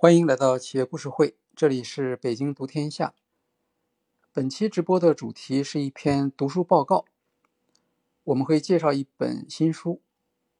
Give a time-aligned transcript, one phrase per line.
[0.00, 3.16] 欢迎来到企业故事会，这里是北京读天下。
[4.32, 7.04] 本期直播的主题是一篇读书报告，
[8.22, 9.94] 我们会介绍一本新书《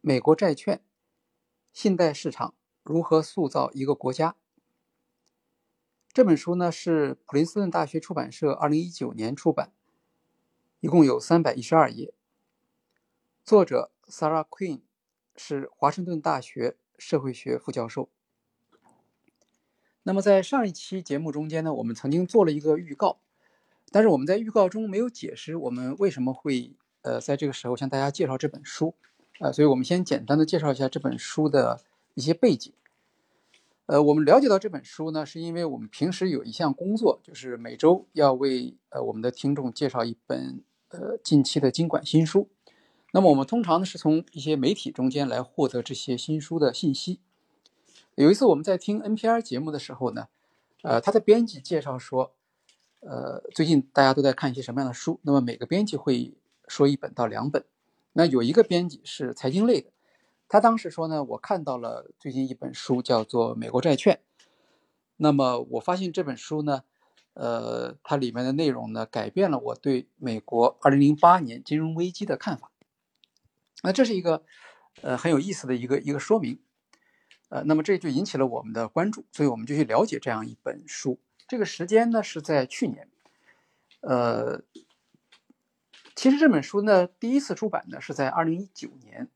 [0.01, 0.83] 美国债券：
[1.73, 4.31] 信贷市场如何塑造一个国家》。
[6.13, 9.73] 这本书呢是普林斯顿大学出版社二零一九年出版，
[10.81, 12.13] 一共有三百一十二页。
[13.45, 14.81] 作者 Sarah Queen
[15.37, 18.11] 是华盛顿大学社会学副教授。
[20.09, 23.19] 那么在上一期节目中间呢，我们曾经做了一个预告，
[23.93, 26.73] 但是我们在预告中没有解释我们为什么会
[27.03, 28.95] 呃在这个时候向大家介绍这本书，
[29.39, 31.83] 呃，所以我们先简单的介绍一下这本书的
[32.15, 32.73] 一些背景。
[33.85, 42.49] 呃，我们了解到这本书呢，是因为我们平时有一项工作，就是每周要为呃我们的听众介绍一本呃近期的经管新书。
[43.13, 47.21] 那么我们通常呢是从一些媒体中间来获得这些新书的信息。
[48.19, 50.27] 有一次我们在听 NPR 节目的时候呢，
[50.83, 52.35] 呃，他的编辑介绍说，
[52.99, 55.21] 呃，最近大家都在看一些什么样的书？
[55.23, 56.35] 那么每个编辑会
[56.67, 57.65] 说一本到两本。
[58.15, 59.93] 那有一个编辑是财经类的。
[60.49, 64.17] 他当时说呢，我看到了最近一本书叫做《美国债券》，
[65.19, 66.83] 那么我发现这本书呢，
[67.35, 72.73] 呃，它里面的内容呢，改变了我对美国2008年金融危机的看法。
[73.85, 74.43] 那这是一个
[75.03, 76.59] 呃很有意思的一个一个说明，
[77.49, 81.19] 呃，那么这就引起了我们的关注，所以我们就去了解这样一本书。
[81.47, 83.09] 这个时间呢是在去年，
[84.01, 84.63] 呃，
[86.15, 89.31] 其实这本书呢第一次出版呢是在2019年。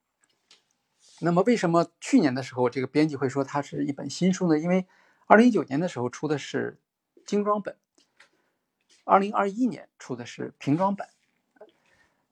[1.21, 4.59] 那么为什么去年的时候这个编辑会说它是一本新书呢？
[4.59, 4.87] 因为
[5.27, 6.81] 二零一九年的时候出的是
[7.25, 7.77] 精装本，
[9.05, 11.09] 二零二一年出的是平装版。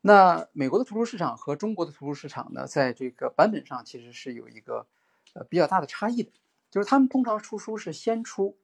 [0.02, 4.86] 那美国的图书市场和中国的图书市场呢，在这个版本上其实是有一个
[5.34, 6.32] 呃比较大的差异的，
[6.70, 8.58] 就是他们通常出书是先出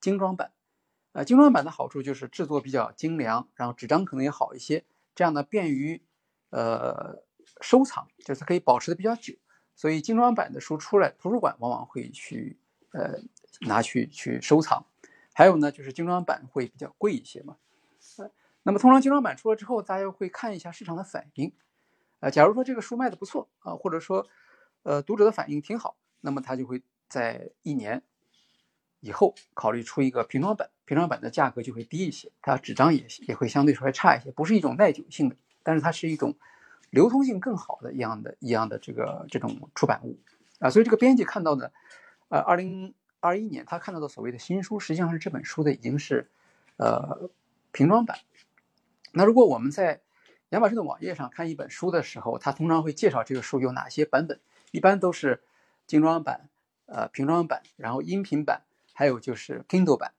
[0.00, 0.52] 精装版，
[1.12, 6.02] 呃，精装版的好处就是制作比较精良，然后纸张可能也好一些，这样呢便于
[6.50, 7.22] 呃
[7.60, 9.34] 收藏，就是它可以保持的比较久。
[9.74, 12.58] 所以精装版的书出来，图书馆往往会去
[12.92, 13.20] 呃
[13.62, 14.84] 拿去去收藏。
[15.32, 17.56] 还有呢，就是精装版会比较贵一些嘛。
[18.64, 21.52] 那么通常精装版出了之后，大家会看一下市场的反应。
[22.20, 24.28] 呃，假如说这个书卖的不错啊，或者说
[24.82, 28.02] 呃读者的反应挺好，那么他就会在一年
[29.00, 30.70] 以后考虑出一个平装版。
[30.84, 36.36] 平装版的价格就会低一些，它纸张也也会相对说来差一些，不是一种耐久性的，但是它是一种。
[36.90, 40.18] 流通性更好的一样的一样的这个这种出版物
[40.58, 41.72] 啊，所以这个编辑看到的，
[42.28, 46.30] 呃，二零二一年他看到的所谓的新书，实际上是这本书的已经是
[46.76, 47.30] 呃
[47.70, 48.18] 平装版。
[49.14, 50.02] 那如果我们在
[50.50, 54.38] 亚马逊的网页上看一本书的时候，它通常会介绍这个书有哪些版本，
[54.72, 55.44] 一般都是
[55.86, 56.48] 精装版、
[56.86, 58.62] 呃平装版，然后音频版，
[58.92, 60.12] 还有就是 Kindle 版。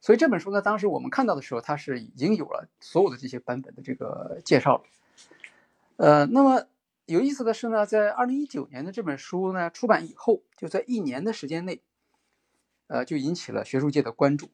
[0.00, 4.84] 所以这本书呢，当时我们看到的时候，它是已经有了所有的这些版本的这个介绍了。
[5.96, 6.66] 呃，那么
[7.04, 11.82] 有意思的是呢，在二零一九年的这本书呢出版以后，就在一年的时间内，
[12.86, 14.48] 呃，就引起了学术界的关注。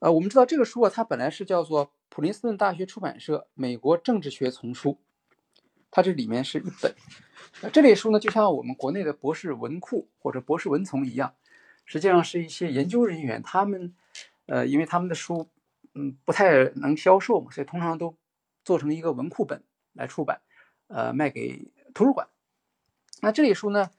[0.00, 4.98] 呃，我们知道这个书啊，它本来是叫做普林斯顿大学出版社美国政治学丛书，
[5.92, 6.92] 它这里面是一本。
[7.62, 11.34] 那，这类书呢，就像我们国内的博士文库或者博士文丛一样，
[11.84, 13.94] 实际上是一些研究人员，他们，
[14.46, 15.48] 呃，因为他们的书，
[15.94, 18.16] 嗯，不太能销售嘛，所以通常都
[18.64, 19.62] 做成一个文库本
[19.92, 20.40] 来出版。
[20.88, 22.28] 呃，卖给图书馆。
[23.22, 23.90] 那这类书呢，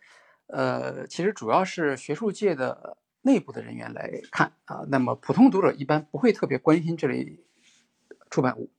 [0.46, 4.86] 呃，其实主要是学术界的内部的人员来看啊。
[4.90, 7.40] 那么普通读者一般不会特别关心这类
[8.30, 8.70] 出版物。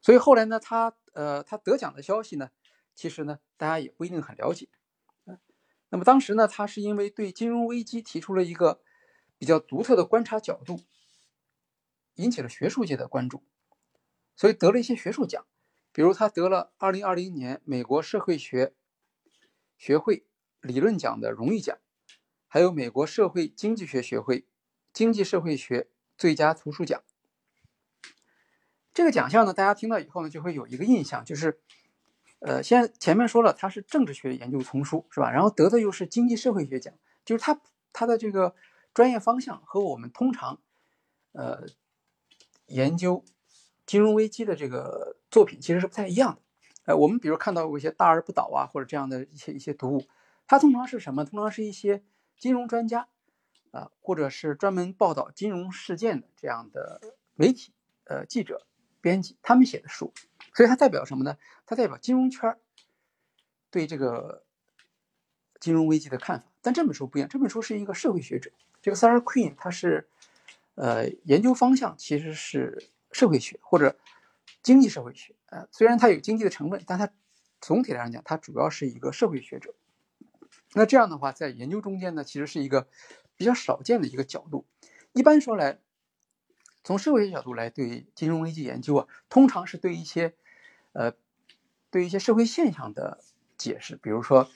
[0.00, 2.48] 所以后来呢，他呃，他得奖的消息呢，
[2.96, 4.68] 其实呢，大家也不一定很了解。
[5.90, 8.82] 那么当时呢，他是因为对金融危机提出了一个
[9.38, 10.80] 比较独特的观察角度，
[12.14, 13.44] 引起了学术界的关注，
[14.34, 15.46] 所以得了一些学术奖。
[15.92, 18.74] 比如他得了二零二零年美国社会学
[19.78, 20.26] 学会
[20.60, 21.78] 理论奖的荣誉奖，
[22.48, 24.46] 还有美国社会经济学学会
[24.92, 25.88] 经济社会学
[26.18, 27.02] 最佳图书奖。
[28.92, 31.60] 这个奖项呢，大家听到以后呢，就会有一个印象，就是，
[32.40, 35.30] 呃，先前面说了，他是政治学研究丛书，是吧？
[35.30, 36.94] 然后得的又是经济社会学奖，
[37.24, 37.60] 就是他
[37.92, 38.54] 他的这个
[38.92, 40.60] 专业方向和我们通常，
[41.32, 41.66] 呃，
[42.66, 43.24] 研究。
[43.86, 46.40] 金融危机的这个作品其实是不太一样的，
[46.86, 50.08] 呃，我们比如看到过一些大而不倒啊，或者这样的一些一些读物，
[50.48, 51.24] 它通常是什么？
[51.24, 52.02] 通常是一些
[52.36, 53.06] 金融专家
[53.70, 57.00] 啊，或者是专门报道金融事件的这样的
[57.36, 57.72] 媒体、
[58.06, 58.66] 呃记者、
[59.06, 60.12] 编辑他们写的书，
[60.52, 61.38] 所以它代表什么呢？
[61.64, 62.58] 它代表金融圈
[63.70, 64.42] 对这个
[65.60, 66.46] 金融危机的看法。
[66.60, 68.50] 但这本书不一样，这本书是一个社会学者，
[68.82, 70.08] 这个 Sarah Queen 他是，
[70.74, 73.96] 呃，研究方向其实是社会学或者
[74.60, 77.08] 经济社会学，呃，虽然它有经济的成分，但它
[77.60, 79.72] 总体来讲，它主要是一个社会学者。
[80.72, 82.88] 那这样的话，在研究中间呢，其实是一个
[83.36, 84.66] 比较少见的一个角度。
[85.12, 85.78] 一般说来，
[86.86, 90.34] 从社会学角度来对金融危机研究啊，通常是对一些，
[90.92, 91.12] 呃，
[91.90, 93.18] 对一些社会现象的
[93.58, 94.48] 解释，比如说。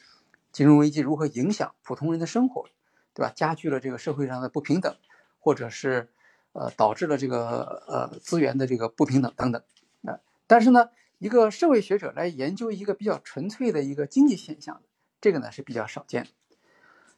[0.52, 2.68] 金融危机如何影响普通人的生活，
[3.14, 3.32] 对吧？
[3.36, 4.96] 加剧了这个社会上的不平等，
[5.38, 6.08] 或者是
[6.54, 9.62] 呃导致了这个呃资源的这个不平等等等
[10.02, 10.18] 啊。
[10.48, 14.82] 但是呢，一个社会学者来研究一个比较纯粹的一个经济现象，
[15.20, 16.26] 这个呢是比较少见。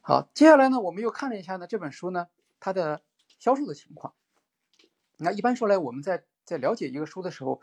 [0.02, 2.26] 好，接下来呢，我们又看了一下呢这本书呢
[2.60, 3.00] 它的
[3.38, 4.12] 销售的情况。
[5.22, 7.60] 那一般说来，我们在在了解一个书的时候，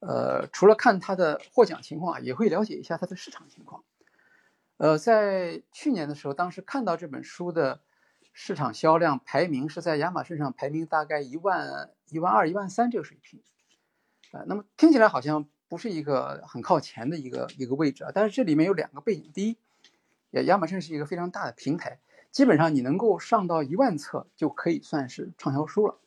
[0.00, 3.84] 呃，除了看它的获奖情况啊，也会了解一下它的市场情况。
[4.76, 7.80] 呃，在去年的时候，当时看到这本书的
[8.34, 13.40] 市场销量排名是在亚马逊上排名大概一万一万二、一万三这个水平，
[14.32, 18.10] 啊，那么听起来好像不是一个很靠前的一个一个位置啊。
[18.14, 19.56] 但是这里面有两个背景：第一，
[20.32, 22.00] 亚亚马逊是一个非常大的平台，
[22.30, 25.98] 基本上你能够上到一万册就可以算是畅销书了；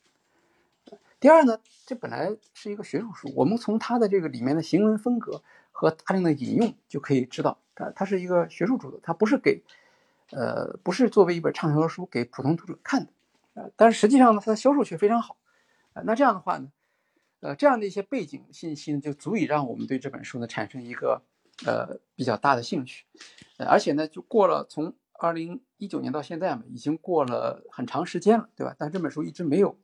[1.20, 7.60] 第二呢，这本来是一个学术书，我们从它的这个里面的行文风格和大量的引用就可以知道。
[7.76, 9.62] 它它是一个学术著作，它不是给，
[10.32, 13.12] 呃，不是作为一本畅销书给普通读者看的，
[13.54, 15.38] 呃，但是实际上呢，它的销售却非常好，
[15.94, 16.72] 啊，那这样的话呢，
[17.42, 21.22] 呃，这样的一些背景信息呢，就足以让我们对这本书呢产生一个
[21.66, 23.06] 呃比较大的兴趣，
[23.58, 28.74] 呃，而且呢，就过了从二零一九年到现在嘛，已经过了很长时间了，对吧？
[28.78, 29.78] 但这本书一直没有，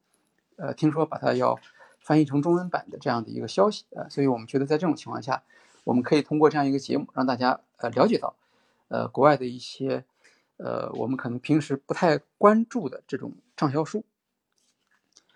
[0.58, 1.60] 呃，听说把它要
[2.00, 5.44] 翻译成中文版的这样的一个消息，呃，所以我们觉得在这种情况下。
[5.86, 8.36] 我们可以通过这样一个节目，让大家呃了解到，
[8.88, 10.04] 呃国外的一些，
[10.58, 14.04] 呃我们可能平时不太关注的这种畅销书。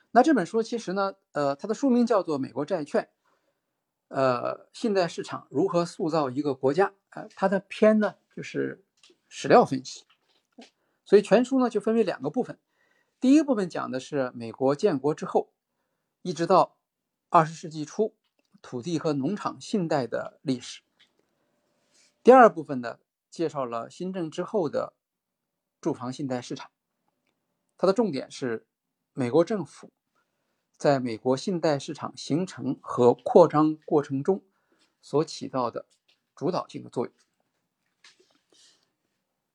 [0.09, 3.03] 那这本书其实呢，呃它的书名叫做《美国债券》，
[4.07, 6.93] 呃信贷市场如何塑造一个国家？
[7.11, 8.83] 呃它的篇呢就是
[9.27, 10.05] 史料分析，
[11.05, 12.57] 所以全书呢就分为两个部分。
[13.19, 15.51] 第一部分讲的是美国建国之后，
[16.21, 16.77] 一直到
[17.29, 18.15] 二十世纪初。
[18.61, 20.81] 土地和农场信贷的历史。
[22.21, 22.99] 第二部分呢，
[23.29, 24.91] 介绍了新政之后的
[25.79, 26.69] 住房信贷市场，
[27.77, 28.67] 它的重点是
[29.13, 29.93] 美国政府
[30.75, 34.43] 在美国信贷市场形成和扩张过程中
[35.01, 35.85] 所起到的
[36.35, 37.13] 主导性的作用。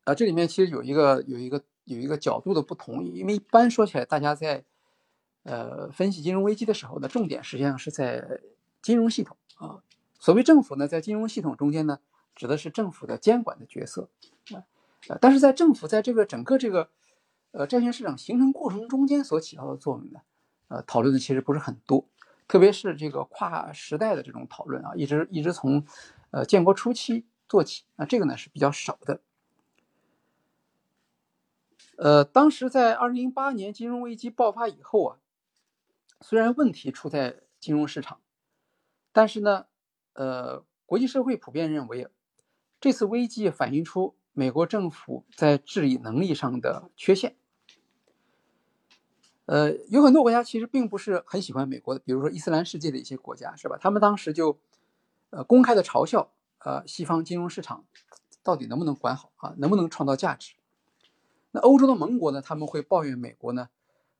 [0.04, 4.64] 啊，这里面其实有一个有一个有一个角度的不同，因为一般说起来，大家在
[5.44, 8.40] 呃分析金融危机的时候呢，重点实际上是在。
[8.84, 9.80] 金融系统啊，
[10.18, 12.00] 所谓政府呢，在金融系统中间呢，
[12.34, 14.10] 指的是政府的监管的角色
[14.52, 14.60] 啊，
[15.22, 16.90] 但是在政府在这个整个这个
[17.52, 20.20] 呃债券市场形成过程中间所起到的作用呢，
[20.68, 22.06] 呃，讨论的其实不是很多，
[22.46, 25.82] 特别是这个跨时代的这种讨论啊，一直一直从
[26.30, 29.22] 呃建国初期做起，那这个呢是比较少的。
[31.96, 35.18] 呃，当时在二零零八年金融危机爆发以后啊，
[36.20, 38.20] 虽然问题出在金融市场。
[39.16, 39.66] 但是呢，
[40.14, 42.08] 呃，国际社会普遍认为，
[42.80, 47.36] 这次危机反映出美国政府在治理能力上的缺陷。
[49.46, 53.78] 呃，有很多国家其实并不是很喜欢美国的，比如说伊斯兰世界的一些国家，是吧？
[53.80, 54.58] 他们当时就，
[55.30, 57.84] 呃，公开的嘲笑，呃，西方金融市场
[58.42, 59.54] 到底能不能管好啊？
[59.58, 60.54] 能不能创造价值？
[61.54, 62.42] 那欧洲的盟国呢？
[62.42, 63.70] 他们会抱怨美国呢，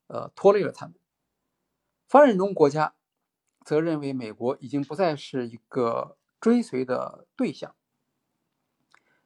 [0.07, 0.95] 呃，拖累了他们。
[2.09, 2.95] 发展中国家。
[3.67, 7.75] 则认为美国已经不再是一个追随的对象。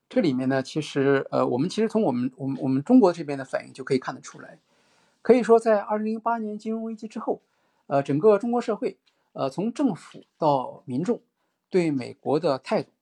[0.08, 4.60] 这里面呢，其实呃，我们其实从我们我们我们中国这边的反应就可以看得出来。
[5.22, 7.42] 可以说，在二零零八年金融危机之后，
[7.88, 9.00] 呃，整个中国社会，
[9.32, 11.20] 呃，从政府到民众
[11.68, 12.92] 对美国的态度，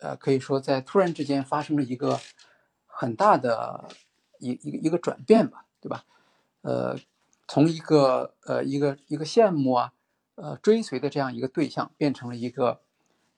[0.00, 2.20] 呃，可以说在突然之间发生了一个
[2.84, 3.88] 很大的
[4.38, 6.04] 一一个一个转变吧，对吧？
[6.62, 6.98] 呃，
[7.46, 9.92] 从一个呃一个一个羡慕啊。
[10.40, 12.80] 呃，追随的这样一个对象，变成了一个，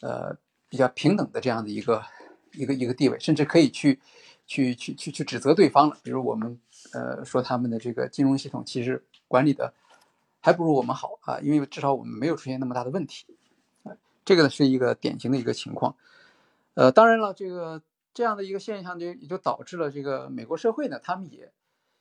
[0.02, 0.36] 呃，
[0.68, 2.04] 比较平等的这样的一个
[2.52, 3.98] 一个一个地位，甚至可以去
[4.46, 5.96] 去去去去指责对方了。
[6.02, 6.60] 比如我们
[6.92, 9.72] 呃说他们的这个金融系统其实管理的
[10.40, 13.24] 还不如我们好啊，因为至少我们没有出现那么大的问题。
[14.26, 15.96] 这个呢是一个典型的一个情况。
[16.74, 17.80] 呃，当然了，这个
[18.14, 21.52] 这样的一个现象就也就导致了这个美国社会呢，他们也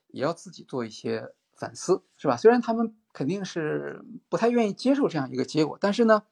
[0.08, 2.38] 也要自己做一些反思，是吧？
[2.38, 2.96] 虽然他们。
[3.12, 6.24] 肯定是不太愿意接受这样一个结果，但是呢，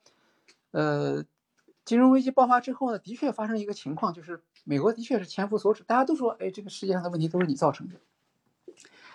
[0.69, 1.25] 呃，
[1.83, 7.95] 金融危机爆发之后呢，的确发生一个情况，就是美国的确是千夫所指，大家都说，哎，这个世界上的问题都是你造成的。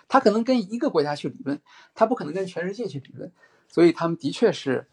[0.09, 1.61] 他可能跟一个国家去理论，
[1.95, 3.31] 他不可能跟全世界去理论，
[3.69, 4.89] 所以他们的确是，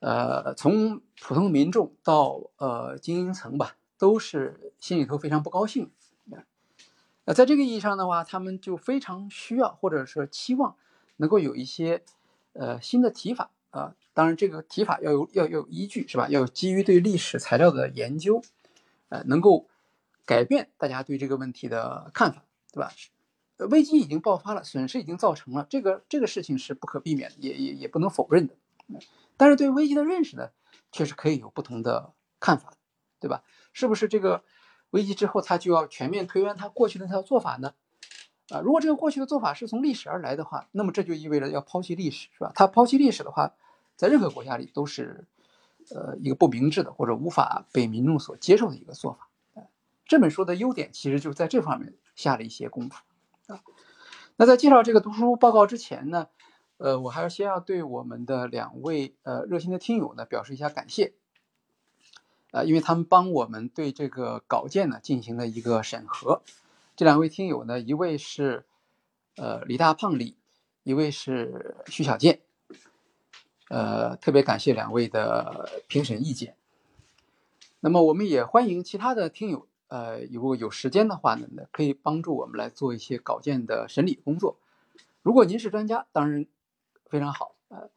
[0.00, 5.90] 呃，从普通民众到呃精英层吧，都是心里头非常不高兴。
[7.26, 10.74] 那在这个意义上的话，他们就非常需要或者说期望
[11.18, 12.02] 能够有一些
[12.54, 13.94] 呃新的提法啊。
[14.14, 16.28] 当然，这个提法要有要有依据是吧？
[16.30, 18.42] 要有基于对历史材料的研究，
[19.10, 19.68] 呃，能够
[20.24, 22.42] 改变大家对这个问题的看法，
[22.72, 22.92] 对吧？
[23.68, 28.54] 危机已经爆发了，损失已经造成了，这个这个事情是不可避免，也也也不能否认的。
[29.36, 30.50] 但是对危机的认识呢，
[30.90, 32.72] 却是可以有不同的看法，
[33.20, 33.44] 对吧？
[33.72, 34.44] 是不是这个
[34.90, 37.74] 危机之后，他就要全面推翻他过去的那套做法呢？
[38.50, 42.50] 啊，如果这个过去的做法是从历史而来的话，那么这就意味着要抛弃历史，是吧？
[42.54, 43.54] 他抛弃历史的话，
[43.94, 45.26] 在任何国家里都是，
[45.94, 49.28] 呃，一个不明智的或者无法被民众所接受的一个做法。
[50.04, 53.04] 这本书的优点其实就在这方面下了一些功夫
[53.46, 53.60] 啊。
[54.34, 56.26] 那在介绍这个读书报告之前呢，
[56.78, 61.14] 呃，我还是先要对我们的两位呃热心的听友呢表示一下感谢，
[62.52, 66.42] 呃，因为他们帮我们对这个稿件呢进行了一个审核。
[66.96, 68.64] 这两位听友呢，一位是
[69.36, 70.36] 呃李大胖李，
[70.82, 72.40] 一位是徐小健，
[73.68, 76.56] 呃，特别感谢两位的评审意见。
[77.80, 79.66] 那么我们也欢迎其他的听友。
[79.88, 84.56] 呃，如果有时间的话呢，可以帮助我们来做一些稿件的审理工作。
[85.22, 86.46] 如果您是专家，当然
[87.08, 87.56] 非常好。
[87.68, 87.90] 呃，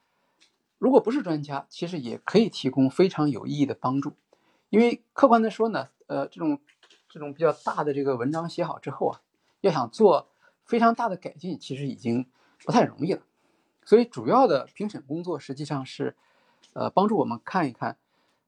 [0.80, 4.14] 如果不是专家，其实也可以提供非常有意义的帮助。
[4.74, 6.60] 因为客观的说呢，呃，这种
[7.08, 9.22] 这种比较大的这个文章写好之后啊，
[9.62, 10.32] 要想做
[10.66, 12.28] 非常大的改进，其实已经
[12.66, 13.22] 不太容易了。
[13.86, 16.16] 所以主要的评审工作实际上是，
[16.74, 17.98] 呃，帮助我们看一看，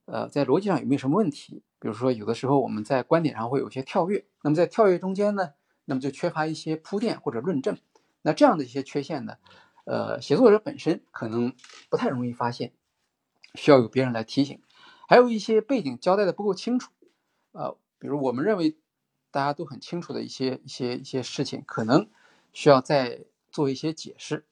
[0.06, 1.62] 呃，在逻辑上有没有什么问题。
[1.78, 5.52] 比如说，有的时候我们在观点上会有些跳跃，那么在跳跃中间呢，
[5.86, 7.78] 那么就缺乏一些铺垫或者论证。
[8.24, 9.36] 那这样的一些缺陷呢，
[9.84, 11.54] 呃，写作者本身可能
[11.88, 12.74] 不太容易发现，
[13.54, 14.60] 需要有别人来提醒。
[15.08, 16.92] 还有一些背景交代的不够清楚，
[17.52, 18.76] 呃，比如我们认为
[19.32, 22.08] 大家都很清楚的一些一些一些事情，可能
[22.54, 23.22] 需要再
[23.52, 24.46] 做一些解释。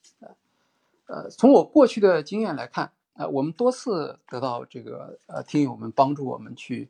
[1.07, 6.89] 呃，从我过去的经验来看，呃，我们多次得到这个呃听友们帮助我们去。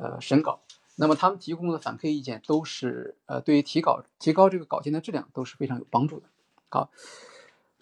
[0.00, 0.60] 呃，审稿，
[0.94, 6.26] 那么他们提供的反馈意见都是呃，对于提稿、提高这个稿件的质量都是非常有帮助的。
[6.68, 6.88] 好，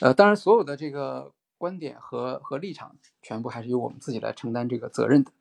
[0.01, 5.33] 呃，当然，所有的这个观点和和立场，全部还是由我们自己来承担这个责任的。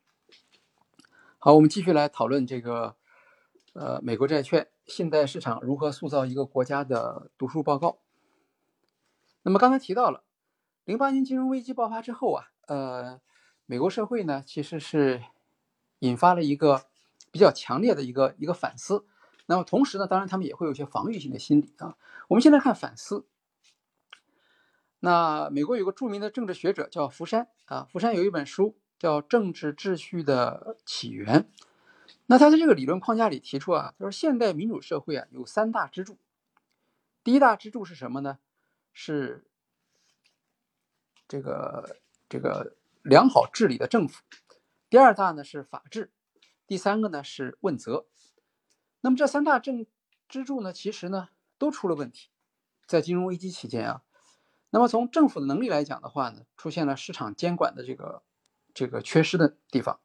[1.37, 2.95] 好，我们继续来讨论这个
[3.73, 7.99] 呃，美国债券信贷市场如何塑造一个国家的读书报告。
[9.43, 10.23] 那么刚才提到了，
[10.85, 13.21] 零八年金融危机爆发之后啊，呃，
[13.65, 15.23] 美国社会呢其实是。
[15.99, 16.83] 引发了一个
[17.31, 19.05] 比较强烈的一个一个反思，
[19.45, 21.95] 那么同时呢，当然他们也会有一些防御性的心理啊。
[22.27, 23.25] 我们现在看反思，
[25.05, 31.41] 那美国有个著名的政治学者叫福山啊，福山有一本书叫《政治秩序的起源》，
[32.25, 36.17] 那他在这个理论框架里提出啊，他说现代民主社会啊有三大支柱，
[37.23, 38.39] 第一大支柱是什么呢？
[38.93, 39.45] 是
[41.27, 41.97] 这个
[42.27, 44.23] 这个良好治理的政府。
[44.89, 46.09] 第二大呢是法治，
[46.65, 48.07] 第三个呢是问责。
[49.01, 49.85] 那么这三大政
[50.27, 52.29] 支柱呢，其实呢都出了问题。
[52.87, 54.01] 在金融危机期间啊，
[54.75, 58.23] 那么从政府的能力来讲的话呢，出现了市场监管的这个
[58.73, 60.01] 这个缺失的地方。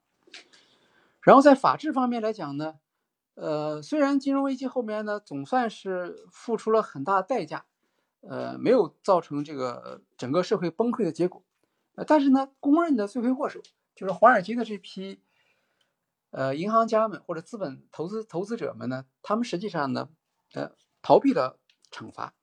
[1.21, 2.79] 然后在法治方面来讲呢，
[3.35, 7.67] 呃，虽然金融危机后面呢总算是付出了很大代价，
[8.21, 11.43] 呃，没有造成这个整个社会崩溃的结果，
[11.97, 13.61] 呃，但是呢，公认的罪魁祸首。
[13.97, 15.21] 就是华尔街的这批，
[16.31, 20.09] 呃，银行家们或者资本投资投资者们呢，他们实际上呢，
[20.53, 20.71] 呃，
[21.03, 21.59] 逃避了
[21.91, 22.35] 惩罚，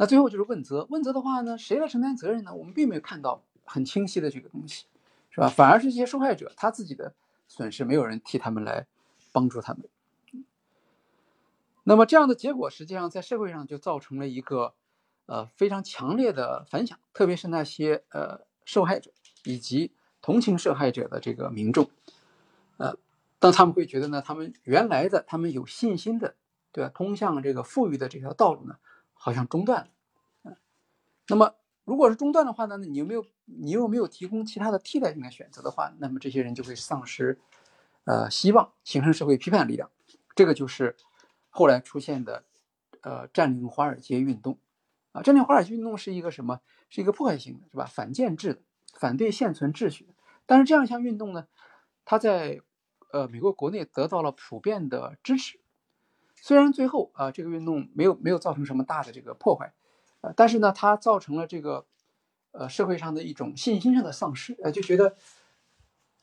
[0.00, 2.54] 那最后就是问责，问责的话呢，谁来承担责任呢？
[2.54, 4.86] 我们并没有看到很清晰的这个东西，
[5.28, 5.48] 是吧？
[5.48, 7.12] 反而是这些受害者他自己的
[7.46, 8.86] 损失，没有人替他们来
[9.30, 9.84] 帮助他们。
[11.84, 14.72] 那么这样的结果，实际上在社会上就造成了一个
[15.26, 19.10] 呃非常强烈的反响，特别是那些呃受害者。
[19.44, 19.90] 以及
[20.20, 21.88] 同情受害者的这个民众，
[22.76, 22.94] 呃，
[23.38, 26.34] 当他们会觉得呢，他们原来的他们有信心的，
[26.72, 26.90] 对吧？
[26.94, 28.76] 通向这个富裕的这条道路呢，
[29.22, 29.90] 好像中断了。
[30.44, 30.56] 嗯，
[31.28, 37.38] 那么如果是中断的话呢，你有没有你又没有提供其他的替代性的选择的话，那么这些人就会丧失
[38.04, 39.90] 呃希望，形成社会批判力量。
[40.34, 40.96] 这个就是
[41.50, 42.44] 后来出现的
[43.02, 44.58] 呃占领华尔街运动
[45.12, 46.60] 啊，占领华尔街运动是一个什么？
[46.88, 47.84] 是一个破坏性的，是吧？
[47.84, 48.62] 反建制的。
[48.92, 50.08] 反对现存秩序，
[50.46, 51.46] 但是这样一项运动呢，
[52.04, 52.60] 它在
[53.12, 55.59] 呃美国国内得到了普遍的支持。
[56.40, 59.72] 虽然最后啊这个运动没有没有造成什么大的这个破坏，
[60.20, 61.86] 呃，但是呢它造成了这个
[62.52, 65.16] 呃社会上的一种信心上的丧失，呃就觉得，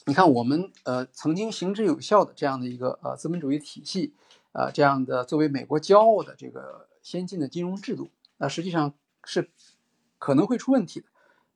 [0.06, 4.14] 你看我们呃曾经行之有效的这样的一个呃资本主义体系，
[4.52, 8.94] 呃这样的作为美国骄傲的这个先进的金融制度，那实际上
[9.24, 9.50] 是
[10.18, 11.08] 可能会出问题的，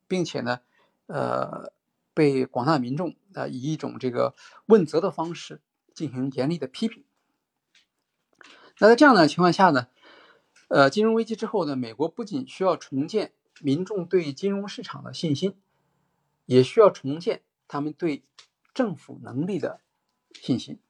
[0.08, 0.60] 并且呢，
[1.06, 1.72] 呃。
[2.14, 4.34] 被广大民众啊以一种这个
[4.66, 5.62] 问责的方式
[5.94, 7.04] 进行严厉的批评。
[8.82, 9.86] 那在这样的情况下呢，
[10.66, 15.54] 呃，金融危机之后呢，美国不仅需要重建民众对金融市场的信心，
[16.46, 18.24] 也需要重建他们对
[18.74, 19.78] 政府能力的
[20.34, 20.80] 信心。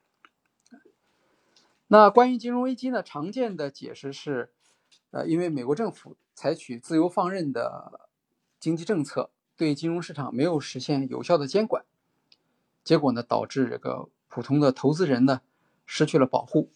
[1.88, 4.54] 那关于金融危机呢，常见的解释是，
[5.10, 8.08] 呃，因为美国政府采取自由放任的
[8.58, 9.30] 经济政策。
[9.54, 11.84] 对金融市场没有实现有效的监管，
[12.82, 15.42] 结果呢，导致这个普通的投资人呢
[15.84, 16.72] 失去了保护。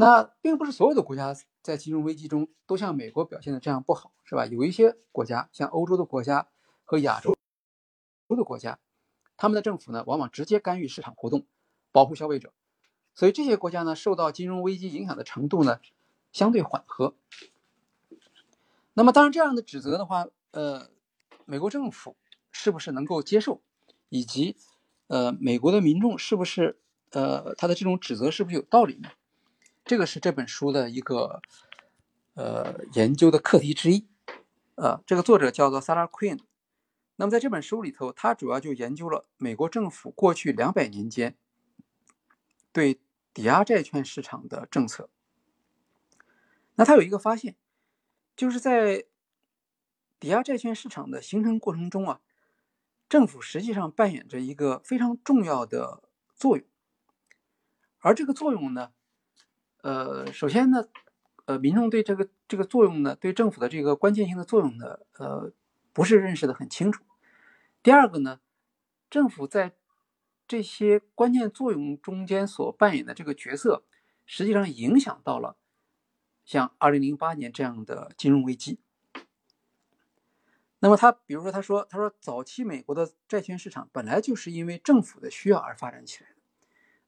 [0.00, 4.46] 那并不是所有的国家在金融危机中都像美国表现的这样不好，是吧？
[4.46, 6.46] 有一些国家，像欧洲的国家
[6.84, 7.36] 和亚洲
[8.28, 8.78] 的国家，
[9.36, 11.44] 他们的政府呢往往直接干预市场活动，
[11.90, 12.52] 保护消费者。
[13.16, 15.80] 所以这些国家呢受到金融危机影响的程度呢
[16.30, 17.16] 相对缓和。
[18.94, 20.88] 那么当然，这样的指责的话，呃。
[21.50, 22.14] 美国政府
[22.52, 23.62] 是不是能够接受，
[24.10, 24.54] 以及，
[25.06, 26.78] 呃，美国的民众是不是，
[27.10, 29.08] 呃，他的这种指责是不是有道理呢？
[29.88, 31.40] 这个是这本书的一个，
[32.34, 34.06] 呃，研究的课题之一。
[34.74, 36.40] 呃，这个作者叫做萨拉· Queen。
[37.16, 41.38] 那么在这本书里头，他主要就研究了美国政府过去两百年间
[42.70, 43.00] 对
[43.32, 45.08] 抵押债券市场的政策。
[46.74, 47.56] 那他有一个发现，
[48.36, 49.06] 就是在
[50.20, 52.20] 抵押债券市场的形成过程中啊，
[53.08, 56.02] 政府实际上扮演着一个非常重要的
[56.36, 56.66] 作用。
[58.00, 58.92] 而这个作用呢，
[59.88, 60.86] 呃，首先呢，
[61.46, 65.50] 呃，民众对这个这个作用呢，对政府的这个关键性的作用呢，呃，
[65.94, 67.02] 不是认识的很清楚。
[67.82, 68.38] 第二个呢，
[69.08, 69.72] 政府在
[70.46, 73.82] 这些关键作用中间所扮演的这个角色，
[74.26, 75.56] 实际上影响到了
[76.44, 78.80] 像2008年这样的金融危机。
[80.80, 86.36] 那么他，比如说，他说，他说，早期美国的债券市场本来就是因为政府的需要而发展起来的，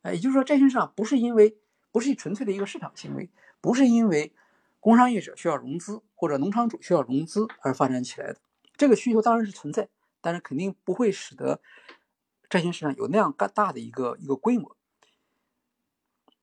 [0.01, 1.59] 哎，也就是说，债券市场不是因为
[1.92, 4.33] 不是纯粹的一个市场行为，不是因为
[4.79, 8.40] 工商业者需要融资或者农场主需要融资而发展起来的。
[8.76, 9.88] 这个需求当然是存在，
[10.20, 11.61] 但是肯定不会使得
[12.48, 14.76] 债券市场有那样大的一个一个规模。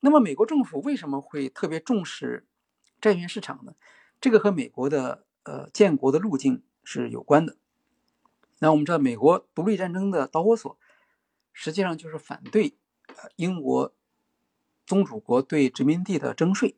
[0.00, 2.46] 那么，美国政府为什么会特别重视
[3.00, 3.74] 债券市场呢？
[4.20, 6.62] 这个和美国的呃建国的路径。
[6.90, 7.58] 是有关的。
[8.60, 10.78] 那我们知道，美国独立战争的导火索，
[11.52, 13.94] 实际上就是反对呃英国
[14.88, 16.74] 宗主国对殖民地的征税。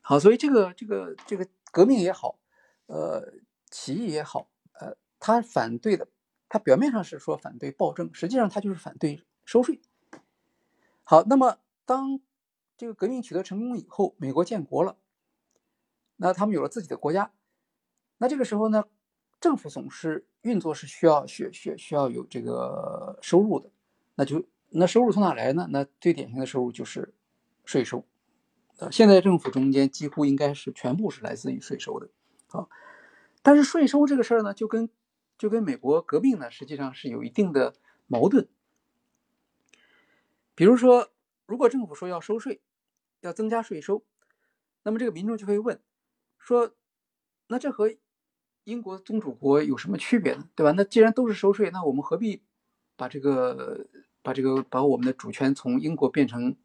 [0.00, 2.40] 好，所以这个这个这个革命也好，
[2.86, 3.34] 呃，
[3.70, 6.08] 起义也好，呃，他反对的，
[6.48, 9.80] 他表面上是说反对暴政，实际上他就是反对收税。
[11.04, 12.18] 好，那么当
[12.76, 14.96] 这个革命取得成功以后，美国建国了，
[16.16, 17.30] 那他们有了自己的国家。
[18.18, 18.86] 那这个时候呢，
[19.40, 23.70] 政府总是运作是需要需需需要有这个收入的，
[24.16, 25.68] 那就那收入从哪来呢？
[25.70, 27.12] 那最典型的收入就是
[27.64, 28.04] 税收。
[28.78, 32.08] 呃，现在政府中间几乎应该是全部是来自于税收的。
[32.46, 32.70] 好，
[33.42, 34.88] 但是税收这个事儿呢，就跟
[35.36, 37.74] 就跟美国革命呢，实际上是有一定的
[38.06, 38.48] 矛盾。
[40.54, 41.10] 比如说，
[41.46, 42.60] 如果政府说要收税，
[43.20, 44.04] 要增加税收，
[44.82, 45.80] 那么这个民众就会问
[46.38, 46.74] 说，
[47.48, 47.94] 那这和
[48.64, 50.48] 英国宗主国有什么区别呢？
[50.54, 50.72] 对吧？
[50.76, 52.42] 那既然都是收税，那我们何必
[52.96, 53.86] 把这个
[54.22, 56.56] 把这个把我们的主权从英国变成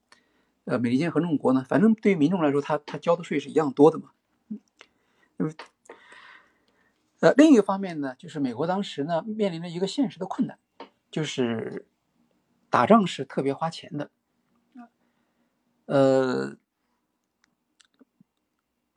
[0.65, 1.65] 呃美利坚合众国呢？
[1.67, 4.11] 反正对于民众来说，他他交的税是一样多的嘛。
[5.37, 5.53] 嗯，
[7.19, 10.57] 呃，另一个方面呢，就是美国当时呢面临着一个现实的困难，
[11.11, 11.85] 就是
[12.69, 14.09] 打仗是特别花钱的，
[15.85, 16.57] 呃。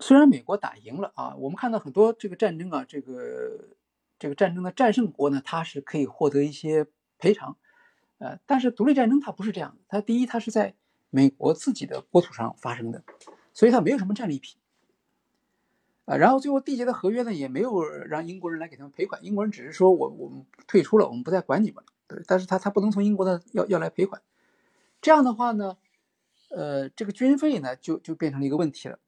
[0.00, 3.74] 虽然美国打赢了啊，我们看到很多这个战争啊，这个
[4.16, 6.86] 这个战争的战胜国呢，它是可以获得一些
[7.18, 7.56] 赔偿，
[8.18, 10.74] 呃，但是独立战争它不是这样的，它第一它是在
[11.10, 13.02] 美国自己的国土上发生的，
[13.52, 14.58] 所以它没有什么战利品，
[16.04, 24.20] 啊，然后最后缔结的合约呢，也没有让英国人来给他们赔款，英国人只是说我我们退出了，我们不再管你们了，对，但是他他不能从英国的要要来赔款，
[25.00, 25.76] 这样的话呢，
[26.50, 28.98] 呃，这个军费呢就就变成了一个问题了。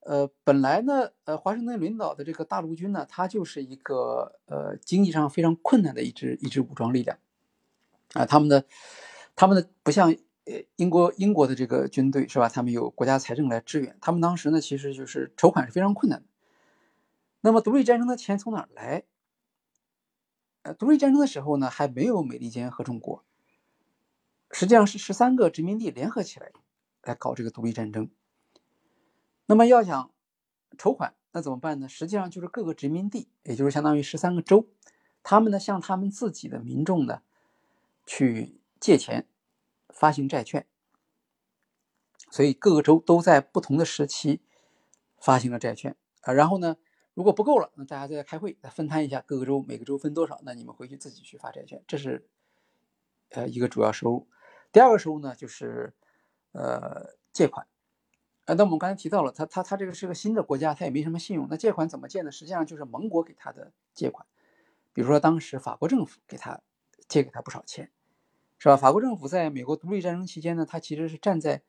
[0.00, 7.18] 呃，本来呢，呃，华盛顿领导的这个大陆军呢，它就是一个呃经济上非常困难的一支一支武装力量。
[8.14, 8.64] 啊，他们的
[9.36, 10.10] 他们的不像
[10.44, 12.48] 呃英国英国的这个军队是吧？
[12.48, 16.26] 他们有国家财政来支援，他们当时呢其实就是筹款是非常困难的。
[17.40, 19.04] 那么独立战争的钱从哪儿来？
[20.62, 23.24] 呃，独立战争的时候呢，还没有美利坚合众国，
[24.50, 26.50] 实际上是十三个殖民地联合起来
[27.02, 28.10] 来搞这个独立战争。
[29.46, 30.10] 那么要想
[30.76, 31.88] 筹款，那怎么办呢？
[31.88, 34.68] 实际上就是各个殖民地，也就是相当于十三个州，
[35.22, 37.22] 他们呢向他们自己的民众呢
[38.08, 39.28] 去借钱，
[39.90, 40.66] 发行债券。
[42.30, 44.40] 所以各个州都在不同的时期
[45.18, 46.78] 发行了债券啊，然后呢？
[47.14, 52.28] 如果不够了，那大家再开会，再分摊一下各个州每个州分多少，那你们回去自己去发债券，这是
[53.30, 54.28] 呃一个主要收入。
[54.70, 55.94] 第二个收入呢，就是
[56.52, 57.66] 呃借款。
[58.44, 62.30] 啊，那我们刚才提到了，他他他这个是个新的国家，他也没什么信用，那借款怎么借呢？
[62.30, 64.24] 实际上就是盟国给他的借款。
[64.92, 66.60] 比如说当时法国政府给他
[67.08, 67.90] 借给他不少钱，
[68.58, 68.76] 是吧？
[68.76, 71.62] 法国政府在美国独立战争期间呢，他其实是站在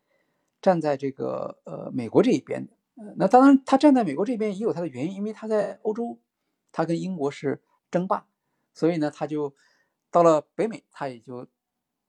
[0.61, 2.73] 站在这个呃美国这一边的。
[3.15, 6.19] 那当然，他站在美国这边也有他的原因，因为他在欧洲，
[6.71, 8.25] 他跟英国是争霸，
[8.73, 9.55] 所以呢，他就
[10.11, 11.47] 到了北美，他也就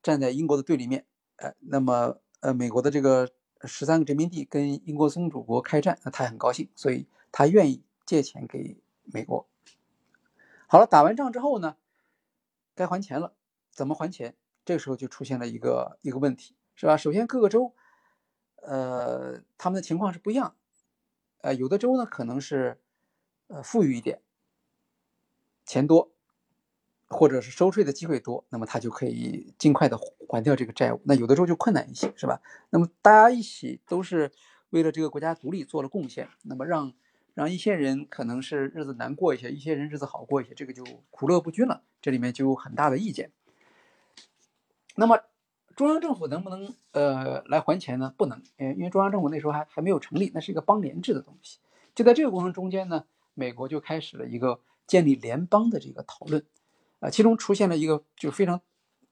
[0.03, 1.07] 站在英国的对立面。
[1.37, 3.31] 呃，那么呃，美国的这个
[3.64, 9.47] 十三个殖民地跟英国宗主国开战，那他也很高兴，所以他愿意借钱给美国。
[10.66, 11.77] 好了，打完仗之后呢，
[12.75, 13.35] 该还钱了，
[13.71, 14.35] 怎么还钱？
[14.71, 16.97] 这个时候就出现了一个一个问题，是吧？
[16.97, 17.75] 首先各个州，
[18.63, 20.55] 呃，他们的情况是不一样。
[21.41, 22.79] 呃，有的州呢可能是，
[23.49, 24.23] 呃，富裕一点，
[25.67, 26.13] 钱多，
[27.09, 31.01] 或者是收税的机会多，那么他就可以尽快的还掉这个债务。
[31.05, 32.41] 那有的州就困难一些，是吧？
[32.71, 34.31] 那么大家一起都是
[34.69, 36.95] 为了这个国家独立做了贡献，那么让
[37.35, 43.33] 让一些人可能是日子难过一些，一些人日子好过一些，这个就苦乐不均了，这里面就有很大的意见。
[44.96, 45.20] 那么。
[45.76, 48.12] 中央政府能不能呃来还钱呢？
[48.18, 51.59] 不能，呃，因为中央政府那时候还还没有成立，那是一个邦联制的东西。
[51.94, 56.44] 就在这个过程中间呢，美国就开始了一个建立联邦的这个讨论，
[56.98, 58.61] 啊，其中出现了一个就非常，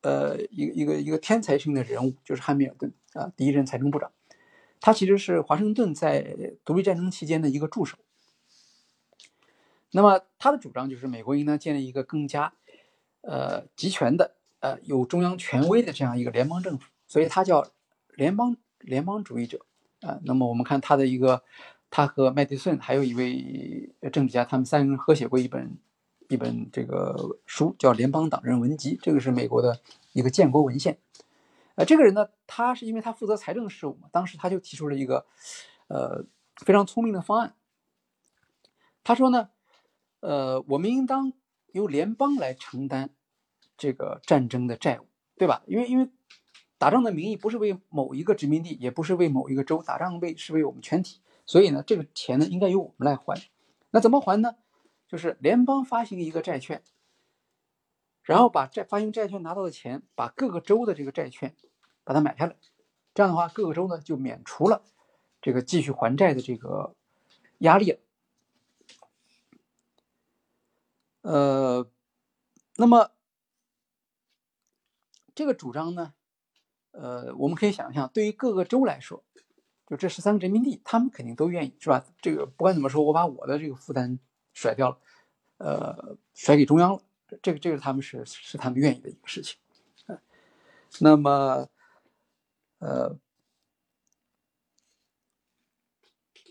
[0.03, 4.13] 呃，一个一个一个天才性的人物，就是汉密尔顿啊，第一任财政部长，
[4.79, 6.37] 他其实是华盛顿在
[6.67, 7.97] 独立战争期间的一个助手。
[9.93, 12.53] 那么他的主张就是美国应当建立一个更加，
[13.23, 14.35] 呃，集权的。
[14.61, 17.65] 呃，有中央权威的这样一个联邦政府，所以他叫
[18.17, 19.65] 联邦联邦主义者
[20.01, 20.19] 啊。
[20.25, 21.45] 那么我们看他的一个，
[21.91, 25.79] 他和麦迪逊还有一位政治家，他们三个人合写过一本
[26.29, 29.81] 一本这个书，叫《联邦党人文集》，这个是美国的
[30.13, 30.99] 一个建国文献。
[31.77, 35.25] 呃，这个人呢，他是因为他负责财政事务嘛，当时他就提出了一个
[35.87, 36.25] 呃
[36.57, 37.55] 非常聪明的方案。
[39.05, 39.51] 他说呢，
[40.19, 41.33] 呃，我们应当
[41.71, 43.11] 由联邦来承担。
[43.79, 45.63] 这个战争的债务，对吧？
[45.67, 46.11] 因为因为
[46.77, 53.41] 打仗的名义不是为某一个殖民地，也不是为某一个州，打仗为是为我们全体，所以呢，这个钱呢应该由我们来还。
[53.91, 54.57] 那怎么还呢？
[55.07, 56.83] 就是联邦发行一个债券，
[58.23, 61.55] 然后把债发行债券拿到的钱，把各个州的这个债券
[62.05, 62.57] 把它买下来，
[63.15, 64.83] 这样的话，各个州呢就免除了
[65.41, 66.95] 这个继续还债的这个
[67.59, 67.99] 压力了。
[71.23, 71.89] 呃，
[72.77, 73.13] 那么。
[75.39, 76.15] 这个主张呢，
[76.91, 79.23] 呃，我们可以想象，对于各个州来说，
[79.87, 82.05] 就这十三个殖民地，他们肯定都愿意，是吧？
[82.21, 84.19] 这个不管怎么说，我把我的这个负担
[84.53, 84.99] 甩掉了，
[85.59, 87.01] 呃，甩给中央了，
[87.41, 89.57] 这个这个他们是是他们愿意的一个事情。
[90.99, 91.69] 那么，
[92.81, 93.17] 呃，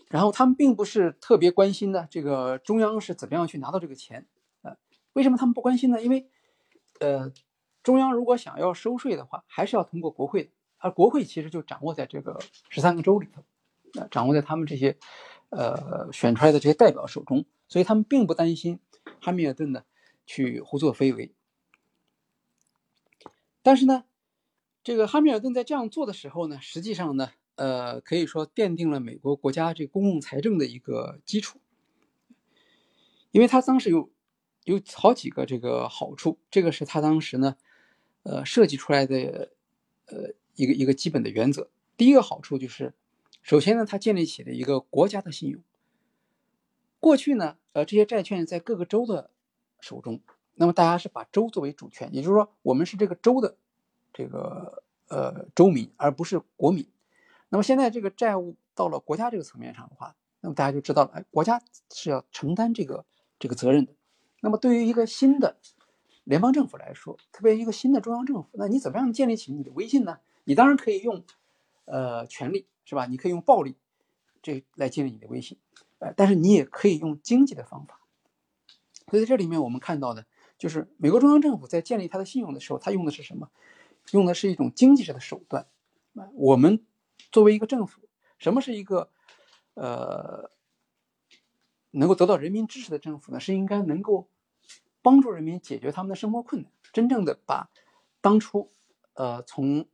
[0.08, 4.26] 然后他们并不是特别关心呢，这个中央是怎么样去拿到这个钱，
[4.62, 4.78] 呃，
[5.12, 6.00] 为什么他们不关心呢？
[6.02, 6.30] 因为，
[7.00, 7.30] 呃。
[7.88, 13.42] 中央如果想要收税的话，还是要通过国会，而国会其实就掌握在这个十三个州里头，
[13.94, 14.98] 呃，掌握在他们这些，
[15.48, 18.78] 呃，选出来的这些代表手中，所以他们并不担心
[19.22, 19.84] 汉密尔顿呢
[20.26, 21.32] 去胡作非为。
[23.62, 24.04] 但是呢，
[24.84, 31.58] 这个汉密尔顿在这样做的时候呢，实际上呢，呃，可以说奠定了美国国家这公共财政的一个基础，
[33.30, 34.10] 因为他当时有
[34.64, 37.56] 有好几个这个好处，这个是他当时呢。
[38.28, 39.50] 呃，设计出来的，
[40.04, 41.70] 呃，一个一个基本的原则。
[41.96, 42.92] 第一个好处就是，
[43.42, 45.62] 首先呢，它建立起了一个国家的信用。
[47.00, 49.30] 过去呢，呃，这些债券在各个州的
[49.80, 50.20] 手中，
[50.56, 53.56] 那么大家是把州作为主权，也就是说，我们是这个州的
[54.12, 56.86] 这个呃州民，而不是国民。
[57.48, 63.06] 那么现在这个债务到了国家这个层面上的话，那么大家就知道了，哎，国家是要承担这个
[63.38, 63.94] 这个责任的。
[64.42, 65.56] 那么对于一个新的
[66.28, 70.18] 联邦政府来说，特别一个新的中央政府，那你怎么样建立起你的威信呢？
[70.44, 71.24] 你当然可以用，
[71.86, 73.06] 呃，权力是吧？
[73.06, 73.76] 你可以用暴力，
[74.42, 75.56] 这来建立你的威信，
[76.00, 77.98] 呃，但是你也可以用经济的方法。
[79.06, 80.26] 所以在这里面我们看到的，
[80.58, 83.50] 就是美国中央政府在建立它的信用的时候，它用的是什么？
[84.12, 85.66] 用的是一种经济上的手段。
[86.34, 86.84] 我们
[87.32, 88.02] 作为一个政府，
[88.36, 89.10] 什么是一个，
[89.72, 90.50] 呃，
[91.92, 93.40] 能够得到人民支持的政府呢？
[93.40, 94.28] 是应该能够
[95.08, 97.70] 帮助人民解决他们的生活困难，真正的把
[98.20, 98.70] 当初，
[99.14, 99.88] 呃，从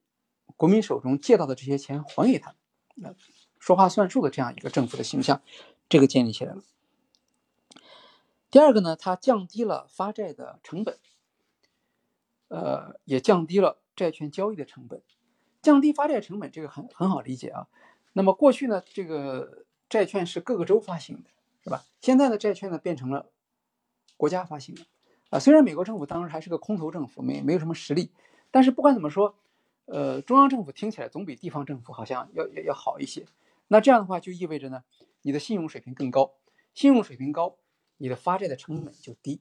[0.56, 2.56] 国民手中借到的这些钱还给他
[2.96, 3.14] 们，
[3.60, 5.40] 说话算数的这样一个政府的形象，
[5.88, 6.64] 这个建立起来了。
[8.50, 10.98] 第二个呢，它降低了发债的成本，
[12.48, 15.00] 呃，也降低了债券交易的成本。
[15.62, 17.68] 降低发债成本，这个很很好理解啊。
[18.14, 21.30] 那么过去呢，这个债券是各个州发行的，
[21.62, 21.84] 是吧？
[22.00, 23.30] 现在的债券呢变成了
[24.16, 24.84] 国家发行的
[25.34, 25.38] 啊。
[25.40, 28.10] 虽然美国政府当时还是个空头政府，没没有什么实力，
[28.50, 29.34] 但是不管怎么说，
[29.86, 33.26] 呃，中央政府听起来总比地方政府好像要要要好一些。
[33.68, 34.84] 那这样的话就意味着呢，
[35.22, 36.34] 你的信用水平更高，
[36.72, 37.56] 信用水平高。
[37.96, 39.40] 你的发债的成本就低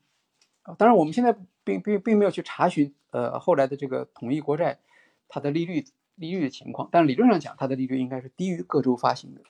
[0.62, 4.80] 啊，当然我们现在并并并没有去查询呃后来的这个统一国债
[5.28, 9.42] 它的利率利率的情况，但理论上讲它的利率应该是低于各州发行的。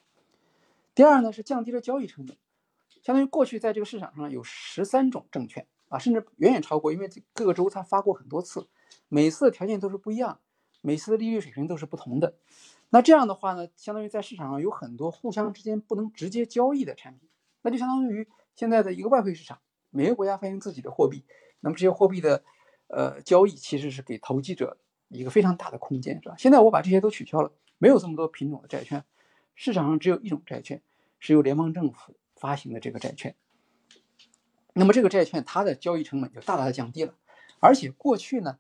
[0.96, 2.38] 第二呢是降低了交易成本，
[3.02, 8.68] 相当于过去在这个市场上有十三种证券啊，甚至远远超过，因为各个州它发过很多次，
[9.10, 10.40] 每次的条件都是不一样，
[10.82, 12.36] 每次的利率水平都是不同的。
[12.90, 17.30] 那这样的话呢，相当于在市场上有很多互相之间不能直接交易的产品，
[17.62, 18.28] 那就相当于。
[18.56, 21.26] 现在的一个外汇市场，每个国家发行自己的货币，
[21.62, 22.44] 那么这些货币的，
[22.86, 24.78] 呃，交易其实是给投机者
[25.08, 26.36] 一个非常大的空间，是吧？
[26.38, 29.04] 现在我把这些都取消了，没有这么多品种的债券，
[29.56, 30.84] 市场上只有一种债券，
[31.18, 33.36] 是由联邦政府发行的这个债券。
[34.74, 37.14] 那么这个债券它的交易成本就大大的降低了，
[37.60, 38.58] 而且过去呢，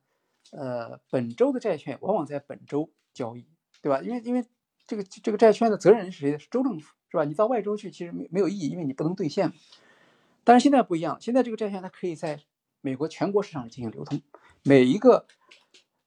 [0.51, 3.47] 呃，本州的债券往往在本州交易，
[3.81, 4.01] 对吧？
[4.01, 4.45] 因为因为
[4.85, 6.37] 这个这个债券的责任人是谁？
[6.37, 7.23] 是州政府，是吧？
[7.25, 9.55] 你到外州去其实没没有意义，因为你不能兑现嘛。
[10.43, 12.39] 但是现在不一样，现在这个债券它可以在
[12.81, 14.21] 美国全国市场进行流通，
[14.63, 15.25] 每一个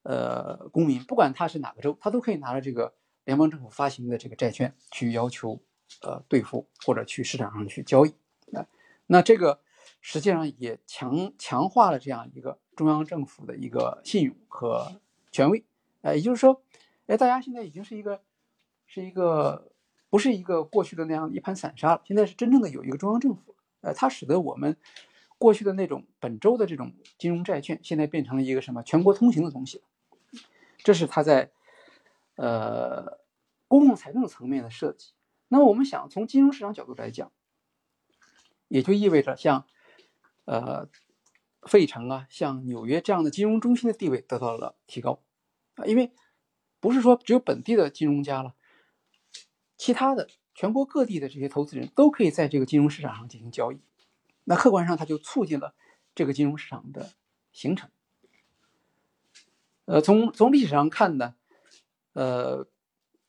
[0.03, 5.59] 呃公民，不管他是哪个州，他都可以拿着这个联邦政府发行的这个债券去要求
[6.03, 8.11] 呃兑付或者去市场上去交易
[8.53, 8.69] 啊。
[9.07, 9.61] 那这个
[10.09, 15.01] 实际上也强强化了这样一个中央政府的一个信用和
[15.33, 15.65] 权威，
[16.03, 16.63] 呃，也就是说，
[17.09, 18.23] 哎，大家现在已经是一个
[18.87, 19.73] 是一个
[20.09, 23.57] 不是一个过去的那样一盘散沙了，现在是真正的有一个中央政府。
[23.81, 24.77] 呃，它使得我们
[25.39, 29.83] 过去的那种本周的这种金融债券，现在变成了一个什么全国通行的东西
[30.85, 31.51] 这是它在
[32.37, 33.19] 呃
[33.67, 35.15] 公共财政层面的设计。
[35.49, 37.33] 那么我们想从金融市场角度来讲，
[38.69, 39.67] 也就意味着像
[40.47, 40.89] 呃
[41.63, 45.23] 费城啊、像纽约这样的金融中心的地位得到了提高
[45.75, 46.11] 啊，因为
[46.81, 48.57] 不是说只有本地的金融家了，
[49.77, 50.29] 其他的。
[50.59, 53.79] 全国各地的这些投资人都可以在这个金融市场上进行交易，
[54.45, 55.75] 那客观上它就促进了
[56.15, 57.13] 这个金融市场的
[57.53, 57.91] 形成。
[59.85, 61.35] 呃，从从历史上看呢，
[62.15, 62.67] 呃，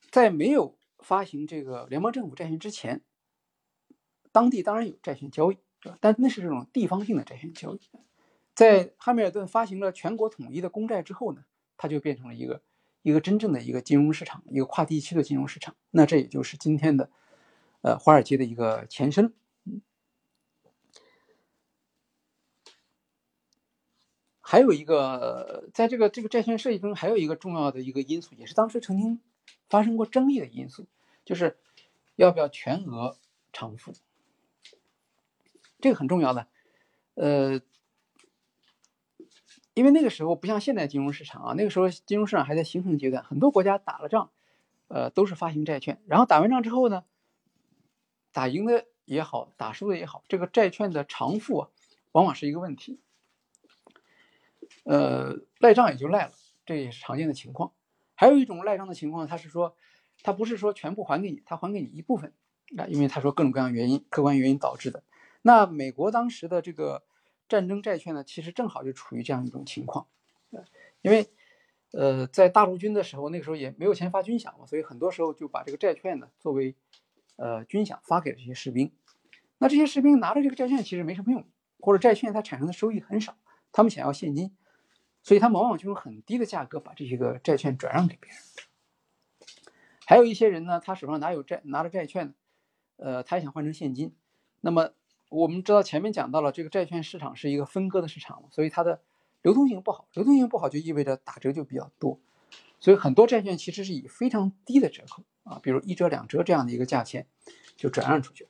[0.10, 3.04] 在没有发行这个联邦政府债券之前，
[4.32, 5.58] 当地当然有债券交易，
[6.02, 7.82] 但那是这种地方性的债券交易。
[8.54, 11.46] 在汉密尔顿发行了全国统一的公债之后呢，
[11.78, 12.62] 它就变成了一个。
[13.04, 17.10] 一个真正的一个金融市场，一个跨地区的金融市场，那这也就是今天的，
[17.80, 19.34] 呃，华尔街的一个前身。
[24.42, 29.22] 还有一个，在这个这个债券设计中，还有一个重要的一个因素，也是当时曾经
[29.70, 30.86] 发生过争议的因素，
[31.24, 31.58] 就是
[32.18, 33.18] 要不要全额
[33.54, 33.94] 偿付，
[35.80, 36.48] 这个很重要的，
[37.16, 37.62] 呃。
[39.74, 44.32] 因为那个时候不像现在金融市场啊，那个时候金融市场还在形成阶段，很多国家打了仗，
[44.88, 47.04] 呃，都是发行债券，然后打完仗之后呢，
[48.32, 51.70] 打赢的也好，打输的也好，这个债券的偿付啊，
[52.12, 53.00] 往往是一个问题，
[54.84, 56.32] 呃，赖账也就赖了，
[56.66, 57.72] 这也是常见的情况。
[58.16, 59.76] 还有一种赖账的情况，他是说，
[60.24, 62.34] 他不是说全部还给你，他还给你一部分，
[62.80, 65.04] 啊，因为他说各种各样原因，客观原因导致的。
[65.42, 67.04] 那美国当时的这个。
[67.50, 70.06] 战争债券呢，其实正好就处于这样一种情况，
[71.02, 71.30] 因为，
[71.94, 76.76] 呃，在大陆军的时候，那个时候也没有钱发军饷嘛，所以很多时候就把这个债券呢作为，
[77.38, 78.92] 呃，军饷发给了这些士兵。
[79.60, 81.48] 那这些士兵拿着这个债券其实没什么用，
[81.80, 83.38] 或者债券它产生的收益很少，
[83.72, 84.54] 他们想要现金，
[85.24, 88.38] 所以他往往就用很低的价格把这些个债券转让给别人。
[90.06, 92.34] 还有一些人呢，他手上哪有债，拿着债券，
[92.98, 94.14] 呃，他也想换成现金，
[94.60, 94.92] 那么。
[95.30, 99.02] 我们知道前面讲到了，这个债券市场是一个分割的市场所以它的
[99.42, 102.20] 流通性不好，流通性不好就意味着打折就比较多，
[102.80, 107.28] 所以很多债券其实是以非常低的折扣啊，比如一折两折这样的一个价钱
[107.76, 108.48] 就转让出去。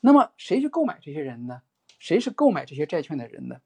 [0.00, 1.62] 那么谁去购买这些人呢？
[1.98, 3.60] 谁是购买这些债券的人呢？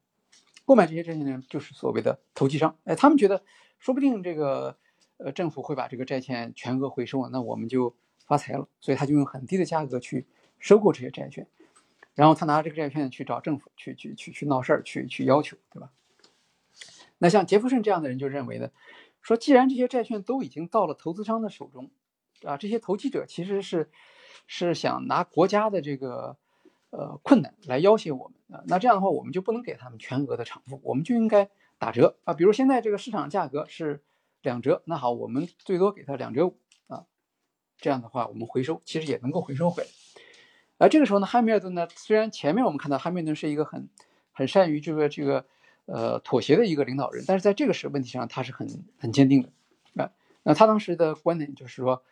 [0.64, 2.76] 购买这些债券的人就是所谓的投机商。
[2.84, 3.42] 哎，他们觉得
[3.78, 4.76] 说不定这个
[5.18, 7.94] 呃政府会把这个债券全额回收，那我们就
[8.26, 10.26] 发财了，所以他就用很低的价格去
[10.58, 11.46] 收购这些债券。
[12.14, 15.90] 然后他拿这个债券去找政府去去去去闹事儿，去去要求，对吧？
[17.18, 18.70] 那像杰弗逊这样的人就认为呢，
[19.22, 21.90] 说既然这些债券都已经到了投资商的手中，
[22.42, 23.90] 啊，这些投机者其实是
[24.46, 26.36] 是想拿国家的这个
[26.90, 31.48] 呃困难来要挟我们啊，那这样的话我们就不能给他们全额的偿付，我们就应该
[31.78, 34.02] 打折啊，比如现在这个市场价格是
[34.42, 37.06] 两折，那好，我们最多给他两折五啊，
[37.78, 39.88] 这样的话我们回收其实也能够回收回来。
[40.76, 43.88] 而这个时候呢，汉密尔顿呢，虽然前面我们看到汉密尔顿是一个很
[44.32, 45.46] 很善于这个这个
[45.86, 50.10] 呃妥协的一个领导人，但是在这个时问题上他是很很坚定的啊。
[50.42, 52.02] 那他当时的观点就是说，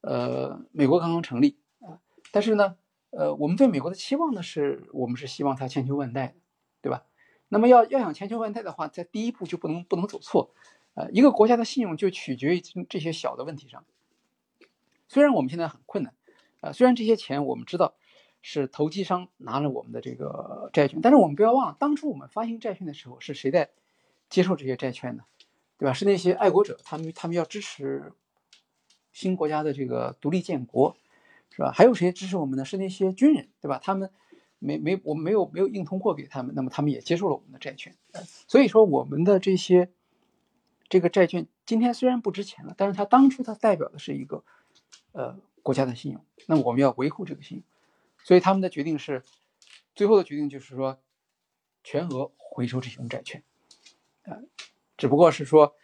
[0.00, 2.00] 呃，美国刚刚成立啊，
[2.32, 2.76] 但是呢，
[3.10, 6.34] 呃，我们对美国的期望呢，是我们是希望它千秋万代，
[6.82, 7.04] 对吧？
[7.48, 10.52] 那么要要想千秋万代的话，在第一步就不能不能走错，
[10.94, 13.84] 呃，一个国家的信用就取决于这些小的问题上。
[15.06, 16.12] 虽然我们现在很困难。
[16.64, 17.94] 啊，虽然这些钱我们知道
[18.40, 23.70] 是投机商拿了我们的这个债券，但是我们不要忘了，当初我们发行债券的时候是谁在
[24.28, 25.24] 接受这些债券呢？
[25.76, 25.92] 对吧？
[25.92, 28.12] 是那些爱国者，他们他们要支持
[29.12, 30.96] 新国家的这个独立建国，
[31.50, 31.70] 是吧？
[31.72, 32.64] 还有谁支持我们呢？
[32.64, 33.78] 是那些军人，对吧？
[33.82, 34.10] 他们
[34.58, 37.94] 没没我们没有没有硬通货给他们，那么他们也接受了我们的债券。
[38.48, 39.90] 所以说，我们的这些
[40.88, 44.44] 这个债券今天虽然不值钱了，但是它当初它代表的是一个
[45.12, 45.36] 呃。
[45.64, 47.64] 国家的信用，那我们要维护这个信用，
[48.22, 49.24] 所以他们的决定是，
[49.94, 51.00] 最后的决定就是说，
[51.82, 53.42] 全额回收这些债券，
[54.24, 54.42] 呃，
[54.98, 55.74] 只不过是说，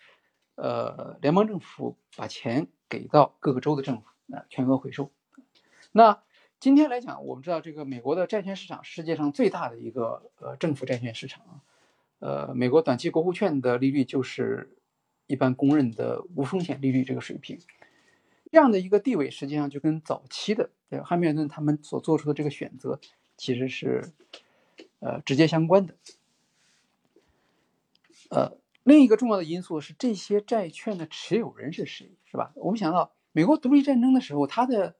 [0.56, 5.10] 呃，联邦政府把钱给到各个州的政府，啊，全额回收。
[5.92, 6.22] 那
[6.60, 11.62] 今天来讲，我们知道这个美国的债券市场世界上最大的一个呃政府债券市场，
[12.18, 14.76] 呃，美国短期国库券的利率就是
[15.26, 17.58] 一般公认的无风险利率这个水平。
[18.50, 22.98] 这样的一个地位，实际上就跟早期的对汉密尔顿他们所做出的这个选择，
[23.36, 24.12] 其实是
[24.98, 25.94] 呃直接相关的。
[28.30, 32.52] 呃，另一个重要的因素是这些债券的持有人是谁，是吧？
[32.56, 34.96] 我们想到美国独立战争的时候，他的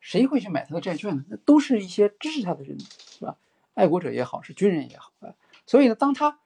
[0.00, 1.24] 谁会去买他的债券呢？
[1.28, 3.38] 那都是一些支持他的人，是吧？
[3.74, 5.34] 爱国者也好，是军人也好啊。
[5.66, 6.40] 所以呢，当他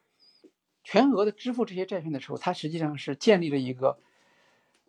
[0.84, 3.98] 全额的支付这些债券的时候，他实际上是建立了一个。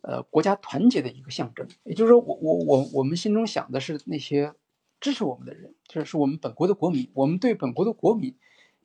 [0.06, 4.54] 呃，国家团结的一个象征，也就是说，我我我我们心中想的是那些
[5.00, 8.36] 支持我们的人，就是我们本国的国民，我们对本国的国民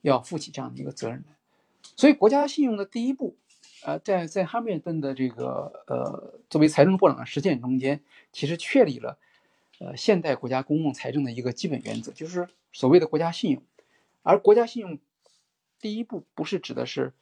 [0.03, 1.37] 要负起这样的一个责任来。
[1.97, 3.37] 所以，国家信用的第一步，
[3.83, 8.01] 呃，在在哈密尔顿的这个呃作为财政部长的实践中间，
[8.31, 9.19] 其实确立了
[9.81, 13.61] 呃现代国家公共财政的一个基本原则，就是所谓的国家信用。
[14.23, 15.01] 而国家信用
[15.81, 17.13] 第一步不是指的是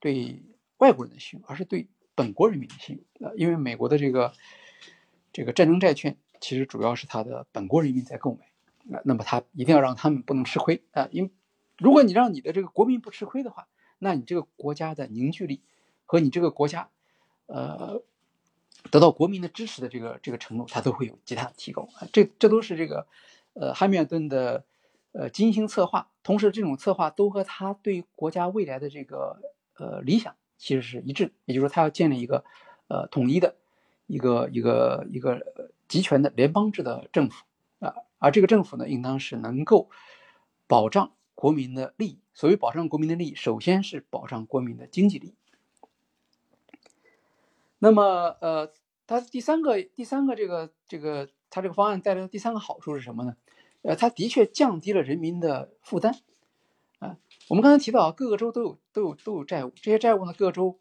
[0.00, 0.42] 对
[0.78, 1.86] 外国人的信用，而是对。
[2.14, 4.32] 本国人民的信用，呃，因为美国的这个
[5.32, 11.30] 这个战争债券，其实主要是他的本国人民在购买，啊，那么他一定要让他们不能吃亏啊，因
[11.78, 13.66] 如果你让你的这个国民不吃亏的话，
[13.98, 15.62] 那你这个国家的凝聚力
[16.04, 16.90] 和你这个国家，
[17.46, 18.02] 呃，
[18.90, 23.06] 得到国民的支持的这个这个程度，它都会有极大的提高，这这都是这个
[23.54, 24.64] 呃汉密尔顿的
[25.12, 29.40] 呃精心策划，同时这种策划都和他对国家未来的这个
[29.78, 30.36] 呃理想。
[30.62, 32.44] 其实是一致，也就是说，他要建立一个，
[32.86, 33.56] 呃，统一的，
[34.06, 37.44] 一个一个一个集权的联邦制的政府
[37.80, 39.90] 啊，而这个政府呢，应当是能够
[40.68, 42.20] 保障国民的利益。
[42.32, 45.34] 所谓保障国民的利益，首先是保障国民的经济利益。
[47.80, 48.72] 那么，呃，
[49.08, 53.36] 他第三个第三个这个这个他这个方案带来的第三个好处是什么呢？
[53.82, 56.14] 呃，他的确降低了人民的负担。
[57.52, 60.80] 我们刚才提到，各个州都有都有都有债务，这些债务呢，各个州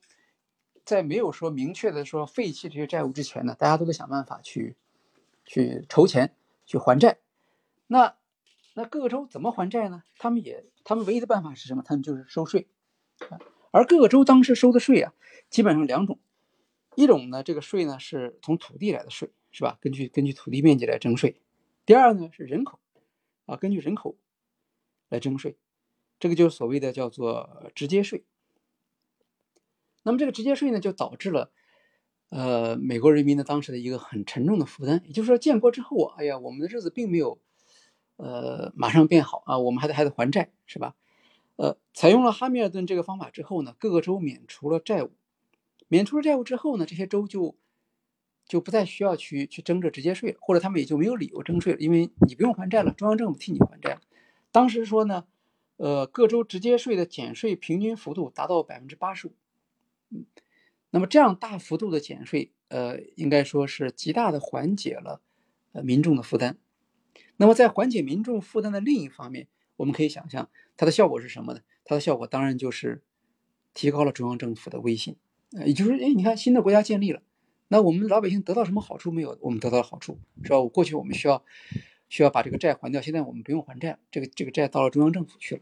[0.86, 4.78] 在没有说明确的说废弃这些债务之前呢，大家都得想办法去
[5.44, 6.34] 去筹钱
[6.66, 7.20] 去还债。
[7.88, 8.16] 那
[8.74, 10.04] 那各个州怎么还债呢？
[10.18, 11.84] 他们也他们唯一的办法是什么？
[11.84, 12.70] 他们就是收税。
[13.72, 15.14] 而各个州当时收的税啊，
[15.50, 16.20] 基本上两种，
[16.96, 19.78] 一种呢，这个税呢是从土地来的税，是吧？
[19.82, 21.42] 根据根据土地面积来征税。
[21.86, 22.80] 第二呢是人口，
[23.46, 24.16] 啊，根据人口
[25.10, 25.58] 来征税。
[26.22, 28.24] 这个就是所谓的叫做直接税。
[30.04, 31.52] 那么这个直接税呢，就导致了，
[32.30, 35.02] 呃，美国人民的当时的一个很沉重的负担。
[35.08, 37.40] 也就是说，建国之后啊，哎呀，我们的日子并没有，
[38.18, 40.96] 呃，马上变好啊，我们还得还得还债，是吧？
[41.56, 45.10] 呃，采用了哈密尔顿这个方法之后呢，各个州免除了债务，
[45.88, 47.58] 免除了债务之后呢，这些州就
[48.46, 54.02] 就不再需要去去征这直接税了，或者他们也就没有理由征税了，因为你不用还债了，中央政府替你还债了。
[54.52, 55.26] 当时说呢，
[55.82, 59.34] 呃，各州直接税的减税平均幅度达到百分之八十五，
[60.12, 60.26] 嗯，
[60.92, 65.22] 那么这样大幅度的减税，呃，应该说是极大的缓解了
[65.72, 66.60] 呃民众的负担。
[67.38, 71.62] 那么在缓解民众负担的另一方面，我们可以想象它的效果是什么呢？
[71.84, 73.02] 它的效果当然就是
[73.74, 75.16] 提高了中央政府的威信，
[75.58, 77.24] 呃，也就是，哎，你看新的国家建立了，
[77.70, 79.36] 那我们老百姓得到什么好处没有？
[79.42, 80.60] 我们得到了好处，是吧？
[80.60, 81.44] 我过去我们需要
[82.08, 85.62] 需要把这个债还掉，现在我们不用还债，这个这个债到了中央政府去了。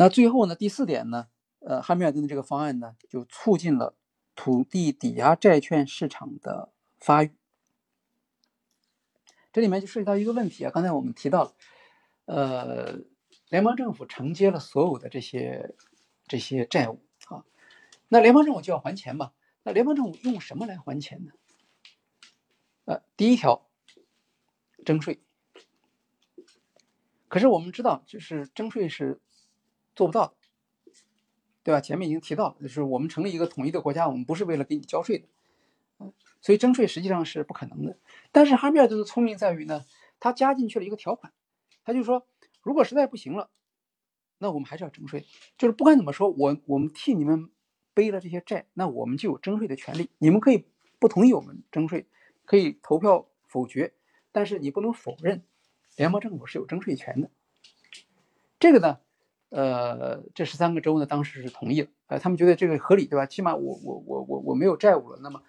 [0.00, 1.26] 那最后呢，第四点呢，
[1.58, 3.96] 呃，汉密尔顿的这个方案呢，就促进了
[4.36, 6.70] 土地抵押债券市场的
[7.00, 7.32] 发育。
[9.52, 11.54] 这里面就涉及到一个问题啊，刚才我们提到了，
[12.26, 13.00] 呃，
[13.48, 15.74] 联邦政府承接了所有的这些
[16.28, 17.44] 这些债务啊，
[18.06, 19.32] 那联邦政府就要还钱嘛？
[19.64, 21.32] 那联邦政府用什么来还钱呢？
[22.84, 23.66] 呃，第一条，
[24.84, 25.18] 征税。
[27.26, 29.20] 可是我们知道，就是征税是
[29.98, 30.36] 做不到，
[31.64, 31.80] 对吧？
[31.80, 35.26] 前面已经提到了，就是我们成立一个统一的国家，我们不是为了给你交税的。
[36.40, 37.98] 所以征税实际上是不可能的，
[38.30, 39.84] 但是哈密尔顿的聪明在于呢，
[40.20, 41.32] 他加进去了一个条款，
[41.84, 42.28] 他就说，
[42.62, 43.50] 如果实在不行了，
[44.38, 45.26] 那我们还是要征税，
[45.56, 47.50] 就是不管怎么说，我我们替你们
[47.92, 50.10] 背了这些债，那我们就有征税的权利。
[50.18, 50.64] 你们可以
[51.00, 52.06] 不同意我们征税，
[52.44, 53.94] 可以投票否决，
[54.30, 55.42] 但是你不能否认
[55.96, 57.32] 联邦政府是有征税权的。
[58.60, 59.00] 这个呢，
[59.50, 63.26] 呃，这十三个州呢当时是同意了，呃，他们觉得这个合理，对吧？
[63.26, 65.42] 起码我我我我我没有债务了，那么。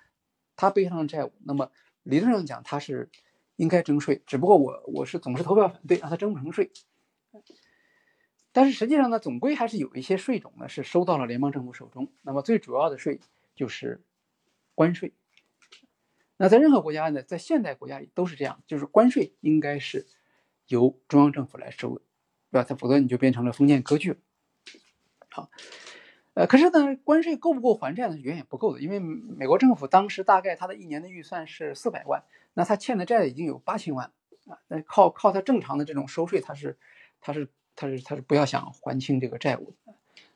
[0.61, 1.71] 他背上了债务，那么
[2.03, 3.09] 理论上讲他是
[3.55, 6.69] 应该征税，只不过我我是总是投票反对，让他征不成税。
[8.51, 12.11] 但是实际上呢，总归还是有一些税种呢是收到了联邦政府手中。
[12.23, 13.21] 那么最主要的税
[13.55, 14.03] 就是
[14.75, 15.13] 关税。
[16.35, 20.07] 那在任何国家呢，在现代国家里都是这样，就是关税应该是
[20.67, 22.01] 由中央政府来收的，
[22.51, 22.65] 对吧？
[22.67, 24.17] 它否则你就变成了封建割据了。
[25.29, 25.49] 好。
[26.35, 28.15] 呃，可是呢，关税够不够还债呢？
[28.15, 32.23] 远远不够的，因为美国政府当时大概他的一年的预算是四百万，
[32.53, 34.13] 那他欠的债已经有八千万
[34.47, 36.77] 啊，那靠靠他正常的这种收税，他是
[37.19, 39.93] 他是他是他是不要想还清这个债务的。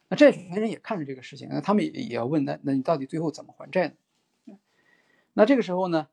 [0.09, 3.87] 那债权人也看着这个事情，那他们也也要问，那那你到底最后怎么还债
[4.45, 4.57] 呢？
[5.33, 6.07] 那这个时候呢，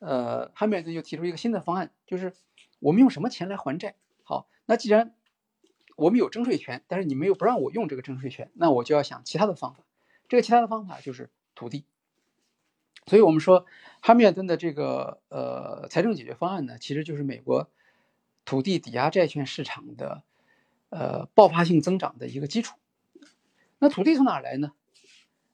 [0.00, 2.32] 呃，汉密尔顿就提出一个新的方案，就是
[2.80, 3.94] 我们用什么钱来还债？
[4.24, 5.14] 好，那既然
[6.00, 9.84] 我们有征税权，但是你们又不让我用这个征税权，那我就要想其他的方法。
[10.30, 11.84] 这个其他的方法就是土地。
[13.06, 13.66] 所以，我们说
[14.00, 17.68] 哈密尔顿的这个呃财政解决方案呢，其实就是美国
[18.46, 20.22] 土地抵押债券市场的
[20.88, 22.78] 呃爆发性增长的一个基础。
[23.78, 24.72] 那土地从哪来呢？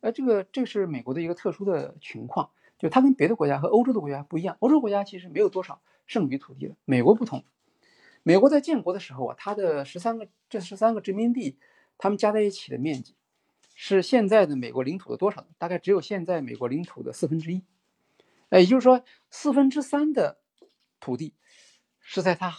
[0.01, 4.57] 呃，这个这是美国的一个特殊的情况，就它跟别的国家和欧洲的国家不一样。
[4.61, 7.43] 欧洲国家其实没有多少剩余土地的，美国不同。
[8.27, 11.61] 美国在建国的时候啊，它的十三个这十三个殖民地，
[11.97, 13.15] 他们加在一起的面积，
[13.77, 15.47] 是现在的美国领土的多少呢？
[15.59, 17.63] 大概只有现在美国领土的四分之一。
[18.49, 20.41] 哎，也就是说，四分之三的
[20.99, 21.37] 土地
[22.01, 22.53] 是在他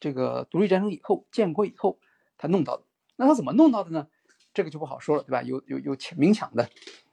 [0.00, 2.00] 这个独立战争以后建国以后
[2.36, 2.82] 他弄到的。
[3.14, 4.08] 那他怎么弄到的呢？
[4.52, 5.42] 这个就不好说了，对吧？
[5.42, 6.68] 有有有明抢的，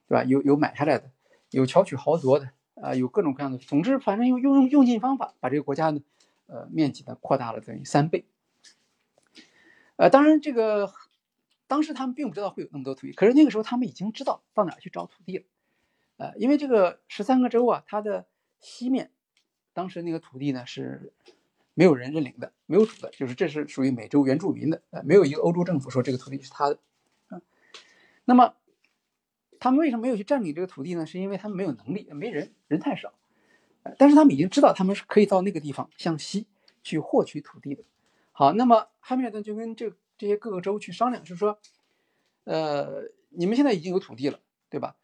[0.08, 0.24] 对吧？
[0.24, 1.12] 有有买下来的，
[1.52, 2.50] 有巧取豪夺的
[2.82, 3.60] 啊，有各种各样的。
[3.60, 6.02] 总之，反正用用用用尽方法把这个国家呢。
[6.48, 8.26] 呃，面积呢扩大了等于三倍。
[9.96, 10.94] 呃，当然这个
[11.68, 15.44] 当时他们并不知道会有那么多土地，可是那个时候他们已经知道到哪去找土地了。
[16.18, 18.26] 呃，因为这个十三个州啊，它的
[18.60, 19.12] 西面
[19.74, 21.14] 当时那个土地呢是
[21.74, 26.80] 没有人认领的，没有主的，就是这是属于美洲原住民的，呃，没有一个欧洲政府说这个土地是他的。
[27.28, 27.42] 啊，
[28.24, 28.56] 那么
[29.60, 31.06] 他们为什么没有去占领这个土地呢？
[31.06, 33.14] 是因为他们没有能力，没人，人太少。
[33.98, 36.48] 但是他们已经知道，他们是可以到那个地方向西
[36.84, 37.84] 去获取土地的。
[38.32, 41.60] 好，那么汉密尔顿就跟这这些各个州去商量，就是说，
[42.46, 44.96] 呃，你们现在已经有土地了，对吧？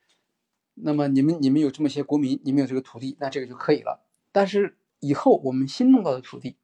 [0.74, 4.02] 那么你们你们有这么些国民，你们有这个土地，那这个就可以了。
[4.32, 6.56] 但是以后我们新弄到的土地，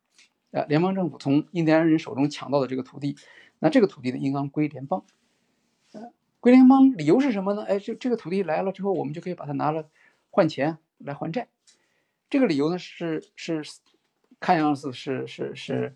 [0.52, 3.16] 呃，联邦政府从印第安人手中抢到的这个土地，
[3.60, 5.06] 那这个土地呢，应当归联邦。
[5.92, 7.64] 呃，归联邦理由是什么呢？
[7.64, 9.90] 哎，这这个土地来了之后，我们就可以把它拿了
[10.32, 11.50] 换钱来还债。
[12.30, 13.62] 这个理由呢是是，
[14.40, 15.96] 看样子是是是，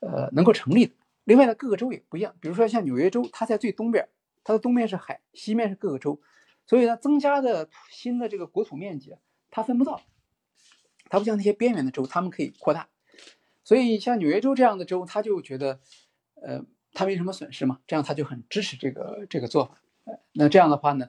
[0.00, 0.94] 呃，能够成立的。
[1.24, 4.08] 另外呢，各个州也不一样，比如说像纽约州，它在最东边，
[4.42, 6.20] 它的东面是海，西面是各个州，
[6.66, 9.14] 所以呢，增加的新的这个国土面积
[9.50, 10.02] 它分不到，
[11.08, 12.88] 它不像那些边缘的州，他们可以扩大。
[13.62, 15.80] 所以像纽约州这样的州，他就觉得，
[16.34, 19.80] 呃，他没什么损失嘛，这样他就很支持这个这个做法。
[20.32, 21.08] 那这样的话呢，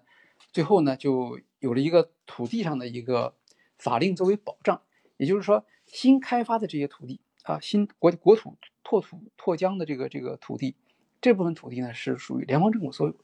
[0.54, 3.36] 最后呢就有了一个土地上的一个
[3.78, 4.82] 法令作为保障，
[5.18, 10.76] 也就是说，新开发的这些土地啊，新国国土拓土拓疆的这个这个土地，
[11.22, 13.20] 这部分土地呢是属于联邦政府所有的。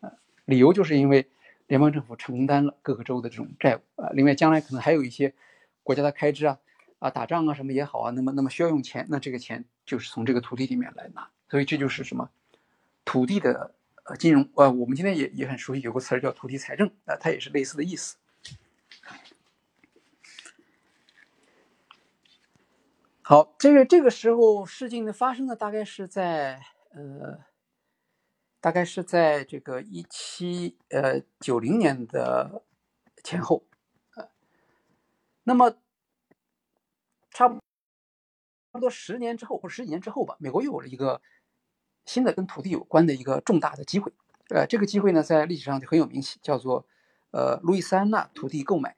[0.00, 0.12] 啊，
[0.44, 1.28] 理由就是因为
[1.66, 5.34] 联邦政府承担了各个州的这种债务啊，另外将来可能还有一些
[5.82, 6.58] 国家的开支啊。
[7.00, 12.28] 啊，打仗啊，什么也好啊，那么那么需要用钱，那这个钱就是从这个土地里面来拿，所以这就是什么
[13.04, 13.72] 土地的
[14.02, 18.16] 呃金融呃，我们今天也也很熟悉，有个词儿叫土地财政啊，它也是类似的意思。
[23.30, 26.62] 好，这个这个时候事情的发生呢，大概是在
[26.94, 27.44] 呃，
[28.58, 32.64] 大概是在这个一七呃九零年的
[33.22, 33.66] 前后
[34.16, 34.30] 呃，
[35.42, 35.76] 那么。
[37.30, 37.60] 差不差
[38.72, 41.20] 不多十年之后，或者十几年之后吧，美国又有了一个
[42.06, 44.10] 新的跟土地有关的一个重大的机会。
[44.48, 46.86] 呃，这个机会呢，在历史上就很有名气，叫做
[47.32, 48.96] 呃路易斯安那土地购买。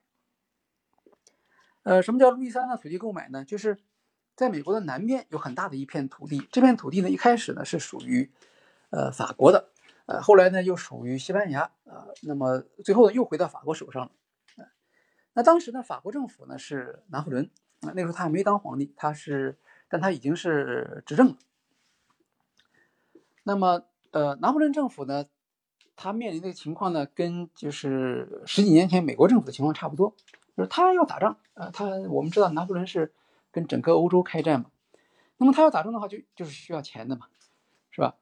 [1.82, 3.44] 呃，什么叫路易斯安那土地购买呢？
[3.44, 3.76] 就是
[4.40, 8.30] 在美国的南边有很大的一片土地，这片土地呢一开始呢是属于
[8.88, 9.68] 呃法国的，
[10.06, 14.10] 呃后来呢又属于西班牙呃，那么最后呢又回到法国手上了。
[15.34, 17.50] 那当时呢，法国政府呢是拿破仑。
[17.82, 19.58] 那那时候他还没当皇帝，他是，
[19.90, 21.36] 但他已经是执政了。
[23.42, 25.26] 那么，呃，拿破仑政府呢，
[25.96, 30.14] 他面临的情况呢，跟就是十几年前美国政府的情况差不多，
[30.56, 33.12] 就是他要打仗呃，他我们知道拿破仑是
[33.50, 34.70] 跟整个欧洲开战嘛，
[35.38, 37.28] 那么他要打仗的话，就就是需要钱的嘛，
[37.90, 38.16] 是吧？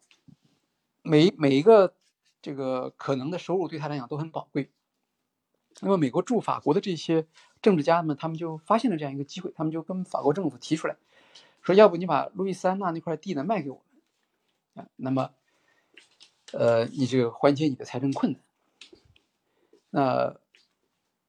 [1.03, 1.95] 每每一个
[2.43, 4.71] 这个可能的收入对他来讲都很宝贵。
[5.81, 7.27] 那么，美国驻法国的这些
[7.63, 10.97] 政治家们，他们就发现了这样一个机会，他们就跟法国政府提出来，
[11.63, 13.81] 说要不你把路易斯安那那块地呢卖给我
[14.75, 15.31] 们，啊，那么，
[16.53, 18.43] 呃，你这个缓解你的财政困难。
[19.91, 20.41] 那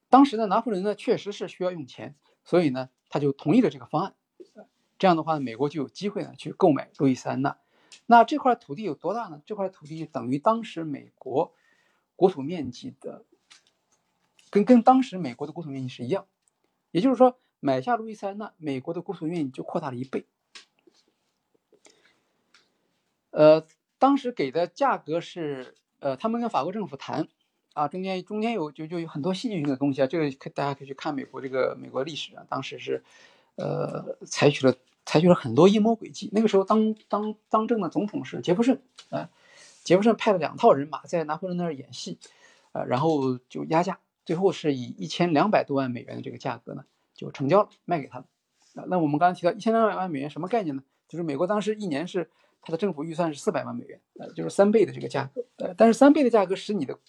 [0.09, 4.15] 当时呢，拿破仑呢确实是需要用钱，所以呢，他就同意了这个方案。
[4.97, 7.57] 这样的话呢，美国就有机会呢去购买路易斯安那。
[8.05, 9.41] 那这块土地有多大呢？
[9.45, 11.53] 这块土地等于当时美国
[12.15, 13.25] 国土面积的。
[14.51, 16.25] 跟跟当时美国的国土面积是一样，
[16.89, 20.25] 也就是说，买下路易斯安那，美国的国土面积就扩大了一倍。
[23.29, 23.67] 呃，
[23.99, 27.27] 当时给的价格是，呃，他们跟法国政府谈，
[27.79, 33.01] 啊，中间中间有就就有很多戏剧性的东西啊，这个大家可以去看美国这个美国历史啊，当时是，
[33.55, 34.75] 呃，采取了
[35.05, 36.29] 采取了很多阴谋诡计。
[36.33, 38.77] 那个时候当当当政的总统是杰弗逊，
[39.11, 39.29] 啊，
[39.85, 42.17] 杰弗逊派了两套人马在拿破仑那儿演戏，
[42.73, 43.99] 呃，然后就压价。
[44.25, 46.83] 最后是以一千两百多万美元的这个价格呢，
[47.15, 48.25] 就成交了，卖给他了。
[48.87, 50.83] 那我们刚才提到一千两百万美元什么概念呢？
[51.07, 52.29] 就是美国当时一年是
[52.61, 55.43] 它的政府预算是四百万美元，呃，就是三倍的这个价格。
[55.55, 56.99] 呃，但是三倍的价格使你的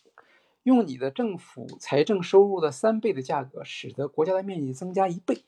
[0.62, 5.44] 用你的政府财政收入的三倍的价格，使得国家的面积增加一倍。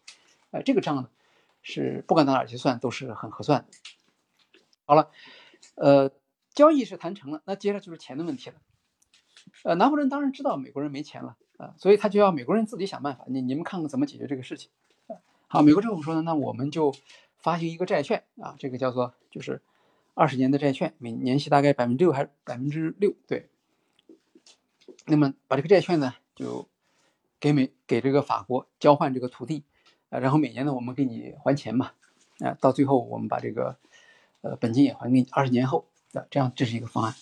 [0.51, 1.09] 呃，这个账呢
[1.63, 3.69] 是不管到哪儿去算都是很合算的。
[4.85, 5.11] 好了，
[5.77, 6.11] 呃，
[6.55, 8.57] 交易是谈成了，那接着就是钱的问题了。
[9.65, 11.37] 呃，拿破仑当然知道美国人没钱了。
[11.77, 14.69] 所以他就要美国人自己想办法，你你们看看怎么解决这个事情。
[15.47, 16.93] 好，美国政府说呢，那我们就
[17.39, 19.63] 发行一个债券啊，这个叫做就是
[20.15, 23.15] 二十年的债券，每年息大概百分之六还是百分之六？
[23.29, 23.49] 对。
[25.07, 26.69] 那么把这个债券呢，就
[27.41, 29.65] 给美给这个法国交换这个土地
[30.11, 31.93] 啊，然后每年呢我们给你还钱嘛，
[32.41, 33.77] 啊，到最后我们把这个
[34.41, 37.15] 呃本金也还给你，二十年后啊，这样这是一个方案。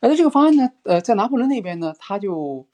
[0.00, 2.66] 而这个方案呢，呃，在拿破仑那边呢，他就。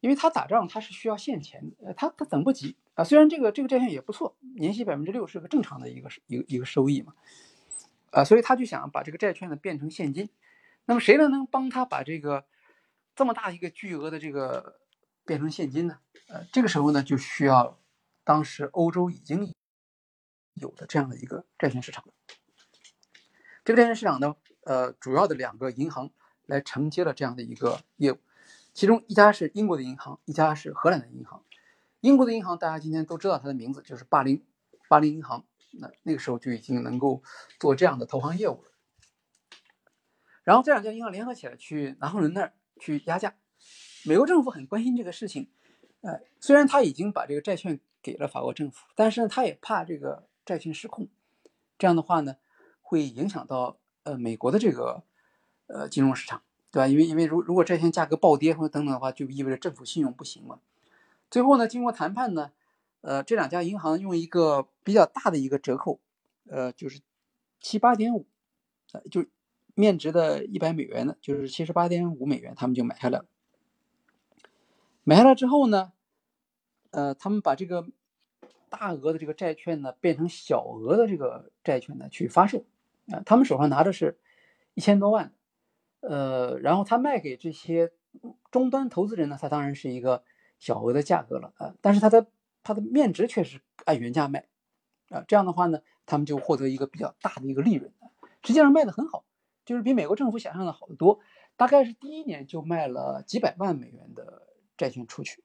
[0.00, 3.04] 因为他打仗，他是需要现钱，呃，他他等不及啊。
[3.04, 7.12] 虽然这个这个债券也不错，年息百分之六是个正常的一个一个一个收益嘛，
[8.10, 10.28] 啊，所以他就想把这个债券呢变成现金。
[10.86, 12.46] 那么谁呢能帮他把这个
[13.14, 14.80] 这么大一个巨额的这个
[15.24, 15.98] 变成现金呢？
[16.28, 17.78] 呃，这个时候呢就需要
[18.24, 19.52] 当时欧洲已经
[20.54, 22.04] 有的这样的一个债券市场。
[23.64, 26.10] 这个债券市场呢，呃，主要的两个银行
[26.46, 28.18] 来承接了这样的一个业务。
[28.72, 31.44] 其中一家是英国的银行，一家是荷兰的银行。
[32.00, 34.46] 英国的银行大家今天都知道它的名字，就是巴林
[34.88, 35.44] 巴林银行。
[35.72, 37.22] 那那个时候就已经能够
[37.58, 38.72] 做这样的投行业务了。
[40.42, 43.36] 然后这两家银行联合起来去拿破仑那儿去压价。
[44.04, 45.48] 美国政府很关心这个事情，
[46.00, 51.06] 呃，虽然他已经把这个债券给了法国政府，但是呢，他也怕这个债券失控，
[51.78, 52.36] 这样的话呢，
[52.80, 55.04] 会影响到呃美国的这个
[55.68, 56.42] 呃金融市场。
[56.72, 56.86] 对吧？
[56.86, 60.60] 因为因为如如果债券价格暴跌或者等等的话，就意味着政府信用不行嘛。
[61.28, 62.52] 最后呢，经过谈判呢，
[63.00, 65.98] 呃，这两家银行用一个比较大的一个折扣，
[66.48, 67.00] 呃，就是
[67.58, 68.24] 七八点五，
[68.92, 69.26] 呃，就
[69.80, 73.24] 面值的一百美元呢，就是七十八点五美元，他们就买下来了。
[75.02, 75.92] 买下来之后呢，
[76.90, 77.88] 呃，他们把这个
[78.68, 82.64] 大额的这个债券呢，变成小额的这个债券呢去发售，
[83.08, 84.18] 啊，他们手上拿的是
[84.74, 85.32] 一千多万，
[86.00, 87.90] 呃，然后他卖给这些
[88.50, 90.22] 终端投资人呢，他当然是一个
[90.58, 92.26] 小额的价格了啊，但是它的
[92.62, 94.46] 它的面值却是按原价卖，
[95.08, 97.90] 啊，这样的话呢，他们就获得一个比较大的一个利润，
[98.42, 99.24] 实际上卖的很好，
[99.70, 101.20] 就是比美国政府想象的好得多，
[101.56, 104.48] 大概是第一年就卖了几百万美元的。
[104.80, 105.44] 债券出去，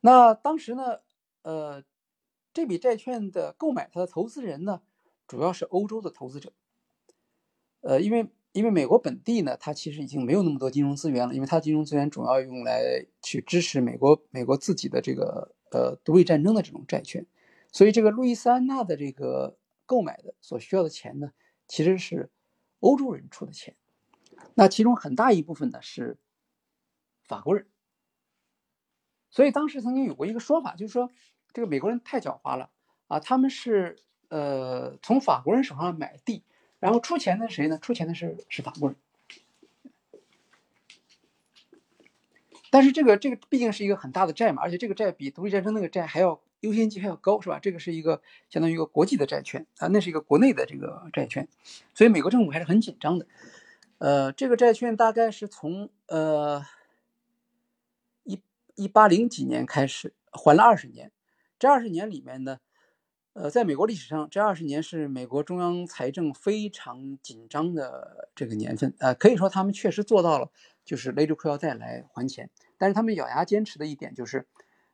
[0.00, 1.00] 那当时呢，
[1.42, 1.84] 呃，
[2.50, 4.80] 这笔债券的购买它的投资人呢，
[5.28, 6.54] 主要是欧洲的投资者，
[7.82, 17.26] 呃，因为因为美国本地呢，它其实已经没有那么多金融资源了，因为它的金融资源主要用来去支持美国美国自己的这个呃独立战争的这种债券，
[17.70, 21.32] 所以这个路易斯安那的这个购买的所需要的钱呢，
[21.70, 22.28] 其实是
[22.80, 23.76] 欧洲人出的钱，
[24.54, 26.18] 那其中很大一部分呢是。
[27.22, 27.68] 法国人，
[29.30, 31.12] 所以当时曾经有过一个说法，就是说
[31.52, 32.70] 这个美国人太狡猾了
[33.06, 33.20] 啊！
[33.20, 33.96] 他们是
[34.30, 36.42] 呃从法国人手上买地，
[36.80, 37.78] 然后出钱的是谁呢？
[37.78, 38.96] 出钱的是是法国人。
[42.72, 47.58] 但是这个这个毕竟是一个很大的债嘛，而且这个债比独立战争那个债还要优先级还要高，是吧？
[47.58, 51.48] 这个是一个相当于一个国际的债券啊，那是一个国内的这个债券，
[51.94, 53.26] 所以美国政府还是很紧张的。
[53.98, 56.64] 呃，这个债券大概是从呃。
[58.24, 58.42] 一
[58.74, 61.10] 一八零几年开始还了二十年，
[61.58, 62.60] 这二十年里面呢，
[63.32, 70.50] 呃，在美国历史上，这二十年是美国中央财政非常紧张的这个年份啊，可以说他们确实做到了，
[70.84, 72.50] 就是勒住裤腰带来还钱。
[72.78, 74.46] 但是他们咬牙坚持的一点就是，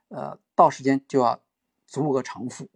[0.09, 1.43] 呃，到时间就要
[1.87, 2.69] 足额偿付。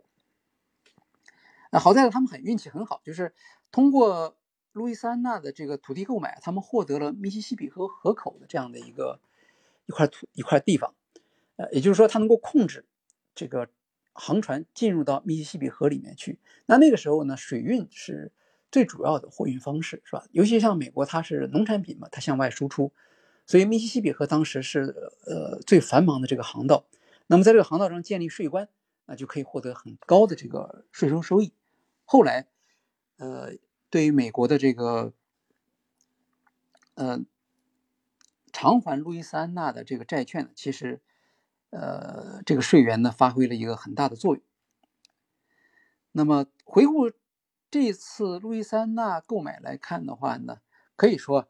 [1.72, 3.34] 那好在他们很运气很好，就是
[3.70, 4.36] 通过
[4.72, 9.20] 路易斯安那的这个土地购买，他们获得了密西西比河河口的这样的一个
[9.86, 10.94] 一块土一块地方。
[11.56, 12.86] 呃，也就是说，它能够控制
[13.34, 13.68] 这个
[14.12, 16.38] 航船进入到密西西比河里面去。
[16.66, 18.32] 那那个时候呢，水运是
[18.72, 20.24] 最主要的货运方式，是吧？
[20.32, 22.92] 尤其像美国，它是农产品嘛，它向外输出，
[23.46, 26.86] 所以密西西比河当时是呃最繁忙的这个航道。
[27.26, 28.68] 那么在这个航道上建立税关，
[29.10, 31.52] 那就可以获得很高的这个税收收益。
[32.04, 32.46] 后来，
[33.16, 33.54] 呃，
[33.90, 35.12] 对于美国的这个，
[36.94, 37.18] 呃，
[38.52, 41.00] 偿还路易斯安那的这个债券呢，其实。
[41.72, 44.42] 呃，这个税源呢，发挥了一个很大的作用。
[46.10, 47.12] 那么回顾
[47.70, 50.62] 这次路易斯安那购买来看的话呢，
[50.96, 51.48] 可以说，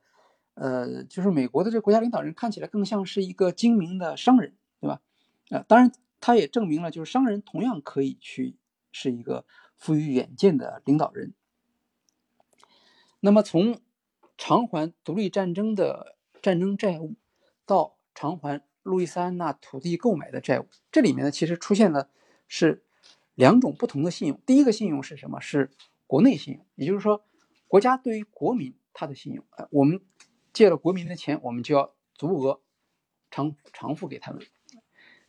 [0.52, 5.00] 呃，就是美国的这个国家领导人看起来更像是一个精明的商人，对吧？
[5.48, 5.90] 啊，当然，
[6.20, 8.56] 他也证明了，就是商人同样可以去
[8.92, 9.46] 是一个
[9.76, 11.34] 富于远见的领导人。
[13.20, 13.80] 那么从
[14.38, 17.16] 偿还独立战争的战争债务
[17.64, 18.62] 到偿还。
[18.82, 22.08] 路易斯安那土地购买的债务，这里面呢，其实出现的
[22.48, 22.82] 是
[23.34, 24.40] 两种不同的信用。
[24.46, 25.38] 第一个信用是什么？
[25.38, 25.70] 是
[26.06, 27.22] 国内信用，也就是说，
[27.68, 29.44] 国家对于国民他的信用。
[29.50, 30.00] 呃，我们
[30.54, 32.62] 借了国民的钱，我们就要足额
[33.30, 34.42] 偿偿付给他们。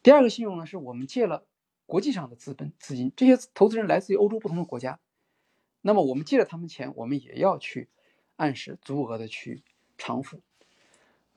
[0.04, 1.46] 第二个信用呢，是我们借了
[1.86, 5.00] 国际上的资本资金，这些投资人来自于欧洲不同的国家，
[5.82, 7.90] 那么我们借了他们钱，我们也要去
[8.36, 9.64] 按时足额的去
[9.98, 10.42] 偿付。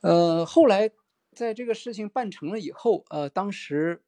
[0.01, 0.91] 呃，后来。
[1.37, 4.05] 在这个事情办成了以后，呃，当时，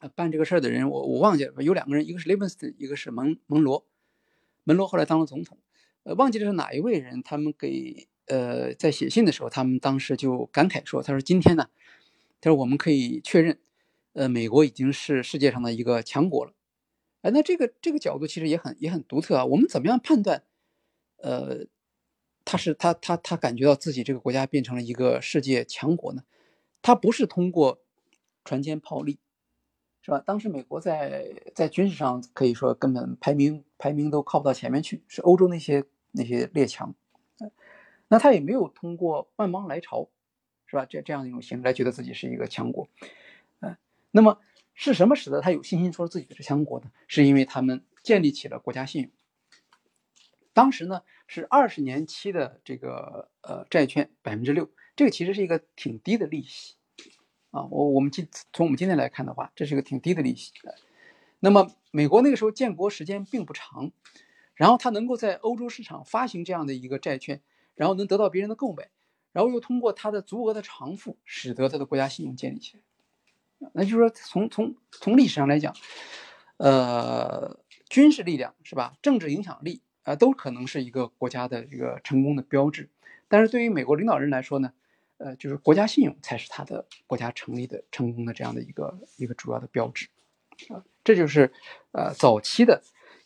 [0.00, 3.86] 呃，办这个事儿的人，我我忘记了，有两个人，一个是 Livingston，一个是蒙蒙罗，
[4.64, 5.56] 门罗后来当了总统，
[6.02, 7.22] 呃，忘记了是哪一位人。
[7.22, 11.70] 他们给呃在写信的时候，他们当时就感慨说：“他说今天呢，
[12.40, 13.58] 他说我们可以确认，
[14.12, 16.52] 呃，美国已经是世界上的一个强国了。”
[17.22, 19.44] 哎，那这个这个角度其实也很也很独特啊。
[19.44, 20.42] 我们怎么样判断，
[21.18, 21.66] 呃？
[22.42, 26.24] 他是他他他感觉到自己这个国家变成了一个世界强国呢，
[26.82, 27.80] 他不是通过
[28.44, 29.20] 船坚炮利，
[30.02, 30.18] 是吧？
[30.18, 36.92] 当时美国在在军事上可以说根本排名排名都靠不到前面去，是欧洲那些那些列强，
[38.08, 40.08] 那他也没有通过万邦来朝，
[40.70, 40.86] 是吧？
[40.88, 42.88] 这这样一种形式来觉得自己是一个强国，
[43.58, 43.76] 嗯，
[44.12, 44.38] 那么
[44.72, 46.92] 是什么使得他有信心说自己是强国呢？
[47.08, 49.10] 是因为他们建立起了国家信用。
[50.52, 56.76] 当时呢是二十年期的这个呃债券百分之六，这个其实是一个挺低的利息
[57.50, 57.64] 啊。
[57.64, 60.52] 我我们今从我们今天来看的话，这是一个挺低的利息。
[61.40, 63.90] 那么美国那个时候建国时间并不长，
[64.54, 67.40] 然后他能够在欧洲市场发行这样的一个债券，
[67.74, 68.90] 然后能得到别人的购买，
[69.32, 73.70] 然后又通过他的足额的偿付，使得他的国家信用建立起来。
[73.74, 75.74] 那就是说从从从历史上来讲，
[76.56, 77.58] 呃。
[77.90, 78.96] 军事力量是吧？
[79.02, 82.88] 政治影响力啊，都可能是一个国家的一个成功的标志。
[83.26, 84.72] 但是对于美国领导人来说呢，
[85.16, 90.06] 呃，就是国家信用才是他的国家成立的成功的这样的一个一个主要的标志
[90.68, 90.84] 啊。
[91.02, 91.52] 这就是
[91.90, 92.80] 呃早期的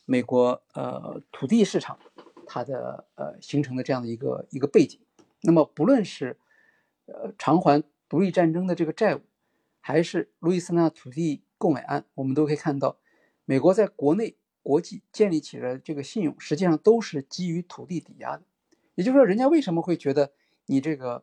[0.07, 1.99] 美国呃土地市场
[2.47, 4.99] 它的呃形成的这样的一个一个背景。
[5.45, 6.37] 那么不论是
[7.07, 9.21] 呃偿还独立战争的这个债务，
[9.81, 12.99] 还是路易斯安那土地购买案，我们都可以看到，
[13.45, 14.37] 美国在国内。
[14.65, 18.45] 国际建立起来的这个信用，实际上都是基于土地抵押的。
[18.95, 20.33] 也就是说，人家为什么会觉得
[20.65, 21.23] 你这个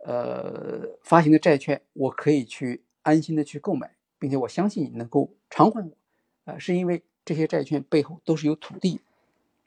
[0.00, 5.96] 呃发行的债券，我可以去安心的去购买，并且我相信你能够偿还我，
[6.44, 9.00] 啊，是因为这些债券背后都是由土地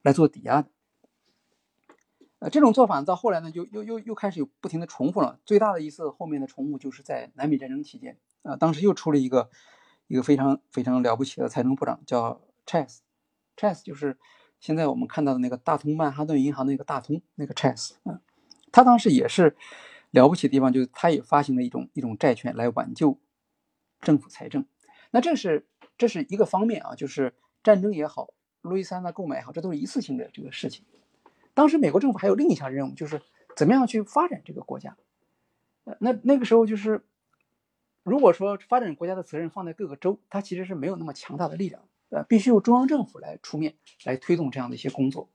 [0.04, 0.68] 来做抵押的。
[2.40, 5.40] 呃，这种做法到后来呢，就又又又开始有不停的重复了。
[5.46, 9.50] 最大的一次后面的重复，就是在南北战争期间，啊，当时又出了一个
[10.08, 12.42] 一个非常非常了不起的财政部长，叫。
[12.70, 14.16] Chase，Chase 就是
[14.60, 18.22] 现在我们看到的那个大通曼哈顿银行那个大通那个 Chase 啊，
[18.72, 19.58] 他当时也是
[20.12, 23.20] 了不起的地方，就是他也发行了一种一种债券来挽救
[24.02, 24.68] 政府财政。
[25.10, 25.68] 那这是
[25.98, 27.34] 这是一个方面啊，就是
[27.64, 28.28] 战争也好，
[28.62, 30.86] 路易斯安那购买也好，这都是一次性的这个事情。
[31.60, 33.22] 当时美国政府还有另一项任务，就是
[33.54, 34.96] 怎么样去发展这个国家。
[36.00, 37.04] 那那个时候就是，
[38.04, 41.84] 如果说发展国家的责任放在各个州，它其实是没有那么强大的力量。
[42.12, 45.30] 呃，必须由中央政府来出面来推动这样的一些工作。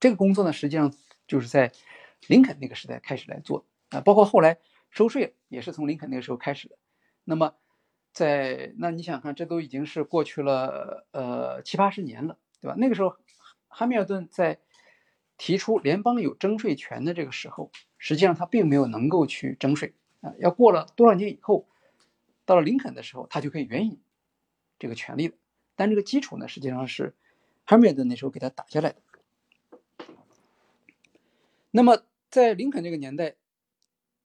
[0.00, 0.92] 这个工作呢，实际上
[1.28, 1.70] 就是在
[2.26, 4.58] 林肯那个时代开始来做啊，包括后来
[4.90, 6.76] 收税也是从林肯那个时候开始的。
[7.22, 7.54] 那么，
[8.12, 12.74] 在那你想看，这都已经是过去了呃七八十年了，对吧？
[12.76, 13.14] 那个时候，
[13.68, 14.58] 汉密尔顿在
[15.38, 20.34] 提出联邦有征税权的这个时候，实际上他并没有能够去征税啊。
[20.38, 21.68] 要过了多少年以后，
[22.44, 24.00] 到了林肯的时候，他就可以援引
[24.78, 25.34] 这个权利了。
[25.74, 27.14] 但这个基础呢，实际上是
[27.64, 29.02] 汉密尔顿那时候给他打下来的。
[31.70, 33.36] 那么，在林肯这个年代，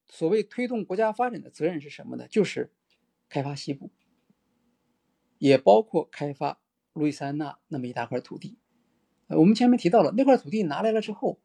[0.07, 2.25] 所谓推动国家发展的责任是什么呢？
[2.29, 2.71] 就是
[3.27, 3.91] 开发西部，
[5.37, 6.61] 也包括开发
[6.93, 8.57] 路易斯安那那么一大块土地。
[9.37, 11.39] 我们前面提到了那块土地拿来了之后，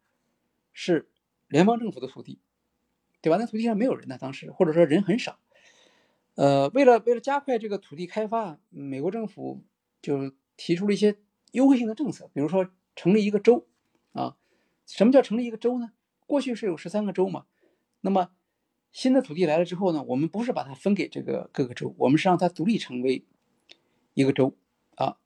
[0.73, 1.09] 是
[1.49, 2.41] 联邦政府的土地，
[3.21, 3.37] 对吧？
[3.39, 5.39] 那土地上没有人呢，当时或者说人很少。
[6.35, 9.65] 呃，为了为了加快这个土地开发，美国政府。
[10.03, 11.17] 就提出了一些
[11.51, 13.67] 优惠性的政策，比如说成立一个州，
[14.13, 14.37] 啊，
[14.87, 15.91] 什么叫成立一个州呢？
[16.27, 17.47] 过去是有十三个州嘛，
[18.03, 18.31] 那么
[18.93, 23.25] 新的土地来了之后呢，我们不是把它分给这个各个州，我们是让它独立成为
[24.15, 24.55] 一个州，
[24.95, 25.17] 啊，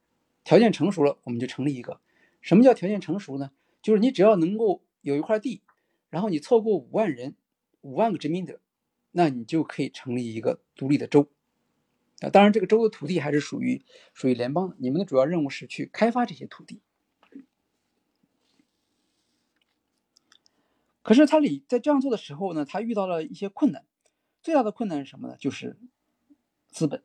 [0.44, 2.00] 条件成熟了，我们就成立一个。
[2.40, 3.50] 什么叫条件成熟呢？
[3.82, 5.62] 就是你只要能够有一块地，
[6.08, 7.36] 然后你凑够五万人，
[7.80, 8.60] 五万个殖民者，
[9.12, 11.28] 那你就可以成立一个独立的州。
[12.20, 13.82] 啊，当然，这个州的土地还是属于
[14.12, 14.76] 属于联邦的。
[14.78, 16.80] 你们的主要任务是去开发这些土地。
[21.02, 23.86] 可是他里在这样做的时候呢，他遇到了一些困难。
[24.42, 25.36] 最大的困难是什么呢？
[25.38, 25.78] 就是
[26.68, 27.02] 资本。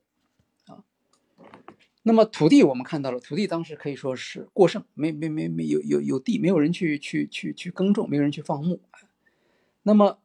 [2.08, 8.80] 那么土地我们看到了，土地当时可以说是过剩，没没没没有有有地，没有人去去去去耕种，没有人去放牧。
[9.82, 10.20] 那么。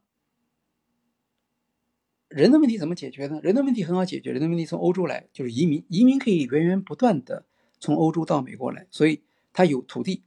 [2.28, 3.41] 人的问题怎么解决呢？
[3.43, 7.45] 人的问题很好解决，人的问题从欧洲来就是移民，移民可以源源不断的
[7.81, 9.22] 从欧洲到美国来，所以
[9.53, 10.22] 它有土地，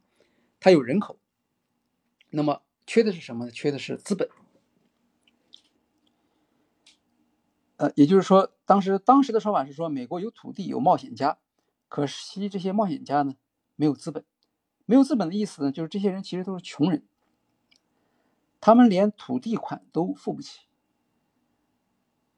[0.60, 1.18] 它有人口。
[2.30, 3.52] 那么缺的是什么呢？
[3.52, 4.28] 缺的是资本。
[7.78, 11.38] 呃，也就是说，当时当时的说法是说，美国有土地，有冒险家，
[11.90, 13.34] 可惜这些冒险家呢
[13.76, 14.24] 没有资本。
[14.86, 17.04] 没有资本的意思呢，就是这些人其实都是穷人，
[18.60, 20.68] 他们连土地款都付不起。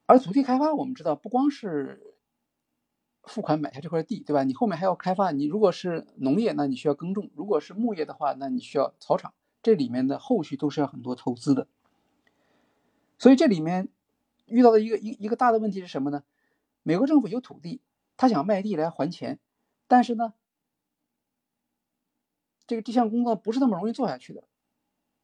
[0.05, 2.15] 而土地开发，我们知道不光是
[3.23, 4.43] 付款买下这块地，对吧？
[4.43, 5.31] 你后面还要开发。
[5.31, 9.33] 你如果是农业，那你需要耕种；如果是牧业的话，那你需要草场。
[9.63, 11.67] 这里面的后续都是要很多投资的。
[13.17, 13.89] 所以这里面
[14.45, 16.23] 遇到的一个一一个大的问题是什么呢？
[16.83, 17.81] 美国政府有土地，
[18.17, 19.39] 他想卖地来还钱，
[19.87, 20.33] 但是呢，
[22.67, 24.43] 这个这项工作不是那么容易做下去的。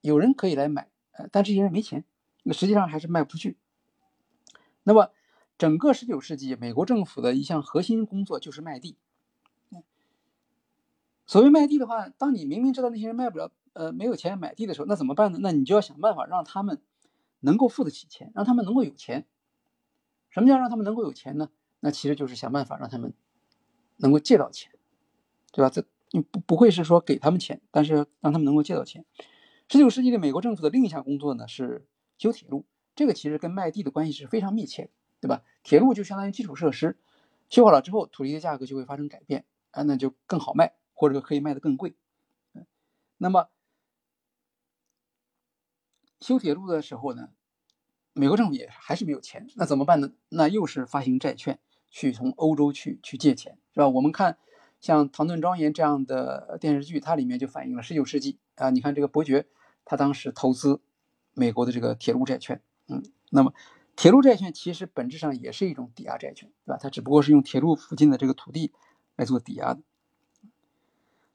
[0.02, 2.04] 有人可以来买，呃，但这些人没钱，
[2.44, 3.58] 那实际上还是卖不出去。
[4.84, 5.12] 那么，
[5.60, 8.98] 整个十九世纪，美国政府的一项核心工作就是卖地。
[11.28, 15.38] 所谓卖地的话，当你明明知道那些人卖不了，呃，没有钱买地的时候，那怎么办呢？
[15.40, 16.82] 那你就要想办法让他们
[17.42, 19.28] 能够付得起钱，让他们能够有钱。
[20.30, 21.50] 什么叫让他们能够有钱呢？
[21.82, 23.14] 那其实就是想办法让他们
[23.98, 24.72] 能够借到钱，
[25.52, 25.70] 对吧？
[25.70, 29.06] 这你不不会是说给他们钱，但是让他们能够借到钱。
[29.68, 31.86] 十九世纪的美国政府的另一项工作呢是
[32.18, 32.66] 修铁路。
[32.96, 34.90] 这个其实跟卖地的关系是非常密切的，
[35.22, 35.44] 对吧？
[35.64, 36.98] 铁路就相当于基础设施，
[37.50, 39.46] 修好了之后，土地的价格就会发生改变。
[39.72, 41.96] 啊，那就更好卖，或者可以卖得更贵。
[43.18, 43.48] 那么
[46.22, 47.30] 修铁路的时候呢，
[48.14, 50.14] 美国政府也还是没有钱，那怎么办呢？
[50.30, 51.60] 那又是发行债券，
[51.90, 53.90] 去从欧洲去去借钱，是吧？
[53.90, 54.38] 我们看
[54.80, 58.70] 像《唐顿庄园》这样的电视剧，它里面就反映了十九世纪啊。
[58.70, 59.48] 你看这个伯爵，
[59.84, 60.80] 他当时投资
[61.34, 63.54] 美国的这个铁路债券，嗯，那么
[63.96, 66.78] 铁路债券其实本质上也是一种抵押债券，对吧？
[66.80, 68.72] 它只不过是用铁路附近的这个土地
[69.16, 69.82] 来做抵押的。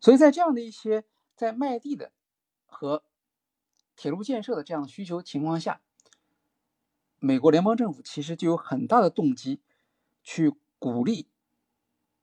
[0.00, 2.12] 所以在这样的一些在卖地的
[2.66, 3.02] 和
[3.96, 5.80] 铁路建设的这样需求情况下，
[7.18, 9.60] 美国联邦政府其实就有很大的动机
[10.22, 11.26] 去鼓励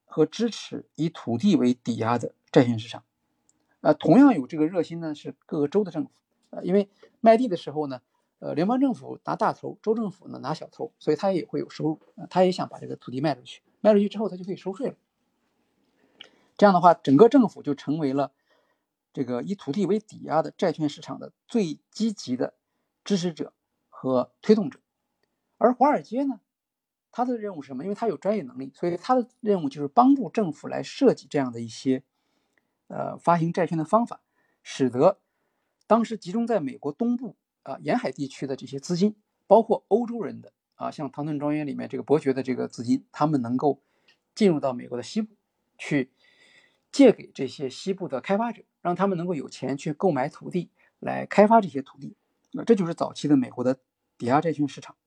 [0.06, 3.04] 和支持以土地为抵押的债券市场。
[3.82, 6.12] 啊，同样有这个热心呢是各个州的政府
[6.52, 8.02] 啊，因为卖地的时候呢，
[8.38, 14.96] 呃，联邦政府拿大头，州政府呢拿小头，所以他也会有收入啊，他也想把这个土地卖出去，卖出去之后他就可以收税了。
[16.56, 18.32] 这样的话，整个政府就成为了。
[19.14, 22.56] 这个以土地为抵押的债券市场的最积极的
[23.04, 23.54] 支持者
[23.88, 24.80] 和推动者，
[25.58, 26.42] 而华尔街呢，
[27.12, 27.84] 他的任务是什么？
[27.84, 32.04] 因为他有专业能力，所以他的任务就是帮助政府来设计这样的一些
[32.88, 34.22] 呃发行债券的方法，
[34.64, 35.20] 使得
[35.86, 43.80] 当时集中在美国东部啊沿海地区的这些资金，包括欧洲人的啊，像唐顿庄园里面这个伯爵的这个资金，他们能够
[44.34, 45.36] 进入到美国的西部
[45.78, 46.12] 去
[46.94, 48.64] 借给这些西部的开发者。
[48.84, 50.70] 让他们能够有钱去购买土地
[51.00, 52.18] 来开发这些土地，
[52.52, 53.80] 那这就是早期的美国的
[54.18, 54.98] 抵押债券市场。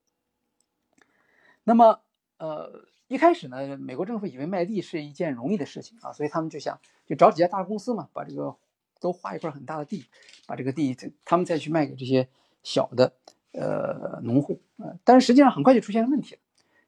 [1.62, 2.00] 那么，
[2.38, 8.56] 呃，一开始呢，美国政府以为卖地是一件容易的事情啊，所以他们就想就找几家大公司嘛，把这个
[8.98, 10.06] 都划一块很大的地，
[10.46, 12.26] 把这个地他们再去卖给这些
[12.62, 13.12] 小的
[13.52, 14.98] 呃农户呃。
[15.04, 16.40] 但是实际上很快就出现了问题了，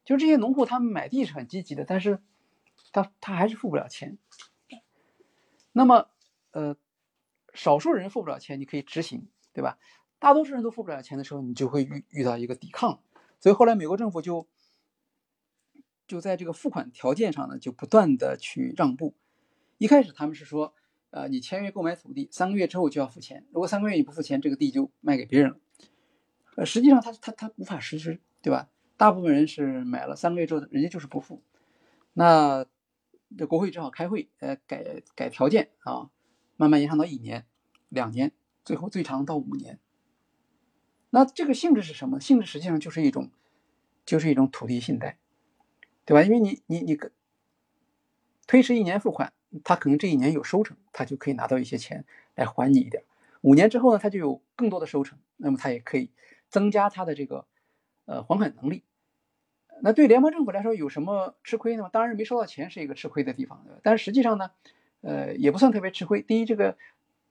[0.07, 2.18] 就是这些农户他们买地是很积极的，但是
[2.92, 4.16] 他他还是付不了钱。
[5.78, 6.08] 那么。
[6.50, 6.74] 呃，
[7.52, 9.78] 少数人付不了钱，你可以执行，对吧？
[10.18, 13.02] 大多数人都付不了钱的时候，你就会遇遇到一个抵抗。
[13.38, 14.48] 所以后来美国政府就
[16.06, 19.14] 就在这个付款条件上呢，就不断的去让步。
[19.76, 20.74] 一开始他们是说，
[21.10, 23.44] 呃，你签约购买土地，三个月之后就要付钱。
[23.52, 25.58] 如果三个月你不付钱，这个地就卖给别人了。
[26.56, 28.70] 呃，实际上他他他无法实施，对吧？
[28.96, 31.42] 大部分人是买了三个月之后，人家就是不付。
[32.14, 32.64] 那
[33.36, 36.10] 这国会只好开会，呃，改改条件啊。
[36.56, 37.46] 慢慢延长到一年、
[37.88, 38.32] 两年，
[38.64, 39.78] 最后最长到五年。
[41.10, 42.20] 那这个性质是什么？
[42.20, 43.30] 性质实际上就是一种，
[44.04, 45.18] 就是一种土地信贷，
[46.04, 46.22] 对吧？
[46.24, 46.98] 因为你你你
[48.46, 52.04] 推迟一年付款，他可能这一年有收成，他就可以拿到一些钱
[52.34, 53.04] 来还你一点。
[53.42, 56.10] 五年之后呢，他就有更多的收成，那么他也可以
[56.48, 57.46] 增加他的这个
[58.06, 58.82] 呃还款能力。
[59.82, 61.88] 那对联邦政府来说有什么吃亏呢？
[61.92, 64.50] 当然没收到钱是一个吃亏的地方，但是实际上呢？
[65.00, 66.22] 呃，也不算特别吃亏。
[66.22, 66.76] 第一，这个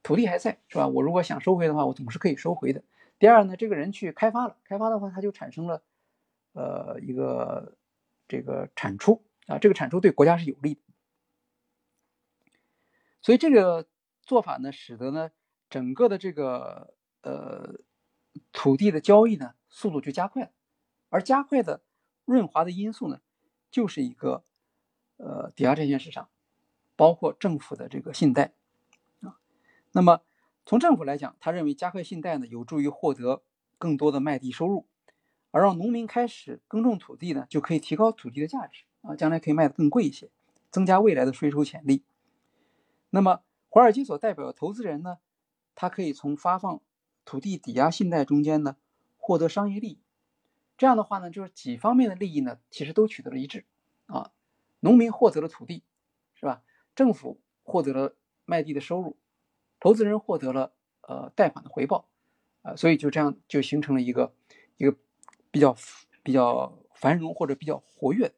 [0.02, 0.88] 土地还在，是吧？
[0.88, 2.82] 我如果想收回的话，我总是可以收回的。
[3.18, 5.82] 第二呢，这个人去开发了，开发的话，他就产生了
[6.54, 7.76] 呃一个
[8.26, 10.80] 这个产出啊，这个产出对国家是有利的。
[13.20, 13.86] 所以这个
[14.22, 15.30] 做法呢，使得呢
[15.68, 17.74] 整个的这个呃
[18.50, 20.50] 土地的交易呢速度就加快了，
[21.10, 21.82] 而加快的
[22.32, 23.20] 润滑的因素呢，
[23.70, 24.44] 就是一个
[25.16, 26.28] 呃抵押债券市场。
[26.96, 28.54] 包括政府的这个信贷
[29.20, 29.38] 啊，
[29.92, 30.20] 那么
[30.66, 33.44] 从政府来讲，他认为加快信贷呢，有助于获得
[33.78, 34.84] 更多的卖地收入，
[35.52, 40.28] 而让农民开始耕种土地呢，就可以提高土地的价值啊，将来可以卖得更贵一些，
[40.72, 42.02] 增加未来的税收潜力。
[43.10, 45.18] 那么华尔街所代表的投资人呢，
[45.76, 46.80] 他可以从发放
[47.24, 48.76] 土地抵押信贷中间呢，
[49.16, 49.98] 获得商业利益。
[50.78, 53.64] 这样的话呢，就是几方面的利益呢，其实都取得了一致
[54.06, 54.30] 啊，
[54.80, 55.82] 农民获得了土地，
[56.34, 56.62] 是吧？
[56.94, 58.14] 政府获得了
[58.44, 59.16] 卖地的收入，
[59.80, 60.72] 投资人获得了
[61.02, 62.08] 呃贷款的回报，
[62.62, 64.32] 啊，所以就这样就形成了一个
[64.76, 64.96] 一个
[65.50, 65.76] 比较
[66.22, 68.32] 比较繁荣或者比较活跃。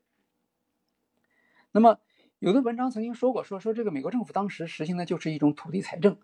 [1.73, 2.01] 那么
[2.39, 6.17] 有的文章曾经说过，说说这个美国政府当时实行的就是一种土地财政，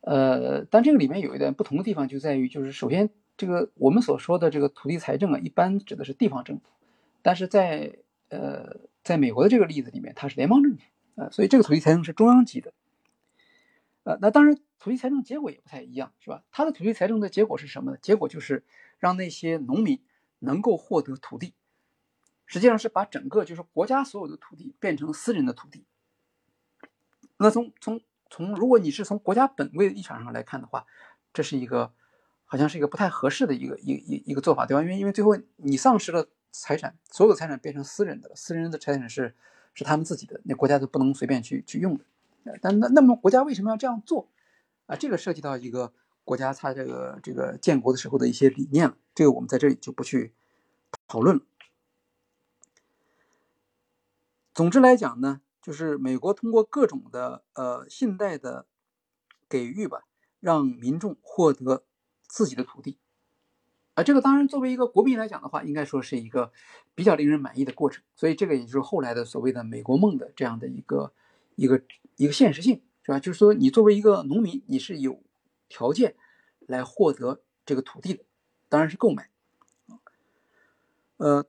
[0.00, 6.64] 呃，但这个里面有一点不同的地方就在于，就是首先这个我们所说的这个土地财政啊，一般指的是地方政府，
[7.22, 10.82] 但是在呃在美国的这个例子里面，它是联邦政府。
[11.16, 12.72] 呃，所以这个土地财政是中央级的，
[14.02, 16.42] 呃，那当然土地财政结果也不太一样，是吧？
[16.50, 17.98] 它的土地财政的结果是什么呢？
[18.02, 18.64] 结果就是
[18.98, 20.00] 让那些农民
[20.40, 21.54] 能够获得土地，
[22.46, 25.84] 实际上是把整个就是国家所有的土地变成私人的土地。
[27.36, 30.84] 那从从从，如果你是从国家本位的立场上来看的话，
[31.32, 31.92] 这是一个
[32.54, 34.82] 好像是一个不太合适的一个一一一个做法，对吧？
[34.82, 39.34] 因为因为最后你丧失了财产，所有的财产变成私人的了，私人的财产是。
[39.76, 42.04] 是他们自己的，那国家都不能随便去去用的。
[42.62, 44.28] 但那那么国家为什么要这样做
[44.86, 44.94] 啊？
[44.94, 45.92] 这个涉及到一个
[46.22, 50.32] 国家它这个这个建国的时候的一些理念了，这个我们在这里就不去
[51.08, 51.42] 讨论了。
[54.54, 58.66] 总之来讲呢，就是美国通过各种的呃信贷的
[59.48, 60.04] 给予吧，
[60.38, 61.82] 让民众获得
[62.34, 62.98] 自己的土地，
[63.94, 66.50] 啊，这个当然作为一个国民来讲的话，应该说是一个
[66.94, 68.02] 比较令人满意的过程。
[68.16, 71.12] 所以这个也就是后来的所谓的美国梦的这样的一个
[71.54, 71.80] 一个
[72.16, 73.20] 一个现实性，是吧？
[73.20, 75.22] 就是说你作为一个农民，你是有
[75.68, 76.16] 条件
[76.58, 78.24] 来获得这个土地的，
[78.68, 79.30] 当然是购买。
[81.18, 81.46] 呃，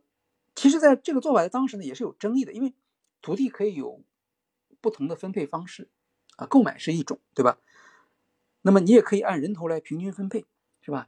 [0.53, 2.73] 其实在这个做法在当时呢也是有争议的，因为。
[3.21, 4.03] 土地可以有
[4.81, 5.87] 不同的分配方式，
[6.35, 7.57] 啊，购买是一种，对吧？
[8.61, 10.45] 那么你也可以按人头来平均分配，
[10.85, 11.07] 是吧？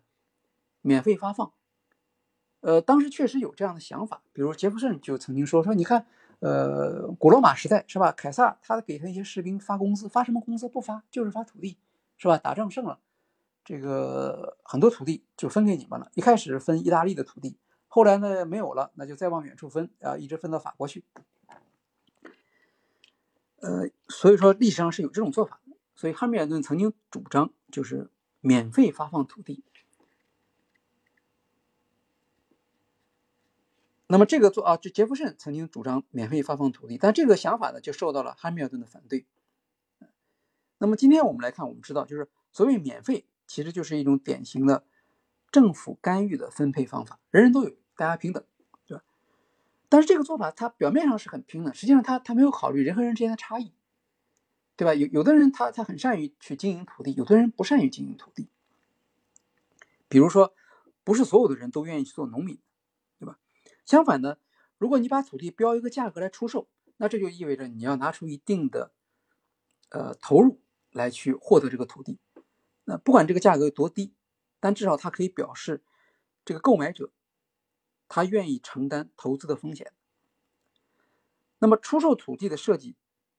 [0.82, 1.54] 免费发放，
[2.62, 6.08] 呃，当时确实有这样的想法，比如杰弗逊就曾经说说，你看，
[6.40, 8.12] 呃，古罗马时代是吧？
[8.12, 10.68] 凯撒他给他那些士兵发工资，发什么工资？
[10.68, 11.78] 不发，就是发土地，
[12.18, 12.40] 是吧？
[12.40, 12.98] 打仗胜了，
[13.64, 16.10] 这个很多土地就分给你们了。
[16.16, 21.04] 一开始分意大利的土地，后来呢没有了，那就再往远处分啊，一直分到法国去。
[23.60, 25.78] 呃，所以说历史上是有这种做法的。
[25.96, 28.10] 所以汉密尔顿曾经主张就是
[28.48, 29.62] 免费发放土地。
[34.08, 39.26] 那么这个做啊，就杰弗逊曾经主张免费发放土地，但这个想法呢就受到了汉密尔顿的反对。
[40.78, 44.86] 那么今天我们来看，我们知道就是所谓免费，其实就是一种典型的
[45.52, 48.42] 政府干预的分配方法，人人都有，大家平等。
[48.86, 49.04] 对吧
[49.90, 53.74] 但是这个做法，它表面上是很平等，实际上它它没有考虑人和人之间的差异，
[54.78, 54.94] 对吧？
[54.94, 58.48] 有有的人他他很善于去经营土地，有的人不善于经营土地。
[60.08, 60.54] 比如说，
[61.04, 62.58] 不是所有的人都愿意去做农民，
[63.20, 63.38] 对吧？
[63.86, 64.38] 相反呢，
[64.78, 68.94] 如果你把土地标一个价格来出售，那这就意味着你要拿出一定的
[69.90, 70.62] 呃投入
[70.92, 72.20] 来去获得这个土地。
[72.86, 74.14] 那不管这个价格有多低，
[74.62, 75.84] 但至少它可以表示
[76.46, 77.12] 这个购买者。
[78.10, 79.92] 他愿意承担投资的风险。
[81.60, 82.96] 那么，出售土地的设计，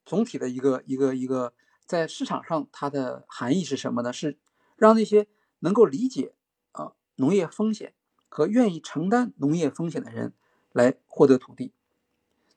[0.08, 1.52] 总体的一个一个一个，
[1.84, 4.10] 在市场上它的含义是什么呢？
[4.10, 4.38] 是
[4.74, 5.28] 让那些
[5.58, 6.34] 能够理解
[6.72, 7.92] 啊农业风险
[8.30, 10.32] 和愿意承担农业风险的人
[10.72, 11.74] 来获得土地。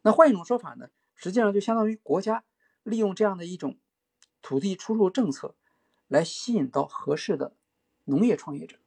[0.04, 2.45] 那换一种说法呢，实际上就相当于国家
[2.84, 3.78] 利用这样的一种
[4.41, 5.54] 土地出售政策，
[6.08, 7.54] 来吸引到合适的
[8.06, 8.78] 农业创业者。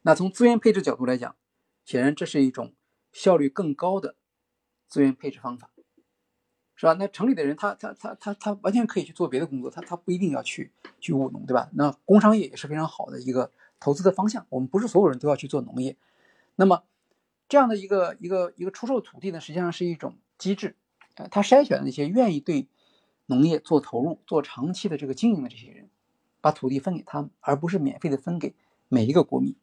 [0.00, 1.36] 那从资源配置角度来讲，
[1.84, 2.74] 显然，这是一种
[3.12, 4.16] 效率更高的
[4.88, 5.70] 资源配置方法，
[6.80, 6.94] 是吧？
[6.94, 11.68] 那城里的人，他他他他他完全可以去做别的工作，他他不一定要去去务农，对吧？
[11.74, 14.46] 那工商业也是非常好的一个投资的方向。
[14.48, 15.94] 我们不是所有人都要去做农业，
[16.56, 16.82] 那么
[17.50, 20.74] 这样的一个一个一个出售土地呢，实际上是一种机制，
[21.16, 22.66] 呃，他筛选那些愿意对
[23.26, 25.90] 农业做投入、做长期的这个经营的这些人，
[26.40, 28.54] 把土地分给他们，而不是免费的分给
[28.88, 29.54] 每一个国民。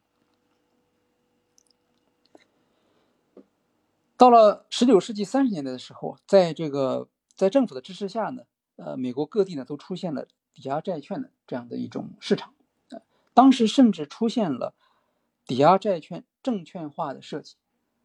[4.18, 8.42] 到了十九世纪三十年代的时候，在这个在政府的支持下呢，
[8.74, 12.52] 呃，美国各地呢都出现了抵押债券的这样的一种市场，
[13.32, 14.74] 当时甚至出现了
[15.46, 17.54] 抵押债券证券化的设计，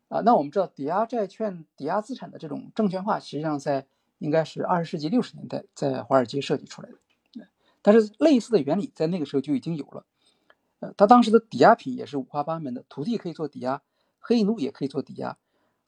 [0.07, 3.87] 啊，那我们知道抵押债券、抵押资产的这种证券化，实际上在
[4.19, 7.47] 应该是二十世纪六十年代在华尔街设计出来的，
[7.81, 10.05] 但是类似的原理在那个时候就已经有了，
[10.79, 13.81] 呃，它当时的抵押品也是五花八门的，土地可以做抵押，
[14.19, 15.39] 黑奴也可以做抵押。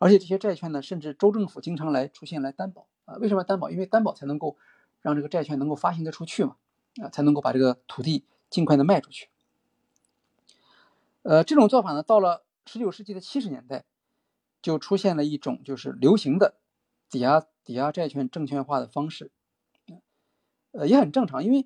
[0.06, 3.16] 而且这些债券呢，甚至州政府经常来出现来担保啊？
[3.16, 3.72] 为什么担保？
[3.72, 4.56] 因为担保才能够
[5.02, 6.58] 让这个债券能够发行得出去嘛，
[7.02, 9.30] 啊，才能够把这个土地尽快的卖出去。
[11.24, 13.86] 呃，这种做法呢，到了十九世纪的七十年代，
[14.62, 16.54] 就出现了一种就是流行的
[17.10, 19.32] 抵押抵押债券证券化的方式，
[20.70, 21.66] 呃，也很正常，因为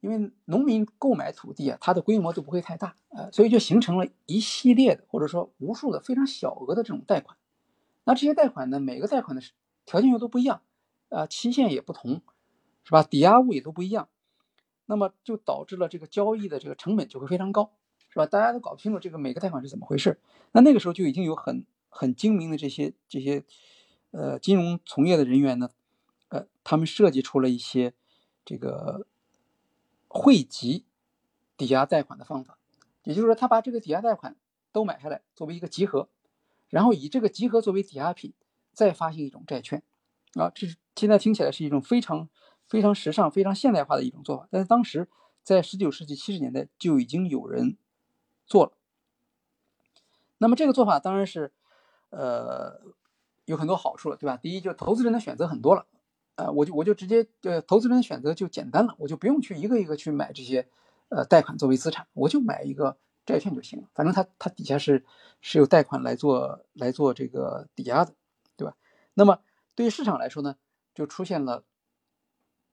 [0.00, 7.38] 因为农民购买土地啊，它的规模都不会太大呃，所以就形成了一系列的或者说无数的非常小额的这种贷款。
[8.08, 8.80] 那这些贷款呢？
[8.80, 9.42] 每个贷款的
[9.84, 10.62] 条件又都不一样，
[11.10, 12.22] 啊，期限也不同，
[12.82, 13.02] 是吧？
[13.02, 14.08] 抵押物也都不一样，
[14.86, 17.70] 那么就导致了这个交易的这个成本就会非常高，
[18.08, 18.24] 是吧？
[18.24, 20.18] 大家都搞不清楚这个每个贷款是怎么回事。
[20.52, 23.44] 那那个时候就已经有很很精明的这些这些
[24.12, 25.68] 呃金融从业的人员呢，
[26.30, 27.92] 呃，他们设计出了一些
[28.42, 29.06] 这个
[30.08, 30.86] 汇集
[31.58, 32.56] 抵押贷款的方法，
[33.04, 34.34] 也就是说，他把这个抵押贷款
[34.72, 36.08] 都买下来，作为一个集合。
[36.68, 38.32] 然后以这个集合作为抵押品，
[38.72, 39.82] 再发行一种债券，
[40.34, 42.28] 啊，这是现在听起来是一种非常
[42.66, 44.48] 非常时尚、非常现代化的一种做法。
[44.50, 45.08] 但是当时
[45.42, 47.76] 在十九世纪七十年代就已经有人
[48.46, 48.72] 做了。
[50.38, 51.52] 那么这个做法当然是，
[52.10, 52.80] 呃，
[53.46, 54.36] 有很多好处了，对吧？
[54.36, 55.86] 第一，就投资人的选择很多了，
[56.36, 60.68] 呃，我就我就直接呃，投资人的选择就简单了，我就不用去一个一个去买这些
[61.08, 62.98] 呃贷款作为资产，我就买一个
[63.28, 65.04] 债券就行了，反正它它底下是
[65.42, 68.14] 是有贷款来做来做这个抵押的，
[68.56, 68.74] 对吧？
[69.12, 69.40] 那么
[69.74, 70.56] 对于市场来说呢，
[70.94, 71.62] 就出现了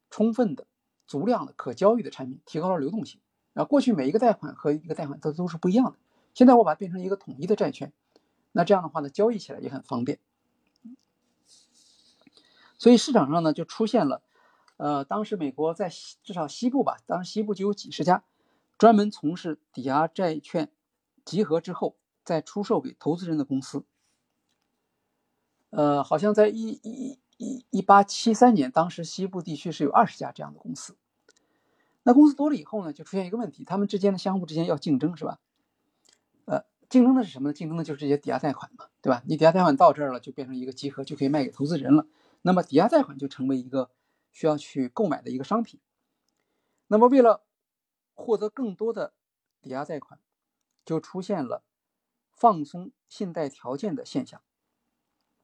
[0.10, 0.66] 充分的、
[1.06, 3.20] 足量的可交易的产品，提高了流动性。
[3.54, 5.98] 啊，过去每一个贷款和一个贷款它都是不一样的，
[6.34, 7.92] 现在我把它变成一个统一的债券，
[8.54, 10.20] 那这样的话呢，交易起来也很方便。
[12.78, 14.22] 所以市场上呢就出现了，
[14.78, 15.90] 呃，当时美国在
[16.24, 18.24] 至少西部吧，当时西部就有几十家
[18.78, 20.72] 专门从事抵押债券
[21.24, 23.86] 集合之后再出售给投资人的公司。
[25.70, 30.98] 呃，好像在一一一一八七三年，当时西部地区是有二十家这样的公司。
[32.04, 35.40] 那公司多了以后呢，就出现一个问题，他们之间的相互之间要竞争，是吧？
[36.46, 37.54] 呃，竞争的是什么呢？
[37.54, 39.24] 竞争的就是这些抵押贷款嘛，对吧？
[39.26, 42.06] 你抵押贷款到这儿了，就变成一个集合，就可以卖给投资人了。
[42.44, 43.90] 那么抵押贷款就成为一个
[44.32, 45.80] 需要去购买的一个商品。
[46.88, 47.45] 那么为了
[48.16, 49.14] 获得更多的
[49.62, 50.20] 抵押贷款，
[50.84, 51.64] 就出现了
[52.32, 54.42] 放松信贷条件的现象，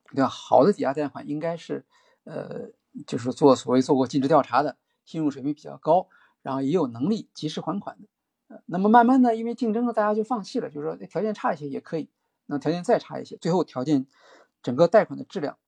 [0.10, 0.28] 对吧？
[0.28, 1.86] 好的抵押贷款应该是，
[2.24, 2.72] 呃，
[3.06, 6.08] 就是做所谓做过尽职调查的，信用水平比较高。
[6.44, 8.08] 然后也有能力及时还款的，
[8.48, 12.10] 呃，那么慢慢的，因为竞争呢，大家就放弃了，就是说条件差一些也可以，
[12.48, 14.08] 那条件再差一些，最后条件
[14.64, 15.60] 整个贷款的质量，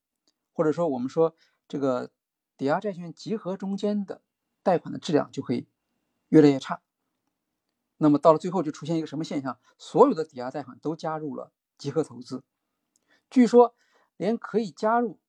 [0.52, 1.36] 或者说我们说
[1.68, 2.10] 这个
[2.56, 4.20] 抵押债券集合中间的
[4.64, 5.68] 贷款的质量就会
[6.28, 6.80] 越来越差。
[7.96, 9.58] 那么到了最后就出现一个什么现象？
[9.78, 12.42] 所有的抵押贷款都加入了集合投资，
[13.30, 13.74] 据说
[14.16, 15.20] 连可以加入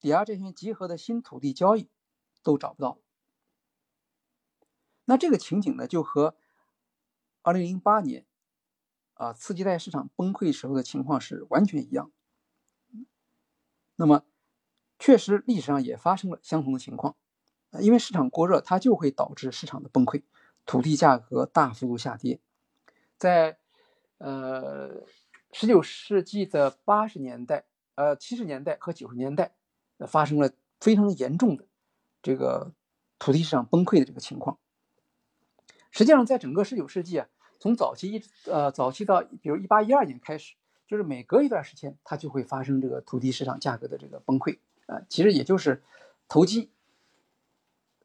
[0.00, 1.90] 抵押债券集合的新土地交易
[2.42, 2.98] 都找不到。
[5.04, 6.36] 那这个情景呢，就和
[7.42, 8.26] 二零零八年
[9.12, 12.10] 啊次级贷市场崩溃时候的情况是完全一样。
[13.96, 14.24] 那么，
[14.98, 17.16] 确实历史上也发生了相同的情况，
[17.80, 20.24] 因为市场过热，它就会导致市场的崩溃，
[20.66, 22.40] 土地价格大幅度下跌。
[23.16, 23.58] 在
[24.18, 25.04] 呃
[25.52, 29.54] 十九世纪的八十年代、呃七十年代和九十年代，
[30.08, 30.50] 发生了
[30.80, 31.66] 非常严重的
[32.22, 32.72] 这个
[33.18, 34.58] 土地市场崩溃的这个情况。
[35.90, 37.28] 实际上，在整个十九世纪啊，
[37.60, 40.54] 从早期一呃早期到比如一八一二年开始，
[40.88, 45.02] 就是每隔一段时间，它就会发生这个土地市场价格的这个崩溃啊。
[45.08, 45.82] 其实也就是
[46.26, 46.72] 投机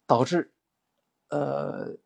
[0.06, 0.52] 导致
[1.30, 1.98] 呃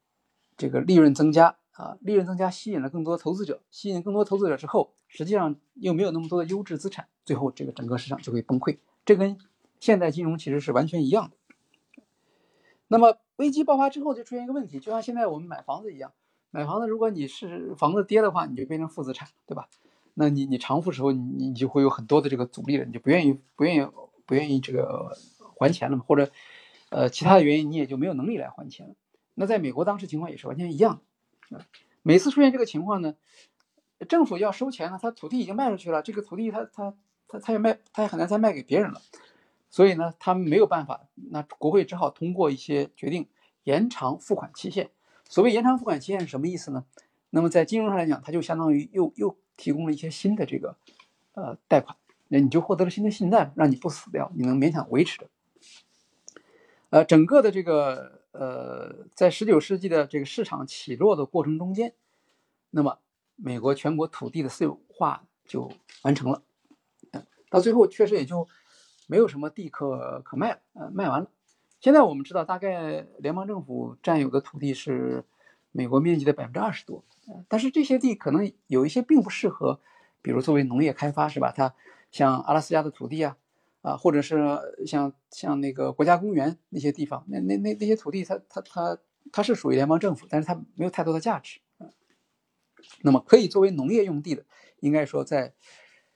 [0.58, 8.78] 这个利润增加啊，利润增加吸引了更多投资者，吸引更多投资者之后，实际上又没有那么多的优质资产，最后这个整个市场就会崩溃。
[9.06, 9.38] 这跟
[9.80, 11.38] 现代金融其实是完全一样的。
[12.88, 16.14] 那么危机爆发之后，就出现一个问题，就像现在我们买房子一样，
[16.52, 19.68] 买房子如果你是房子跌的话，你就变成负资产，对吧？
[20.14, 23.88] 那你你偿付时候，你你就会有很多的这个阻力了，你就不愿意不愿意
[24.28, 25.18] 不愿意这个
[25.58, 26.30] 还钱了嘛，或者
[26.90, 28.94] 呃其他的原因，你也就没有能力来还钱了。
[29.36, 31.02] 那在美国当时情况也是完全一样，
[31.50, 31.66] 啊，
[32.02, 33.16] 每次出现这个情况呢，
[34.08, 36.94] 政府要收钱呢，他土地已经卖出去了，这个土地他他
[37.28, 39.02] 他他也卖，他也很难再卖给别人了。
[39.70, 43.28] 所以呢，他们没有办法，那国会只好通过一些决定
[43.64, 44.92] 延长付款期限。
[45.28, 46.86] 所谓延长付款期限是什么意思呢？
[47.32, 50.78] 那么在金融上来讲，它就相当于又又提供了一些新的这个
[51.34, 55.28] 呃贷款，那你就获得了新的信贷，让你不死掉，你能勉强维持着。
[56.92, 61.94] 呃，整个的这个呃，在十九世纪的这个市场起落的过程中间，
[62.70, 63.00] 那么
[63.36, 65.72] 美国全国土地的私有化就
[66.04, 66.44] 完成了，
[67.50, 68.48] 到最后确实也就。
[69.06, 71.30] 没有什么地可可卖了，呃，卖完了。
[71.82, 75.26] 现在我们知道，大概联邦政府占有的土地是
[75.74, 77.04] 美国面积的百分之二十多，
[77.50, 79.82] 但是这些地可能有一些并不适合，
[80.22, 81.52] 比如作为农业开发，是吧？
[81.54, 81.76] 它
[82.12, 83.36] 像阿拉斯加的土地啊，
[83.84, 84.40] 啊，或者是
[84.88, 88.98] 像像那个国家公园那些地方，那那那那些土地，它它它
[89.32, 91.60] 它是属于联邦政府，但是它没有太多的价值。
[93.04, 94.44] 那么可以作为农业用地的，
[94.80, 95.54] 应该说在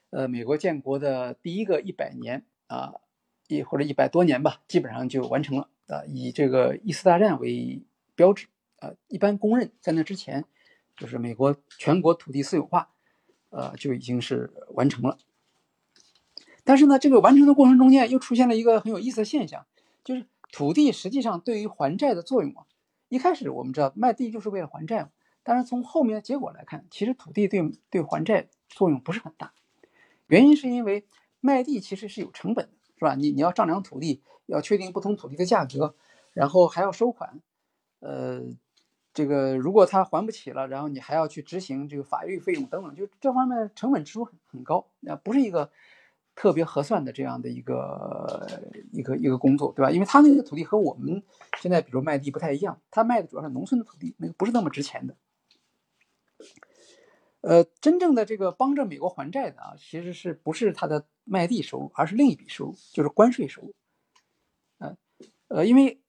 [0.10, 2.44] 呃美国建国的第一个一百年。
[2.68, 2.96] 啊，
[3.48, 6.04] 一或者一百多年吧，基本上就完成了啊。
[6.06, 7.82] 以这个一次大战为
[8.14, 8.48] 标志
[8.80, 10.44] 啊，一般公认在那之前，
[10.98, 12.90] 就是美国全国土地私有化，
[13.52, 15.18] 呃，就已经是完成了。
[16.68, 19.66] 但是呢，这个完成的过程中间又出现了一个很有意思的现象，
[20.04, 22.66] 就是土地实际上对于还债的作用啊。
[23.08, 25.10] 一开始我们知道卖地就是为了还债，
[25.44, 29.54] 但是从后面的结果来看，其实土地对对还债作用不是很大，
[30.28, 31.08] 原因是因为。
[31.40, 33.14] 卖地其实是有成本的，是吧？
[33.14, 35.94] 你你要丈量土地，要确定不同土地的价格，
[36.34, 37.40] 然后还要收款，
[38.00, 38.42] 呃，
[39.14, 45.70] 这个如果他还不起了，然后你还要去执行这个法律费用等等，就这方面成本支出很很高，啊，不是一个
[46.38, 48.48] 特别合算的这样的一个
[48.92, 49.90] 一个一个工作，对吧？
[49.90, 51.24] 因为他那个土地和我们
[51.58, 55.16] 现在比如卖地不太一样，他卖的主要是农村的土地，那个不是那么值钱的。
[57.42, 63.74] 呃，真正的这个帮着美国还债的啊，其实是不是他的卖地收入，而是另一笔收入，就是关税收入。
[64.78, 64.96] 呃，
[65.48, 66.00] 呃，因为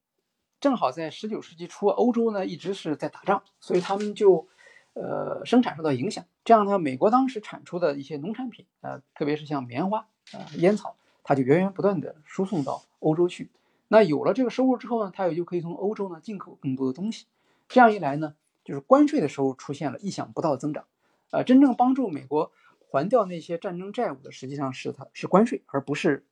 [0.60, 4.46] 正好在十九世纪初，欧洲呢一直是在打仗，所以他们就
[4.92, 6.26] 呃生产受到影响。
[6.44, 13.50] 这样呢，美国当时产出的一些农产品，呃，特别是像棉花啊、烟草，它就源源不断的输送到欧洲去。
[13.88, 17.26] 那有了这个收入之后呢，它也就可以从欧洲呢进口更多的东西。
[17.68, 18.34] 这样一来呢，
[18.64, 20.84] 就是关税的收入出现了意想不到的增长。
[21.30, 22.52] 呃，真正帮助美国
[22.90, 26.24] 还掉那些战争债务的，实际上是它是关税，而不是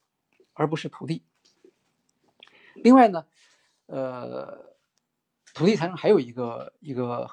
[0.54, 1.22] 而不是土地。
[2.74, 3.26] 另外呢，
[3.86, 4.74] 呃，
[5.54, 7.30] 土地财政还有一个一个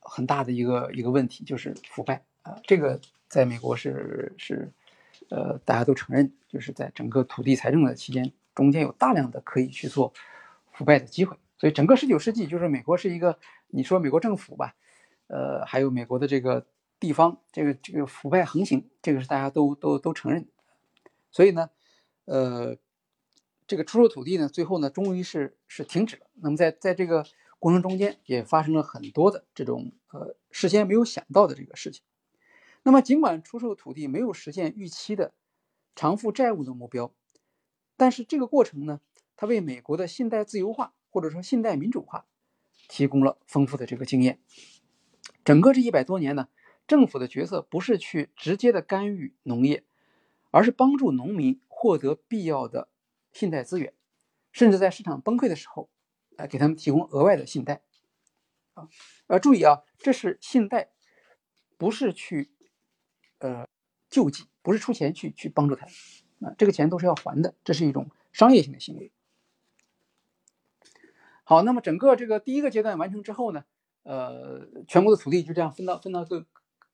[0.00, 2.60] 很大的一个一个问题，就是腐败啊。
[2.64, 4.72] 这个在美国是是
[5.30, 10.12] 呃大家都承认，就是在整个土地财政的期间，中间有大量的可以去做
[10.72, 11.36] 腐败的机会。
[11.58, 13.38] 所以整个十九世纪，就是美国是一个
[13.68, 14.74] 你说美国政府吧，
[15.26, 16.66] 呃，还有美国的这个。
[16.98, 20.48] 地方这个这个腐败横行，这个是大家都都都承认，
[21.30, 21.68] 所以呢，
[22.24, 22.78] 呃，
[23.66, 26.26] 这个出售土地呢，最后呢，终于是是停止了。
[26.36, 27.26] 那么在在这个
[27.58, 32.02] 过程中间，也发生了很多的这种呃事先没有想到的这个事情。
[32.86, 35.34] 那么尽管出售土地没有实现预期的
[35.96, 37.12] 偿付债务的目标，
[37.96, 39.00] 但是这个过程呢，
[39.34, 42.26] 它为美国的信贷自由化或者说信贷民主化
[42.86, 44.38] 提供了丰富的这个经验。
[45.44, 46.48] 整个这一百多年呢。
[46.86, 49.84] 政府的角色不是去直接的干预农业，
[50.52, 52.88] 而是帮助农民获得必要的
[53.32, 53.92] 信贷资源，
[54.52, 55.90] 甚至在市场崩溃的时候，
[56.30, 57.82] 来给他们提供额外的信贷。
[58.74, 58.88] 啊，
[59.26, 60.92] 呃，注意啊，这是信贷，
[61.76, 62.52] 不是去
[63.38, 63.68] 呃
[64.08, 65.86] 救济，不是出钱去去帮助他，
[66.40, 69.12] 啊，这个钱都是要还的，这是一种商业性的行为。
[71.44, 73.64] 好，那么整个这个第一个阶段完成之后呢，
[74.02, 76.46] 呃，全国的土地就这样分到分到各。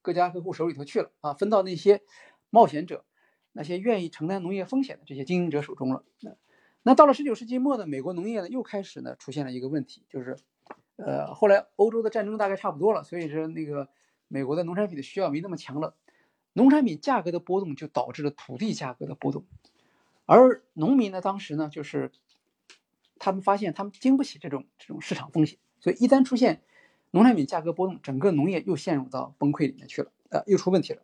[0.04, 2.02] 各家各户手里头去了啊，分到那些
[2.50, 3.04] 冒险者、
[3.52, 6.04] 那些愿意承担农业风险的这些经营者手中了。
[6.18, 6.34] 那
[6.82, 10.36] 那到了十九世纪末呢，美国农业呢又开始呢出现了一个问题，就是
[10.96, 13.88] 呃后来欧洲的战争大概差不多了，所以说那个
[14.26, 15.94] 美国的农产品的需要没那么强了，
[16.52, 19.44] 农产品价格的波动就导致了土地价格的波动，
[20.26, 22.12] 而农民呢当时呢就是
[23.18, 26.62] 他们发现他们经不起这种这种市场风险，所以一旦出现。
[27.14, 31.02] 农产品价格波动，整个农业又陷入到崩溃里面去了，呃，又出问题了。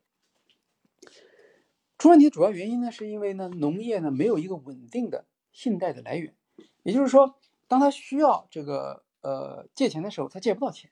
[1.99, 6.35] 出问题的主要原因呢，是因为呢，农业呢没有一个稳定的信贷的来源，
[6.83, 10.91] 也就是说，当他需要这个呃借钱的时候，他借不到钱。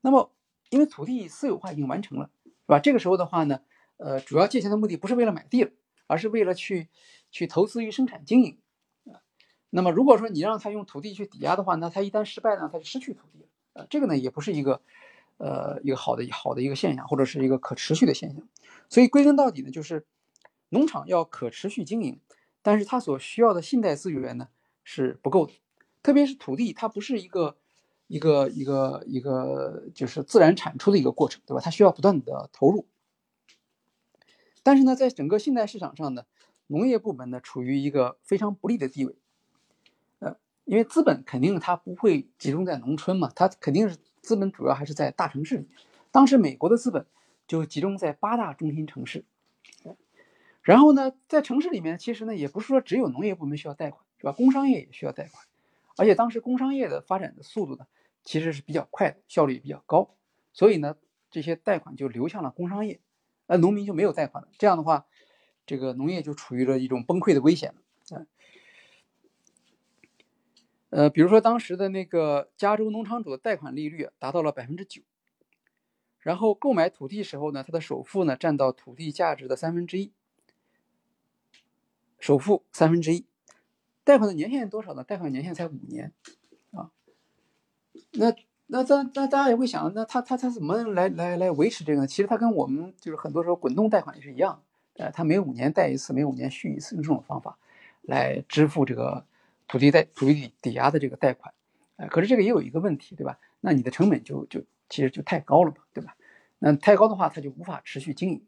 [0.00, 0.32] 那么，
[0.70, 2.30] 因为土地私有化已经完成了，
[2.68, 2.78] 是吧？
[2.78, 3.62] 这个时候的话呢，
[3.96, 5.70] 呃，主要借钱的目的不是为了买地了，
[6.06, 6.88] 而是为了去
[7.30, 8.58] 去投资于生产经营。
[9.70, 13.86] 那么，如果说你让他用土地去抵押的话，那他一旦失败呢，他就失去土地了。
[13.88, 14.82] 这个呢也不是一个，
[15.38, 18.46] 呃，一个好的好的一个现象，或者是一个可持续的现象。
[18.90, 20.04] 所以归根到底呢，就是
[20.68, 22.20] 农场要可持续经营，
[22.60, 24.48] 但是它所需要的信贷资源呢
[24.84, 25.54] 是不够的。
[26.02, 27.56] 特别是土地，它不是一个
[28.08, 31.60] 一个一个一个就是自然产出的一个过程，对吧？
[31.62, 32.86] 它需要不断的投入。
[34.64, 36.24] 但是呢，在整个信贷市场上呢，
[36.66, 39.16] 农业部门呢处于一个非常不利的地位。
[40.18, 45.70] 呃因为资本肯定它不会集中在农村嘛，它肯定是资本主要还是在大城市里面。
[46.10, 47.06] 当时美国的资本
[47.46, 49.24] 就集中在八大中心城市，
[50.62, 54.32] 然后呢，在城市里面其实呢也不是说只有农业部门需要贷款，是吧？
[54.32, 55.46] 工商业也需要贷款，
[55.96, 57.86] 而且当时工商业的发展的速度呢
[58.24, 60.14] 其实是比较快的，效率也比较高，
[60.52, 60.96] 所以呢
[61.30, 63.00] 这些贷款就流向了工商业，
[63.46, 64.50] 而农民就没有贷款了。
[64.58, 65.06] 这样的话，
[65.66, 68.26] 这个农业就处于了一种崩溃的危险了，
[70.90, 75.02] 呃，比如说当时的那个加州农场主的贷款利率达到了百分之九，
[76.18, 80.12] 然后购买土地时候呢，他的首付呢占到土地价值的三分之一，
[82.18, 83.26] 首付三分之一，
[84.02, 85.04] 贷款的年限多少呢？
[85.04, 86.14] 贷款年限才五年，
[88.12, 88.30] 那
[88.66, 92.06] 那那那大家也会想，那他他他怎么来来来维持这个呢？
[92.06, 94.62] 其实他跟我们就是很多时候滚动贷款也是一样，
[94.94, 97.58] 呃，他每五年贷一次，每五年续一次，用这种方法
[98.02, 99.24] 来支付这个。
[99.70, 101.52] 土地贷、土地抵押的这个贷款，
[101.96, 103.38] 呃，可是这个也有一个问题，对吧？
[103.60, 106.16] 那你的成本就就其实就太高了嘛，对吧？
[106.58, 108.42] 那太高的话，他就无法持续经营。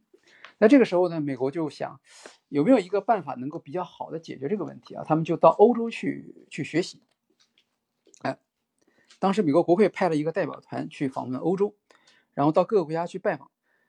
[0.56, 2.00] 那这个时候呢，美国就想
[2.48, 5.04] 有没有一个办法能够比较好的解决这个问题啊？
[5.06, 7.02] 他们就到欧洲去去学习。
[9.20, 11.76] 当时美国国会派了一个代表团去访问欧洲，
[12.34, 13.48] 然后到各个国家去拜访，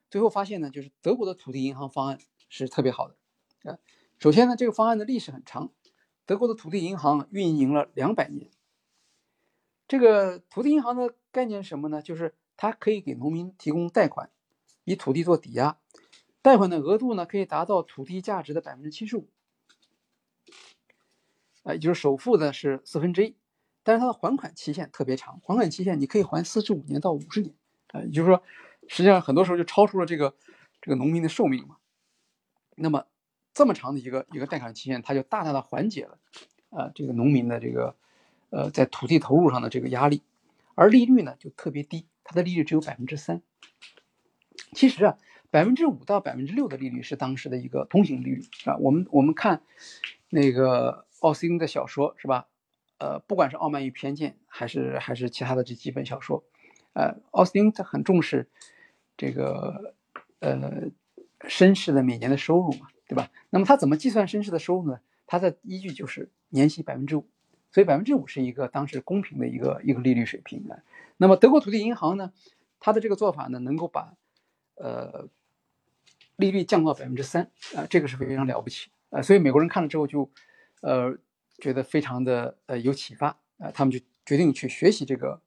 [0.10, 3.16] 最后发现呢，就是德国的土地银行方案是特别好的
[3.72, 3.80] 啊。
[4.20, 5.72] 首先呢，这个方案的历史很长，
[6.28, 8.52] 德国的土地银行运营了两百年。
[9.88, 12.02] 这个土地银行的概念是什么呢？
[12.02, 14.30] 就是它可以给农民提供贷款，
[14.84, 15.78] 以土地做抵押，
[16.42, 19.28] 贷款的额度呢可以达到土地价值的百分之七十五，
[21.64, 23.36] 啊，也就是首付的是四分之一，
[23.84, 27.54] 但是它的还款期限特别长，还款期限你可以还四十五年到五十年，
[27.94, 28.44] 啊，也就是说，
[28.88, 30.36] 实际上很多时候就超出了这个
[30.82, 31.78] 这个农民的寿命嘛。
[32.76, 33.06] 那么
[33.54, 36.18] 这么长的一个一个贷款期限，它就大大的缓解了
[36.70, 37.96] 啊这个农民的这个。
[38.54, 40.24] 呃，在土地投入上的这个压力，
[40.76, 43.42] 而利率呢就特别低，它的利率只有百分之三。
[44.74, 45.18] 其实啊，
[45.50, 48.76] 百分之五到百分之六的利率是当时的一个通行利率啊。
[48.76, 49.64] 我们我们看
[50.28, 52.50] 那个奥斯汀的小说是吧？
[53.02, 56.44] 呃，不管是《傲慢与偏见》还是还是其他的这几本小说，
[56.94, 58.48] 呃，奥斯汀他很重视
[59.18, 59.96] 这个
[60.40, 60.92] 呃
[61.40, 63.32] 绅士的每年的收入嘛，对吧？
[63.50, 65.00] 那么他怎么计算绅士的收入呢？
[65.26, 67.28] 他的依据就是年息百分之五。
[67.72, 70.62] 所以百分之五是一个当时公平的一个一个利率水平。
[71.16, 72.34] 那么德国土地银行呢，
[72.82, 74.14] 它的这个做法呢，能够把
[74.76, 75.30] 呃
[76.36, 79.22] 利率降到百分之三啊，这个是非常了不起啊。
[79.22, 80.30] 所以美国人看了之后就
[80.82, 81.18] 呃
[81.62, 83.38] 觉得非常的呃有启发。
[83.62, 85.40] 啊，他们就决定去学习这个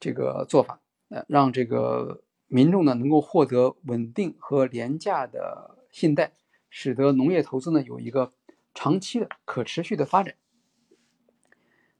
[0.00, 0.80] 这个做法，
[1.10, 6.32] 呃，让这个民众呢能够获得稳定和廉价的信贷，
[6.70, 8.32] 使得农业投资呢有一个
[8.72, 10.34] 长期的可持续的发展。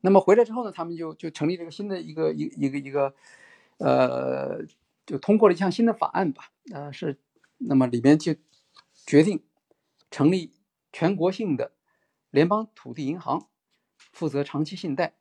[0.01, 3.15] 那么回来之后呢，他们就就成立这个新的一个一一个一个，
[3.77, 4.65] 呃，
[5.05, 7.19] 就通过了一项新的法案吧，呃是，
[7.59, 8.35] 那么里边就
[9.05, 9.45] 决定
[10.11, 10.55] 成立
[10.93, 11.73] 全国性的
[12.37, 13.49] 联邦土地银行，
[14.13, 15.15] 负责长期信贷。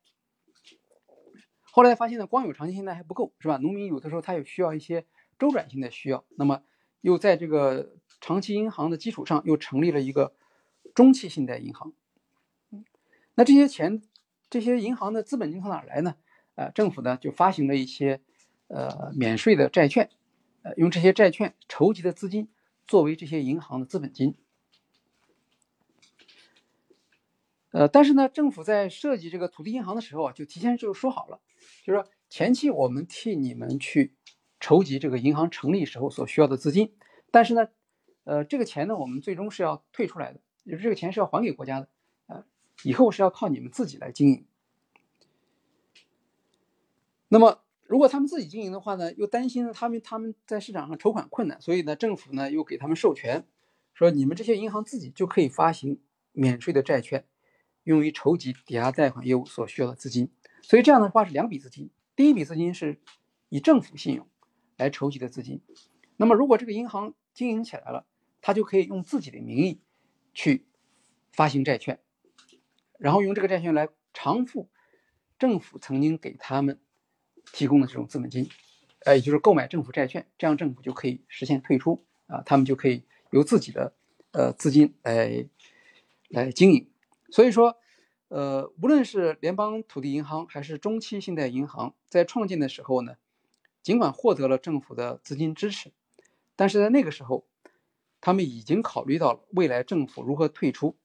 [1.62, 3.56] 后来发现呢，光有长期信贷还不够，是吧？
[3.56, 5.06] 农民有的时候他也需要一些
[5.40, 6.64] 周转性的需要，那么
[7.00, 10.36] 又在这个长期银行的基础上又成立了一个
[10.94, 11.94] 中期信贷银行。
[13.36, 14.02] 那这些钱。
[14.48, 16.16] 这些银行的资本金从哪来呢？
[16.54, 18.22] 呃，政府呢就发行了一些
[18.68, 20.12] 呃免税的债券，
[20.62, 22.48] 呃，用这些债券筹集的资金
[22.86, 24.36] 作为这些银行的资本金。
[27.76, 31.42] 呃，但是呢，政府在设计这个土地银行的时候啊，就提前就说好了，
[31.84, 34.16] 就是说前期我们替你们去
[34.62, 36.96] 筹集这个银行成立时候所需要的资金，
[37.32, 37.68] 但是呢，
[38.24, 41.90] 呃，这个钱呢，我们最终是要退出来的，就是这个钱是要还给国家的。
[42.28, 42.46] 呃
[42.84, 44.46] 以后是要靠你们自己来经营。
[47.28, 53.46] 那么，如果他们自己经营的话呢，又担心他们他们在市场上筹款困难，所以呢，政府呢又给他们授权，
[53.94, 56.00] 说你们这些银行自己就可以发行
[56.32, 57.26] 免税的债券，
[57.86, 60.30] 用于筹集抵押贷款业务所需要的资金。
[60.62, 63.00] 所以这样的话是两笔资金，第一笔资金是
[63.48, 64.28] 以政府信用
[64.76, 65.62] 来筹集的资金。
[66.18, 68.06] 那么，如果这个银行经营起来了，
[68.42, 69.82] 他就可以用自己的名义
[70.34, 70.66] 去
[71.32, 72.00] 发行债券。
[72.98, 74.70] 然后用这个债券来偿付
[75.38, 76.80] 政府曾经给他们
[77.52, 78.50] 提供的这种资本金，
[79.06, 83.94] 呃，也就是购买政府债券，这样政府就可以实现退出啊，他们就可以由自己的
[84.32, 85.48] 呃资金来
[86.30, 86.90] 来经营。
[87.30, 87.78] 所以说，
[88.28, 93.16] 呃，无论是联邦土地银行还是中期信贷银行，在创建的时候呢，
[93.82, 95.92] 尽管获得了政府的资金支持，
[96.56, 97.48] 但是在那个时候，
[98.22, 100.98] 他们已经考虑到了未来政府如何退出。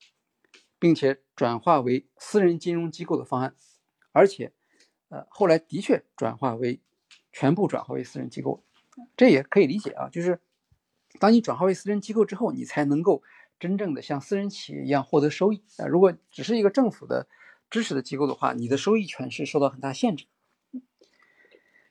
[0.82, 3.54] 并且转化为私人金融机构的方案，
[4.12, 4.54] 而且，
[5.10, 6.80] 呃，后来的确转化为
[7.30, 8.64] 全部转化为私人机构，
[9.14, 10.08] 这也可以理解啊。
[10.08, 10.40] 就是
[11.18, 13.22] 当你转化为私人机构之后，你才能够
[13.60, 15.86] 真正的像私人企业一样获得收益啊。
[15.86, 17.28] 如果只是一个政府的
[17.70, 20.26] 支持的机构的话，你的收益权是受到很大限制。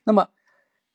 [0.04, 0.28] 那么，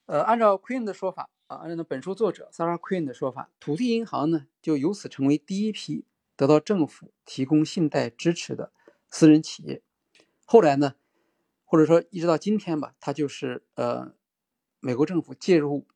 [0.06, 6.06] 呃，按照 Queen 的说法啊，按照本书作者 Sarah Queen 的说法，土地银行呢就由此成为第一批。
[6.38, 8.74] 得到政府提供信贷支持的
[9.10, 9.82] 私人企业，
[10.44, 10.96] 后来呢，
[11.64, 14.14] 或者说一直到今天吧，它就是呃
[14.82, 15.88] 美国政府介入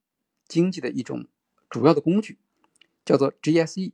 [0.48, 1.28] 经济的一种
[1.70, 2.40] 主要的工具，
[3.04, 3.92] 叫做 GSE，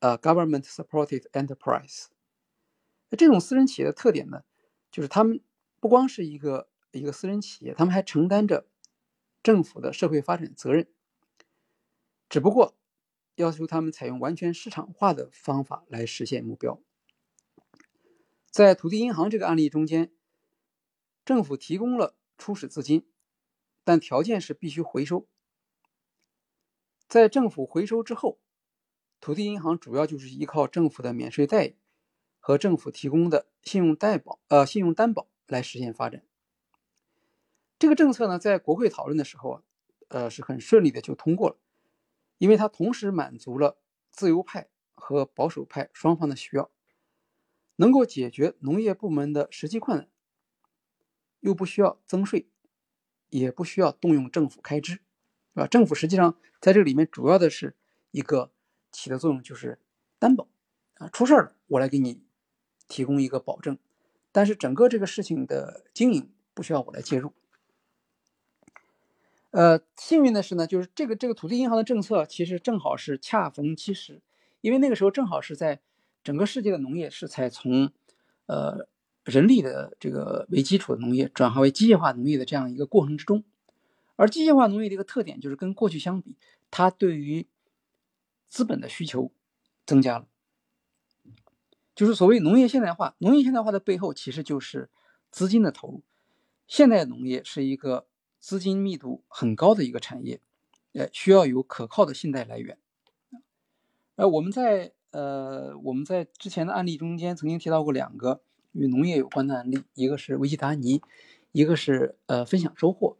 [0.00, 2.08] 呃，Government Supported Enterprise。
[3.08, 4.42] 那这种私人企业的特点呢，
[4.90, 5.40] 就是他们
[5.78, 8.66] 不光是一个一个私人企业，他们还承担着
[9.42, 10.88] 政府的社会发展责任，
[12.28, 12.76] 只不过。
[13.36, 16.78] 要求他们采用完全市场化的方法来实现目标。
[18.50, 20.12] 在土地银行这个案例中间，
[21.24, 23.08] 政府提供了初始资金，
[23.82, 25.26] 但条件是必须回收。
[27.08, 28.39] 在政府回收之后，
[29.20, 31.74] 土地银行主要就是依靠政府的免税贷
[32.38, 36.24] 和政府提供的信用担保呃信用担保来实现发展。
[37.78, 39.62] 这个政策呢，在国会讨论的时候啊，
[40.08, 41.56] 呃是很顺利的就通过了。
[42.38, 43.76] 因为它同时满足了
[44.10, 46.70] 自由派和保守派双方的需要，
[47.76, 50.08] 能够解决农业部门的实际困难，
[51.40, 52.48] 又不需要增税，
[53.28, 55.00] 也不需要动用政府开支，
[55.52, 55.66] 啊？
[55.66, 57.76] 政府实际上在这里面主要的是
[58.10, 58.50] 一个
[58.92, 59.78] 起的作用就是
[60.18, 60.48] 担保
[60.94, 62.22] 啊，出事儿了我来给你
[62.88, 63.78] 提供一个保证，
[64.32, 67.32] 但是整个这个事情的经营不需要我来介入。
[69.52, 74.22] 呃，幸运的是呢，就是这个这个土地银行的政策其实正好是恰逢其时，
[74.60, 75.80] 因为那个时候正好是在
[76.22, 77.90] 整个世界的农业是才从
[78.46, 78.86] 呃
[79.24, 83.42] 人力的这个为基础的农业转化为机械化农业的这样一个过程之中，
[84.14, 86.36] 而机械化农业的一个特点就是跟过去相比，
[86.70, 87.48] 它对于
[88.50, 89.32] 资本的需求
[89.86, 90.26] 增加了，
[91.94, 94.90] 就是所谓农业现代化，农业现代化的背后其实就是
[95.30, 96.02] 资金的投入，
[96.66, 98.06] 现代农业是一个。
[98.42, 100.40] 资金密度很高的一个产业，
[100.94, 102.78] 呃，需要有可靠的信贷来源。
[104.16, 108.40] 呃，我们在呃我们在之前的案例中间曾经提到过两个
[108.72, 111.02] 与农业有关的案例，一个是维吉达尼，
[111.52, 113.18] 一个是呃分享收获。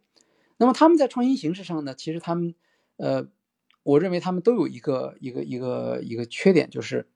[0.57, 2.55] 那么他们在创新形式上呢，其实他们
[2.97, 3.27] 呃，
[3.83, 7.07] 我认为他们都有一个一个一个一个缺点，就是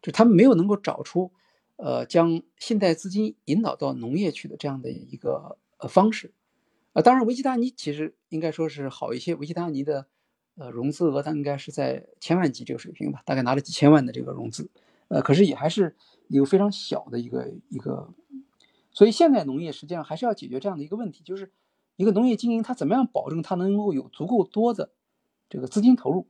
[0.00, 1.32] 就他们没有能够找出
[1.76, 6.32] 呃将信贷资金引导到农业去的这样的一个呃方式。
[6.92, 9.34] 啊，当然，维基达尼其实应该说是好一些。
[9.34, 10.06] 维基达尼的
[10.54, 14.70] 呃融资额，它应该是在千万级这个水平吧，大概拿了几千万的这个融资，
[15.08, 15.94] 呃，可是也还是
[16.28, 18.14] 一个非常小的一个一个。
[18.92, 21.52] 所以现代农业实际上还是要解决这样的一个问题，就是
[21.96, 24.92] 一个农业经营它怎么样保证它能够有足够多的
[25.48, 26.26] 这个资金投入。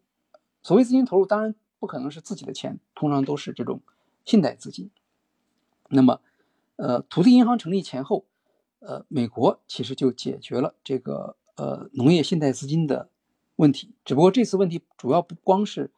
[0.63, 3.81] 所谓资金投入，当然不可能是自己的钱，通常都是这种
[4.25, 4.91] 信贷资金。
[5.89, 6.21] 那么，
[6.77, 8.27] 呃，土地银行成立前后。
[8.79, 13.11] 呃，美国其实就解决了这个呃农业信贷资金的
[13.57, 15.91] 问题，只不过这次问题主要不光是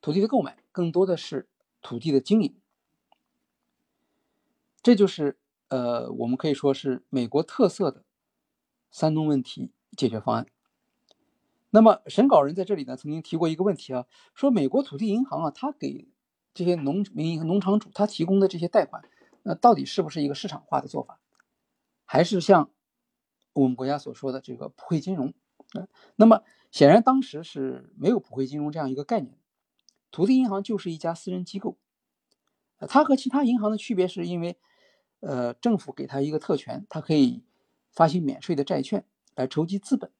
[0.00, 1.48] 土地的购买，更多的是
[1.82, 2.54] 土地的经营。
[4.80, 5.38] 这就是
[5.68, 8.04] 呃我们可以说是美国特色的
[8.90, 10.46] 三农问题解决方案。
[11.70, 16.08] 那么审稿人在这里呢曾经提过一个问题啊，说美国土地银行啊，他给
[16.52, 19.02] 这些农民和农场主他提供的这些贷款，
[19.42, 21.20] 那到底是不是一个市场化的做法？
[22.04, 22.70] 还是像
[23.52, 25.32] 我们国家所说的这个普惠金融，
[25.74, 26.42] 呃，那么
[26.72, 29.38] 显然当时是没有普惠金融这样一个概念。
[30.10, 31.78] 土地银行就是一家私人机构，
[32.88, 34.58] 它和其他银行的区别是因为，
[35.20, 37.44] 呃，政府给它一个特权，它可以
[37.92, 39.04] 发行免税的债券
[39.36, 40.10] 来筹集资本，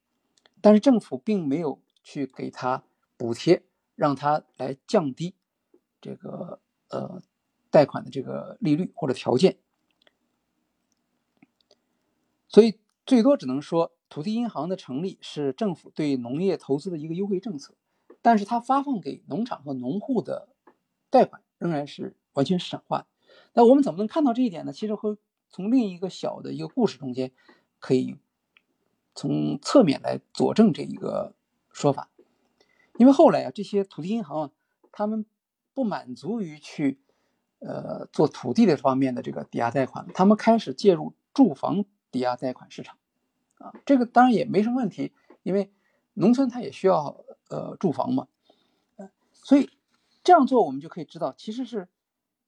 [0.62, 2.84] 但是政府并没有去给他
[3.16, 3.62] 补贴，
[3.94, 5.34] 让他来降低
[6.00, 7.22] 这个呃
[7.70, 9.58] 贷款的这个利率或者条件。
[12.48, 17.74] 所以最多只能说，土地银行的成立是政府对农业投资的一个优惠政策，
[18.22, 20.48] 但是它发放给农场和农户的
[21.10, 23.06] 贷款仍然是完全市场化。
[23.52, 24.72] 那我们怎么能看到这一点呢？
[24.72, 25.16] 其实和
[25.48, 27.32] 从另一个小的一个故事中间，
[27.78, 28.16] 可以
[29.20, 31.34] 从侧面来佐证这一个
[31.70, 32.10] 说法。
[32.96, 34.50] 因为后来啊，这些土地银行啊，
[34.92, 35.26] 他们
[35.74, 37.00] 不满足于去
[37.58, 41.84] 呃做土地的方面的这个抵押贷款，他们开始介入住房。
[42.12, 42.98] 抵押贷款市场，
[43.58, 45.12] 啊，这个当然也没什么问题，
[45.44, 45.70] 因为
[46.14, 48.26] 农村它也需要呃住房嘛，
[49.32, 49.70] 所以
[50.24, 51.86] 这样做我们就可以知道，其实是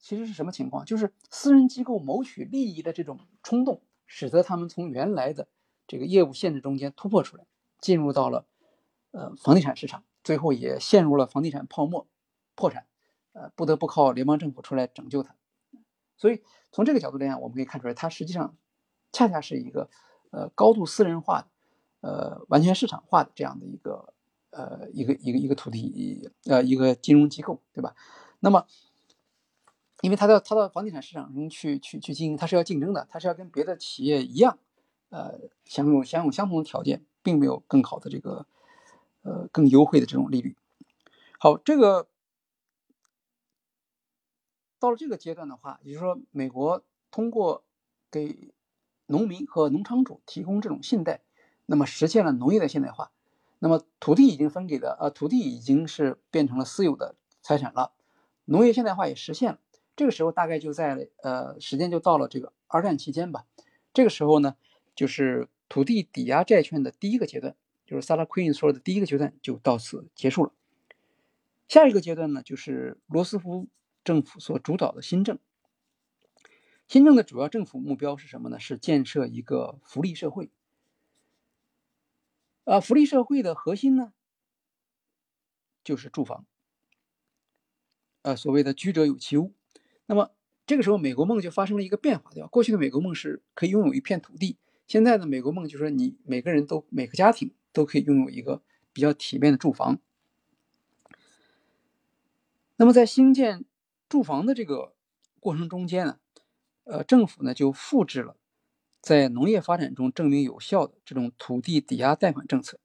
[0.01, 0.85] 其实是什么情况？
[0.85, 5.47] 就是私人机构谋取利益的这种冲动，使得他们从原来的
[5.87, 7.45] 这个业务限制中间突破出来，
[7.81, 8.47] 进入到了
[9.11, 12.07] 呃房地产市场，最后也陷入了房地产泡沫
[12.55, 12.87] 破产，
[13.33, 15.35] 呃不得不靠联邦政府出来拯救它。
[16.17, 18.57] 所以从这个角度来讲，我们可以看出来，它实际上。
[19.15, 19.91] 恰恰是一个，
[20.31, 21.49] 呃，高度私人化的，
[22.01, 24.15] 呃，完全市场化的这样的一个，
[24.49, 27.95] 呃，一个一个一个土地，呃，一个金融机构，对吧？
[28.41, 28.67] 那么，
[30.01, 34.59] 因为他到他到房地产市场中去去去经营，他是要竞争的，他是要跟别的企业一样，
[35.13, 38.47] 呃，享有享有相同的条件，并没有更好的这个，
[39.21, 40.57] 呃，更优惠的这种利率。
[41.39, 42.09] 好，这个
[44.79, 47.63] 到了这个阶段的话，也就是说，美国通过
[48.11, 48.55] 给
[49.05, 51.21] 农民和农场主提供这种信贷，
[51.67, 53.13] 那么实现了农业的现代化。
[53.59, 57.93] 那么土地已经分给的，呃，土地已经是变成了私有的财产了，
[58.47, 59.59] 农业现代化也实现了。
[59.95, 63.45] 这个时候大概就在呃时间就到了这个二战期间吧。
[63.93, 64.57] 这个时候呢，
[64.95, 67.57] 就是土地抵押债券的第一个阶段，
[67.87, 70.53] 就是萨拉奎因说的第一个阶段就到此结束了。
[71.69, 73.69] 下一个阶段呢，就是罗斯福
[74.05, 75.39] 政府所主导的新政。
[76.89, 78.61] 新政的主要政府目标是什么呢？
[78.61, 80.51] 是建设一个福利社会。
[82.65, 84.13] 啊，福利社会的核心呢，
[85.83, 86.45] 就是住房。
[88.21, 89.55] 呃，所谓的居者有其屋。
[90.05, 90.33] 那么
[90.67, 92.49] 这个时候，美国梦就发生了一个变化，对吧？
[92.49, 94.59] 过去的美国梦是可以拥有一片土地，
[94.93, 98.61] 现在的美国梦就是说，你每个人都每个家庭都可以拥有一个
[98.93, 99.99] 比较体面的住房。
[102.77, 103.65] 那么在兴建
[104.07, 104.93] 住房的这个
[105.41, 106.19] 过程中间呢，
[106.85, 108.37] 呃，政府呢就复制了
[109.01, 112.79] 在农业发展中证明有效的这种土地抵押贷款政策，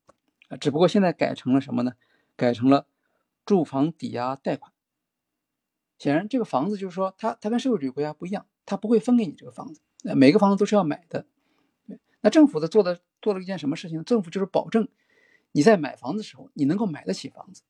[0.47, 1.95] 啊，只不过现在改成了什么呢？
[2.37, 2.87] 改成了
[3.45, 4.71] 住房抵押贷款。
[5.99, 11.25] 显然，这个房子就是说，它它跟社会主义国家不一样，它不会分给你这个房子，呃，每个房子都是要买的。
[12.21, 14.03] 那政府的做的做了一件什么事情？
[14.03, 14.87] 政府就是保证
[15.51, 17.63] 你在买房的时候，你能够买得起房子，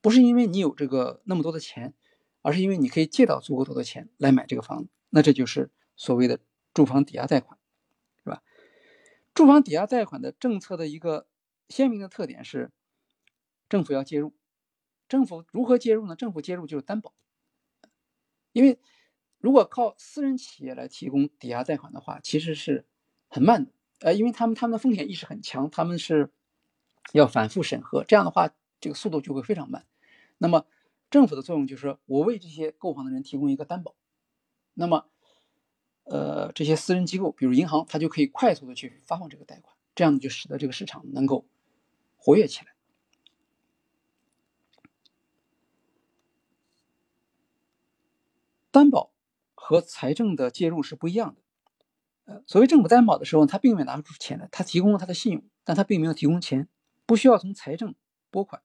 [0.00, 1.94] 不是因为你有这个那么多的钱，
[2.42, 4.90] 而是因为你可以借到足够多的钱来买这个房子。
[5.10, 6.40] 那这就是所谓的
[6.74, 7.58] 住房抵押贷款，
[8.24, 8.42] 是吧？
[9.34, 11.26] 住房抵押贷款的政策的一个
[11.68, 12.70] 鲜明的特点是，
[13.68, 14.34] 政府要介入。
[15.08, 16.16] 政府如何介入呢？
[16.16, 17.14] 政府介入就是担保。
[18.52, 18.78] 因为
[19.38, 22.86] 如果靠私人企业来提供抵押贷款的话，其实是
[23.28, 23.72] 很慢的，
[24.02, 26.30] 呃，因为他们他们的风险意识很强，他们是
[27.12, 28.50] 要反复审核，这样的话，
[28.80, 29.86] 这个速度就会非常慢。
[30.38, 30.66] 那么
[31.08, 33.94] 政府的作用就是我为这些购房的人提供一个担保，
[34.74, 35.06] 那么，
[36.04, 41.46] 呃，这些私人机构，比如银行，它就可以快速的去发放这个贷款，这样就使得这个市场能够
[42.16, 42.72] 活跃起来。
[48.70, 49.12] 担保
[49.54, 51.41] 和财政的介入是不一样的。
[52.24, 56.68] 呃，所谓政府担保的时候，他并没有拿出钱来，他提供了他的信用，但他并没有提供钱，
[57.04, 57.94] 不需要从财政
[58.30, 58.62] 拨款。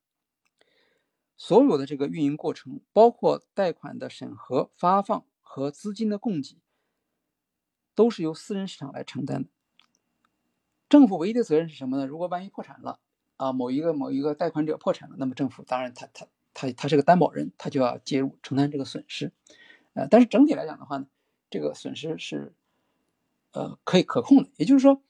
[1.35, 6.57] 所有的这个运营过程，包括贷款的审核、发放和资金的供给，
[7.93, 9.49] 都是由私人市场来承担的。
[10.89, 12.05] 政府唯一的责任是什么呢？
[12.05, 12.99] 如果万一破产了，
[13.37, 19.31] 啊，某一个某一个贷款者破产了，那么政府当然他他他他是个担保人，他就要介入承担这个损失。
[19.93, 21.07] 呃，但是整体来讲的话呢，
[21.49, 22.55] 这个损失是，
[23.51, 24.49] 呃，可以可控的。
[24.57, 25.01] 也就是说，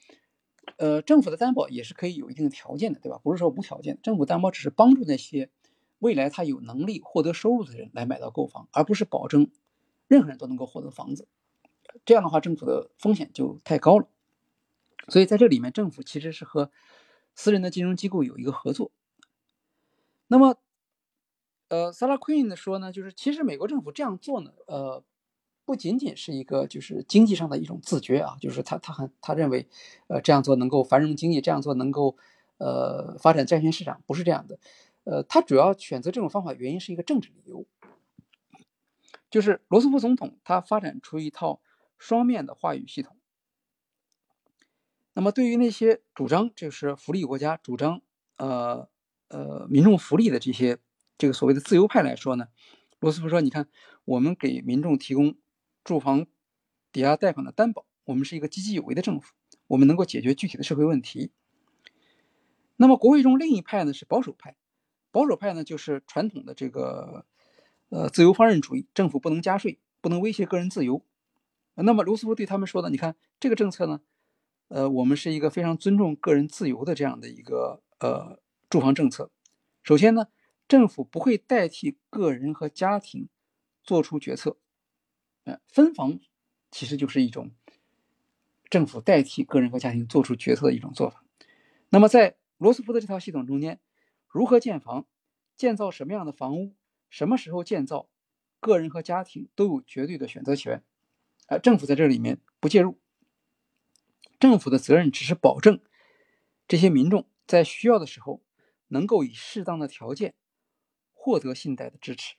[0.77, 3.19] 呃，政府的担保也是可以有一定的条件的，对吧？
[3.23, 3.99] 不是说无条件。
[4.01, 5.49] 政府担保只是帮助那些
[5.99, 9.49] 未来他有能力获得收入的人来买到购房，而不是保证
[10.07, 11.27] 任何人都能够获得房子。
[12.05, 14.07] 这样的话，政府的风险就太高了。
[15.09, 16.72] 所以在这里面，政府其实是和
[17.35, 18.91] 私人的金融机构有一个合作。
[20.27, 20.57] 那么。
[21.69, 25.03] 呃，萨拉奎因的说呢，就是其实美国政府这样做呢，呃，
[25.68, 29.68] 不仅仅是一个就是经济上的一种自觉啊，就是他他很他认为，
[30.07, 32.15] 呃，这样做能够繁荣经济，这样做能够
[32.57, 34.57] 呃发展债券市场，不是这样的。
[35.03, 37.65] 呃，他主要选择这种方法原因是一个政治理由，
[39.30, 41.60] 就是罗斯福总统他发展出一套
[41.98, 43.18] 双面的话语系统。
[45.14, 48.02] 那么对于那些主张就是福利国家、主张
[48.38, 48.88] 呃
[49.27, 50.80] 呃民众福利的这些。
[51.19, 52.49] 这个所谓的自由派来说呢，
[52.99, 53.68] 罗斯福说：“你看，
[54.06, 55.34] 我们给民众提供
[55.88, 56.27] 住房
[56.91, 59.34] 抵押贷款的担保，我们是一个积极有为的政府，
[59.68, 61.31] 我们能够解决具体的社会问题。”
[62.76, 64.57] 那么，国会中另一派呢是保守派，
[65.11, 67.26] 保守派呢就是传统的这个
[67.88, 71.01] 呃自由放任主义，政府不能加税，不能威胁个人自由。
[71.76, 74.01] 那么，罗斯福对他们说呢：“你看，这个政策呢，
[74.68, 79.31] 呃，我们是一个非常尊重个人自由的这样的一个呃住房政策。
[79.81, 80.27] 首先呢。”
[80.68, 83.30] 政府不会代替个人和家庭
[83.85, 84.57] 做出决策，
[85.47, 86.19] 呃，分房
[86.71, 87.51] 其实就是一种
[88.69, 91.23] 政府代替个人和家庭做出决策的一种做法。
[91.89, 93.79] 那么，在罗斯福的这套系统中间，
[94.27, 95.07] 如何建房、
[95.55, 96.75] 建造什么样的房屋、
[97.09, 98.09] 什么时候建造，
[98.59, 100.83] 个人和家庭都有绝对的选择权，
[101.47, 102.99] 呃，政府在这里面不介入。
[104.39, 105.81] 政府的责任只是保证
[106.67, 108.43] 这些民众在需要的时候
[108.89, 110.35] 能够以适当的条件。
[111.19, 112.35] 获得信贷的支持。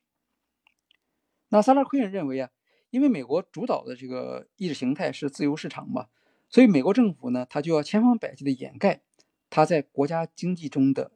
[1.50, 2.50] 那萨拉奎恩认为啊，
[2.90, 6.08] 因为美国主导的这个意识形态是自由市场嘛，
[6.48, 9.02] 所以美国政府呢，它就要千方百计的掩盖
[9.50, 11.12] 它在国家经济中的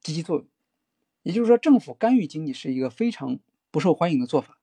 [0.00, 0.48] 积极作用。
[1.22, 3.38] 也就是说，政府干预经济是一个非常
[3.70, 4.58] 不受欢迎的做法。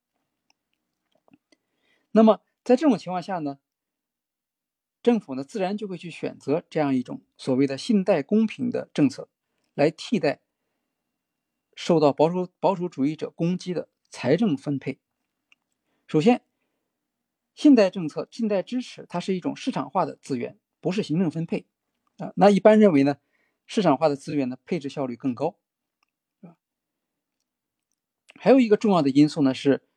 [2.12, 3.60] 那么在这种情况下呢，
[5.04, 9.30] 政府呢自然就会去选择这样一种所谓的信贷公平的政策
[9.74, 10.42] 来替代。
[11.76, 15.00] 受到保守保守主义者攻击的财政分配。
[16.08, 16.44] 首先，
[17.54, 21.66] 信贷政策、信贷支持，它是一种市场化的资源，不是行政分配
[22.18, 22.32] 啊。
[22.36, 23.18] 那一般认为呢，
[23.66, 25.58] 市场化的资源呢，配置效率更高，
[28.40, 29.88] 还有一个重要的因素呢是，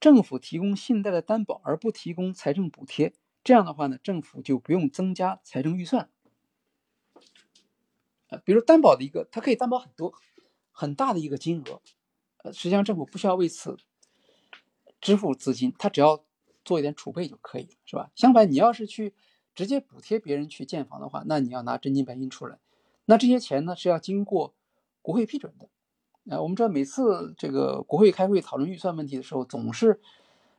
[0.00, 3.14] 政府提供信贷的担保而不提供财政补贴，
[3.44, 6.10] 这样的话呢，政府就不用增加财政预算。
[8.44, 10.14] 比如担保的一个，它可以担保很多。
[10.74, 11.82] 很大的一个金额，
[12.38, 13.76] 呃，实际上政府不需要为此
[15.02, 16.24] 支付资金，他只要
[16.64, 18.10] 做一点储备就可以了，是吧？
[18.14, 19.12] 相反，你要是去
[19.54, 22.58] 直接补贴别人去建房的话，那你要拿真金白银出来，
[23.04, 24.54] 那这些钱呢是要经过
[25.02, 25.68] 国会批准的。
[26.30, 30.00] 啊，我们知道每次这个国会开会讨论预算问题的时候，总是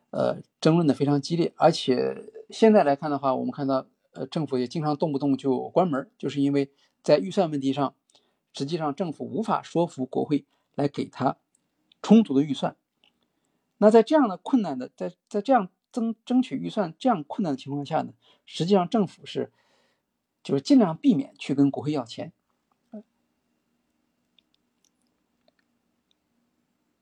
[0.09, 6.69] 呃争论的非常激烈，而且现在来看的话，我们看到呃政府也经常动不动就关门，就是因为
[7.01, 7.95] 在预算问题上，
[8.53, 10.45] 实际上政府无法说服国会
[10.75, 11.37] 来给他
[12.01, 12.75] 充足的预算。
[13.77, 18.13] 那在这样的困难的，在在这样争争取预算这样困难的情况下呢，
[18.45, 19.51] 实际上政府是
[20.41, 22.31] 就是尽量避免去跟国会要钱。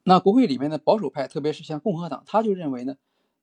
[0.03, 2.97] 那国会里面的保守派，特别是像共和党，他就认为呢，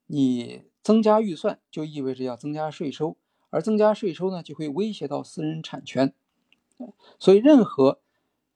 [0.06, 3.16] 你增加预算就意味着要增加税收，
[3.50, 6.12] 而增加税收呢，就会威胁到私人产权，
[7.20, 8.00] 所以任何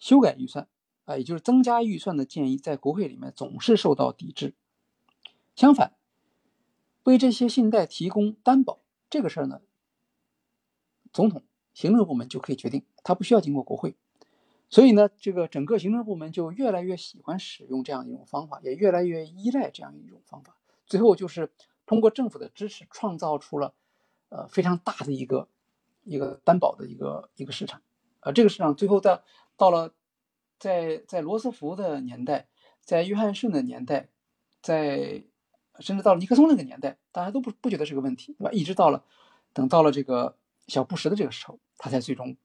[0.01, 0.67] 修改预算
[1.05, 4.57] 啊，也就是增加预算的建议，在国会里面总是受到抵制。
[5.55, 5.95] 相反，
[7.05, 8.81] 为这些信贷提供担保
[9.11, 9.61] 这个事儿呢，
[11.13, 11.43] 总统
[11.75, 13.95] 行政部门就可以决定，他不需要经过国会。
[14.71, 20.57] 所以呢，这个整个行政部门就越来越喜欢使用这样一种方法，也越来越依赖这样一种方法。
[20.87, 21.53] 最后就是
[21.85, 23.75] 通过政府的支持，创造出了
[24.31, 25.49] 呃非常大的一个
[26.05, 27.83] 一个担保的一个一个市场。
[28.21, 29.21] 呃，这个市场最后在
[29.59, 29.93] 到了
[30.59, 32.49] 在在罗斯福的年代，
[32.81, 34.09] 在约翰逊的年代，
[34.63, 35.25] 在
[35.81, 38.51] 甚至到了尼克松那个年代，大家都不不觉得是个问题，对吧？
[38.53, 39.05] 一直到了
[39.53, 40.37] 等到了这个
[40.67, 42.37] 小布什的这个时候，他才最终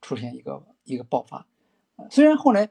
[0.00, 1.46] 出现一个一个爆发。
[2.10, 2.70] 虽然后来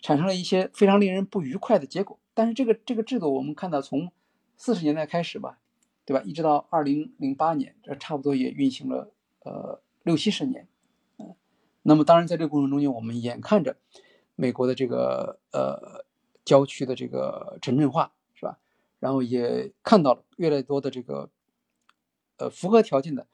[0.00, 4.12] 产生了一些非常令人不愉快的结果，但是这个这个制度，我们看到从
[4.56, 5.58] 四十年代开始吧，
[6.04, 6.22] 对吧？
[6.24, 10.68] 一直到二零零八年，这差不多也运行了呃六七十年。
[11.18, 11.34] 嗯，
[11.82, 13.76] 那么当然在这个过程中间，我们眼看着
[14.34, 16.04] 美国的这个呃
[16.44, 18.12] 郊区的这个城镇化，
[19.02, 21.28] 然后也看到了越来越多的这个
[22.36, 23.26] 呃符合条件的，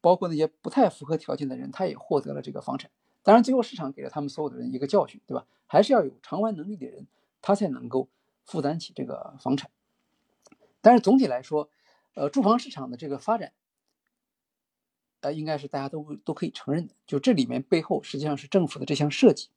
[0.00, 2.90] 包括那些不太符合条件的人，他也获得了这个房产。
[3.22, 5.46] 当然，最后市场给了他们所有的人一个教训，对吧？
[5.68, 7.06] 还是要有偿还能力的人，
[7.40, 8.08] 他才能够
[8.44, 9.70] 负担起这个房产。
[10.80, 11.70] 但是总体来说，
[12.14, 13.52] 呃，住房市场的这个发展，
[15.20, 16.94] 呃，应该是大家都都可以承认的。
[17.06, 19.50] 就这里面背后实际上是政府的这项设计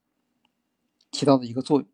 [1.12, 1.88] 起到的一个作用。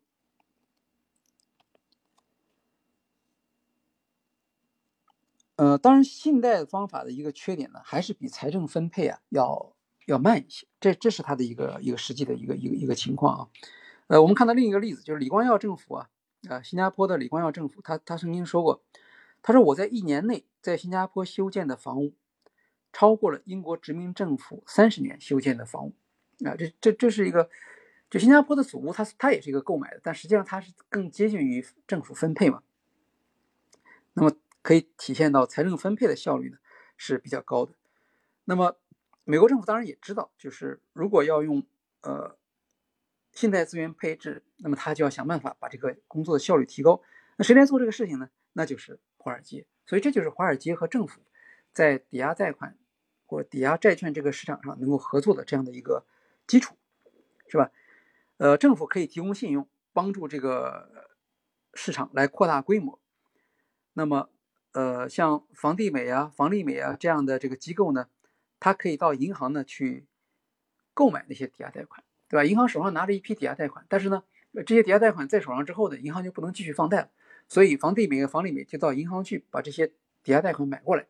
[5.58, 9.74] 呃，当然，信贷方法的一个缺点呢，还是比财政分配啊要。
[10.08, 13.48] 要慢一些，这这是他的一个一个实际的一个一个一个情况啊。
[14.06, 16.08] 呃，我们看到另一个例子，就是李光耀政府啊，
[16.48, 18.82] 啊，新加坡的李光耀政府，他他曾经说过，
[19.42, 22.14] 他说我在一年内在新加坡修建的房屋，
[22.90, 25.92] 超过了英国殖民政府三十年修建的房屋
[26.42, 26.56] 啊。
[26.56, 27.50] 这这这是一个，
[28.08, 32.62] 就新加坡的祖屋，它它也是一个购买的，但实际上它是更接近于政府分配嘛。
[34.14, 34.32] 那么
[34.68, 36.58] 可以体现到财政分配的效率呢
[36.98, 37.72] 是比较高的。
[38.44, 38.78] 那么。
[39.30, 41.62] 美国政府当然也知道，就是如果要用
[42.00, 42.38] 呃
[43.30, 47.02] 信贷资源配置，那么他就要想办法把这个工作的效率提高。
[47.36, 48.30] 那谁来做这个事情呢？
[48.54, 49.66] 那就是华尔街。
[49.84, 51.20] 所以这就是华尔街和政府
[51.74, 52.78] 在抵押贷款
[53.26, 56.06] 或抵押债券这个市场上能够合作的这样的一个
[56.46, 56.74] 基础，
[57.48, 57.70] 是吧？
[58.38, 61.10] 呃，政府可以提供信用，帮助这个
[61.74, 62.98] 市场来扩大规模。
[63.92, 64.30] 那么，
[64.78, 68.08] 呃，像房地美啊、房利美啊这样的这个机构呢？
[68.60, 70.06] 它可以到银行呢去
[70.94, 72.44] 购买那些抵押贷款，对吧？
[72.44, 74.22] 银行手上拿着一批抵押贷款，但是呢，
[74.64, 77.10] 这些抵押贷款在手上之后呢，银行就不能继续放贷了。
[77.48, 79.88] 所以房地美和房利美就到银行去把这些
[80.22, 81.08] 抵押贷款买过来，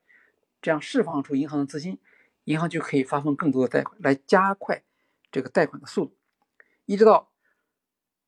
[0.62, 1.98] 这样释放出银行的资金，
[2.44, 4.82] 银行就可以发放更多的贷款，来加快
[5.30, 6.16] 这个贷款的速度。
[6.86, 7.30] 一直到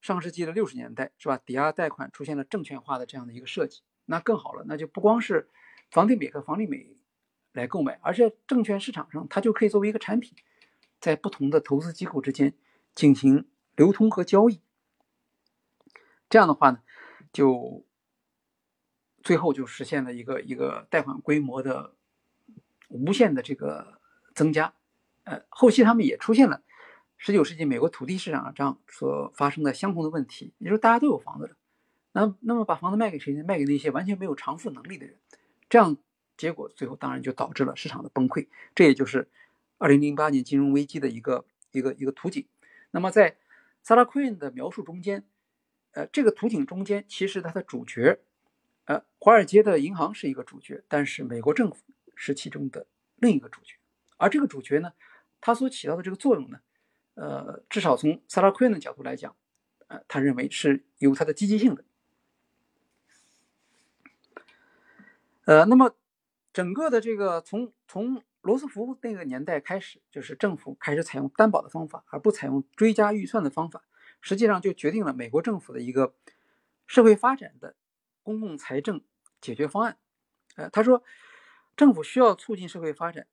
[0.03, 1.41] 上世纪的六十年代，是吧？
[1.43, 3.81] 抵押贷款出现了证券化的这样的一个设计，
[4.11, 5.49] 那更好了，那就不光是
[5.91, 6.97] 房地美和房利美。
[7.53, 10.37] 来购买，而且证券市场上它就可以作为一个产品，
[11.01, 12.55] 在不同的投资机构之间
[12.95, 14.61] 进行流通和交易。
[16.29, 16.79] 这样的话呢，
[17.33, 17.85] 就
[19.21, 21.97] 最后就实现了一个一个贷款规模的
[22.87, 24.01] 无限的这个
[24.33, 24.73] 增加。
[25.25, 26.63] 呃，后期他们也出现了
[27.17, 31.57] 十九世纪美国土地市场上所发生的相同的问题，也就是大家都有房子了，
[32.13, 33.45] 那那么把房子卖给谁呢？
[33.45, 35.17] 卖给那些完全没有偿付能力的人，
[35.69, 35.97] 这样。
[36.37, 39.29] 结果最后当然就导致了市场的崩溃，这也就是
[39.77, 42.47] 二零零八年金融危机的一个一个一个图景。
[42.93, 43.37] 那么在
[43.83, 45.23] 萨拉奎恩的描述中间，
[45.91, 48.21] 呃，这个图景中间其实它的主角，
[48.87, 51.77] 呃，华尔街的银行是一个主角，但是美国政府
[52.15, 53.75] 是其中的另一个主角。
[54.17, 54.95] 而这个主角呢，
[55.43, 56.61] 他所起到的这个作用呢，
[57.17, 59.37] 呃，至少从萨拉奎恩的角度来讲，
[59.89, 61.85] 呃，他认为是有它的积极性的。
[65.45, 65.97] 呃，那么
[66.53, 73.85] 整个的这个从从罗斯福那个年代开始，就是政府开始采用担保的方法，而不采用追加预算的方法，
[74.21, 76.15] 实际上就决定了美国政府的一个
[76.87, 77.77] 社会发展的
[78.23, 79.03] 公共财政
[79.41, 79.99] 解决方案。
[80.57, 81.03] 呃，他说，
[81.77, 83.27] 政府需要促进社会发展，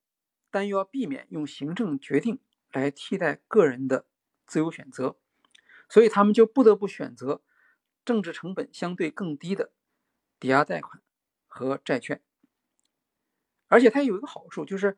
[0.52, 2.40] 但又要避免用行政决定
[2.72, 4.06] 来替代个人的
[4.46, 5.18] 自由选择，
[5.90, 7.42] 所以他们就不得不选择
[8.06, 9.72] 政治成本相对更低的
[10.40, 11.02] 抵押贷款
[11.58, 12.22] 和债券。
[13.68, 14.98] 而且它有一个好处，就是，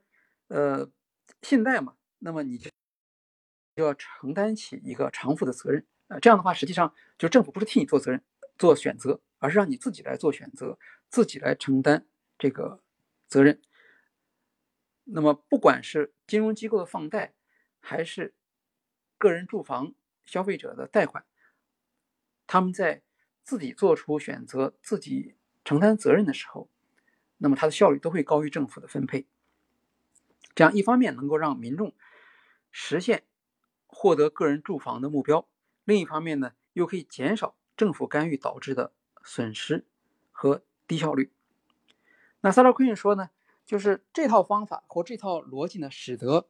[0.50, 0.92] 呃，
[1.42, 2.70] 信贷嘛，那么你就
[3.76, 5.88] 要承担起一个偿付的责任。
[6.10, 8.24] 呃，这样的话，实际上就政府不是替你做责任、
[8.58, 10.78] 做选择，而是让你自己来做选择，
[11.10, 12.06] 自己来承担
[12.38, 12.84] 这个
[13.28, 13.62] 责任。
[15.06, 17.34] 那么，不管是金融机构的放贷，
[17.80, 18.36] 还是
[19.18, 19.96] 个人住房
[20.26, 21.26] 消费者的贷款，
[22.46, 23.02] 他们在
[23.44, 25.36] 自己做出选择、自己
[25.70, 26.68] 承担责任的时候。
[27.38, 29.28] 那么它的效率都会高于政府的分配，
[30.56, 31.94] 这样一方面能够让民众
[32.72, 33.24] 实现
[33.86, 35.48] 获得个人住房的目标，
[35.86, 38.92] 另一方面呢又可以减少政府干预导致的
[39.24, 39.86] 损失
[40.32, 41.32] 和低效率。
[42.42, 43.30] 那萨拉奎因说呢，
[43.64, 46.50] 就是这套方法或这套逻辑呢，使得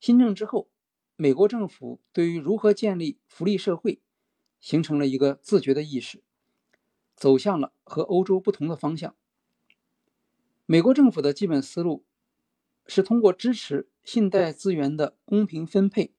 [0.00, 0.68] 新政之后，
[1.14, 4.02] 美国政府对于如何建立福利社会
[4.60, 6.22] 形成了一个自觉的意识，
[7.20, 9.14] 走向了和欧洲不同的方向。
[10.64, 12.06] 美国政府的基本思路
[12.86, 16.14] 是通过支持信贷资源的公平分配，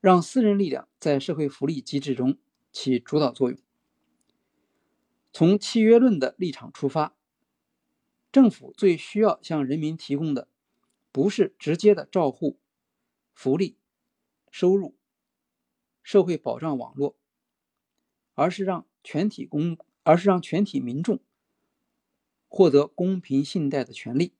[0.00, 2.36] 让私人力量在社会福利机制中
[2.72, 3.58] 起主导作用。
[5.32, 7.16] 从契约论的立场出发，
[8.32, 10.48] 政府最需要向人民提供的
[11.12, 12.58] 不是直接的照护、
[13.32, 13.78] 福利、
[14.50, 14.96] 收入、
[16.02, 17.16] 社会保障网络，
[18.34, 21.20] 而是让全体公，而是让全体民众。
[22.48, 24.34] 获得公平信贷的权利。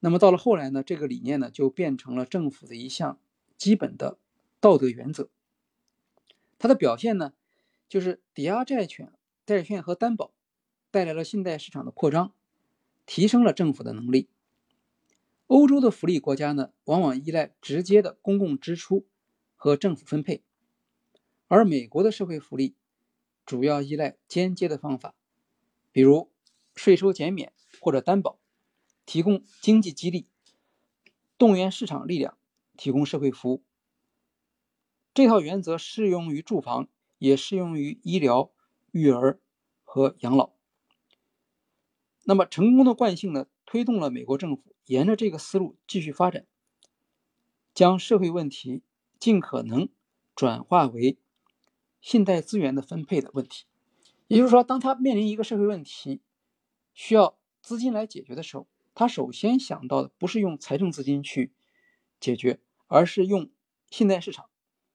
[0.00, 0.82] 那么到了后来呢？
[0.82, 3.18] 这个理念呢，就变成了政府的一项
[3.56, 4.18] 基本的
[4.60, 5.30] 道德原则。
[6.58, 7.32] 它的表现呢，
[7.88, 9.10] 就是抵押债券、
[9.46, 10.30] 债券和担保
[10.90, 12.34] 带来了信贷市场的扩张，
[13.06, 14.28] 提升了政府的能力。
[15.46, 19.06] 欧洲的福利国家呢，往往依赖直接的公共支出
[19.56, 20.42] 和政府分配，
[21.48, 22.74] 而美国的社会福利
[23.46, 25.14] 主要依赖间接的方法，
[25.90, 26.30] 比如。
[26.74, 27.52] 税收减免
[27.82, 28.38] 或者担保，
[29.04, 30.26] 提供经济激励，
[31.36, 32.38] 动员市场力量，
[32.78, 33.62] 提供社会服务。
[35.12, 36.88] 这套原则适用于住房，
[37.18, 38.50] 也适用于医疗、
[38.90, 39.38] 育儿
[39.84, 40.54] 和养老。
[42.24, 46.46] 那么，成功的惯性呢，推动了美国政府沿着这个思路继续发展，
[47.74, 48.82] 将社会问题
[49.18, 49.90] 尽可能
[50.34, 51.18] 转化为
[52.02, 53.64] 信贷资源的分配的问题。
[54.26, 56.20] 也就是说，当他面临一个社会问题，
[56.92, 61.52] 需要资金来解决的时候，他首先想到的不是用财政资金去
[62.18, 63.50] 解决，而是用
[63.90, 64.50] 信贷市场，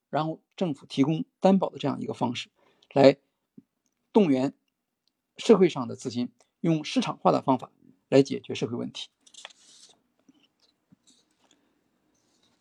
[0.09, 2.49] 然后政府提供担保的这样一个方式，
[2.93, 3.17] 来
[4.11, 4.53] 动员
[5.37, 6.31] 社会上的资金，
[6.61, 7.71] 用市场化的方法
[8.09, 9.09] 来解决社会问题。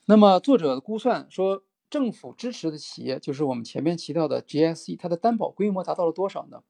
[0.05, 6.62] 那么作者估算说，政府支持的企业，就是我们前面提到的 GSE，它的担保规模达到了多少呢？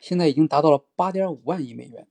[0.00, 2.08] 现在已经达到了八点五万亿美元。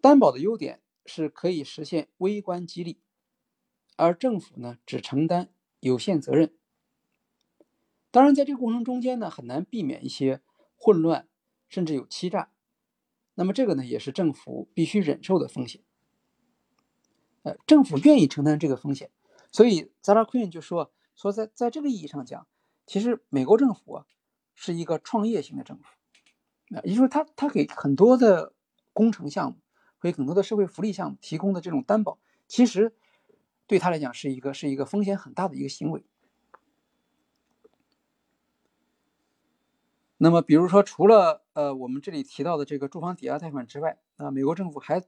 [0.00, 3.00] 担保的优点是可以实现微观激励，
[3.96, 6.54] 而政府呢只承担有限责任。
[8.10, 10.42] 当然，在这个过程中间呢，很难避免一些
[10.76, 11.28] 混乱，
[11.68, 12.52] 甚至有欺诈。
[13.34, 15.82] 那么这个呢，也是政府必须忍受的风险。
[17.42, 19.10] 呃，政府愿意承担这个风险，
[19.52, 22.48] 所以扎拉奎恩就说说，在在这个意义上讲，
[22.86, 24.06] 其实美国政府啊。
[24.54, 25.84] 是一个创业型的政府，
[26.76, 28.52] 啊，也就是说，他他给很多的
[28.92, 29.58] 工程项目，
[29.98, 32.94] 给很多的社会福利项目提供的这种担保，其实
[33.66, 36.04] 对他来讲是一个是一个风险很大的一个行为。
[40.18, 45.02] 那么，比如说，除了呃我们这里提到的这个住房抵押贷款之外，啊，美国政府还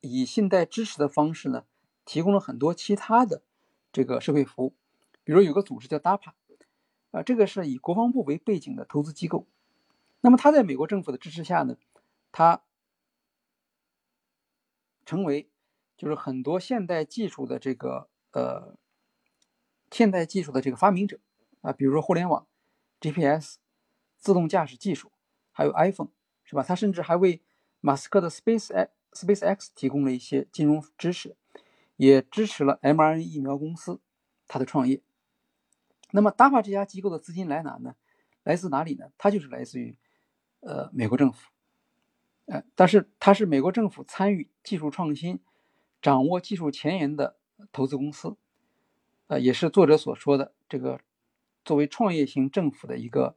[0.00, 1.64] 以信贷支持的方式呢，
[2.08, 3.42] 提供了很多其他的
[3.92, 4.74] 这个社会服务，
[5.24, 6.32] 比如有个组织叫 DAPA。
[7.10, 9.46] 啊，这个是以国防部为背景的投资机构，
[10.20, 11.76] 那么它在美国政府的支持下呢，
[12.32, 12.62] 它
[15.06, 15.50] 成为
[15.96, 18.76] 就是很多现代技术的这个呃
[19.90, 21.18] 现代技术的这个发明者
[21.62, 22.46] 啊，比如说互联网、
[23.00, 23.56] GPS、
[24.18, 25.10] 自动驾驶技术，
[25.50, 26.10] 还有 iPhone，
[26.44, 26.62] 是吧？
[26.62, 27.42] 它甚至还为
[27.80, 31.36] 马斯克的 Space X Space X 提供了一些金融支持，
[31.98, 34.00] 也支持了 mRNA 疫苗公司
[34.46, 35.02] 它的创业。
[36.12, 37.94] 那么，DAPA 这家机构的资金来哪呢？
[38.44, 39.12] 来自哪里呢？
[39.18, 39.98] 它就是来自于
[40.60, 41.50] 呃美国政府，
[42.46, 45.40] 呃，但是它是美国政府参与技术创新、
[46.00, 47.36] 掌握技术前沿的
[47.72, 48.38] 投资公司，
[49.26, 51.00] 呃，也是作者所说的这个
[51.62, 53.36] 作为创业型政府的一个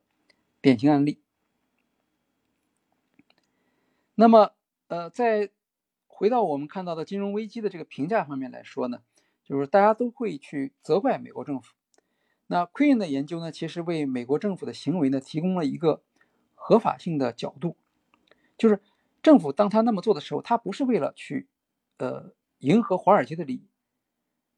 [0.62, 1.20] 典型案例。
[4.16, 4.54] 那么，
[4.88, 5.50] 呃，在
[6.22, 9.02] 回到我们看到的金融危机的这个评价方面来说呢，
[9.44, 11.74] 就是大家都会去责怪美国政府。
[12.46, 16.04] 那 Queen 的研究呢，其实为美国政府的行为呢提供了一个
[16.54, 17.76] 合法性的角度，
[18.56, 18.80] 就是
[19.24, 21.48] 政府当他那么做的时候，他不是为了去
[21.98, 23.68] 呃迎合华尔街的利益，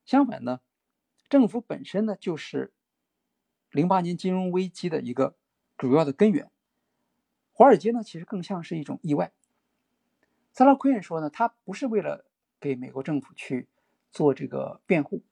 [0.03, 0.60] 相反呢，
[1.30, 2.73] 政府本身呢就是
[3.72, 5.38] 零八年金融危机的一个
[5.77, 6.52] 主要的根源，
[7.53, 9.31] 华尔街呢其实更像是一种意外。
[10.53, 12.25] 萨拉奎恩说呢，他不是为了
[12.59, 13.67] 给美国政府去
[14.11, 15.23] 做这个辩护。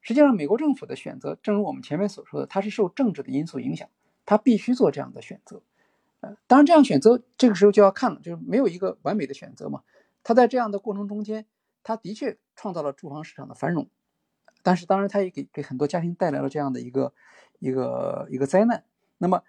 [0.00, 3.88] 实际上，美国政府的选择，正如我们前面所说的，它是受政治的因素影响，
[4.24, 5.60] 他必须做这样的选择。
[6.20, 9.82] 呃，当然，这样选择这个时候就要看了，就是没有一个完美的选择嘛。
[10.22, 11.44] 他在这样的过程中间，
[11.82, 13.90] 他的确创造了住房市场的繁荣，
[14.62, 17.12] 但是当然，他也给给很多家庭带来了这样的一个
[17.58, 18.84] 一个一个灾难。
[19.18, 19.42] 那么，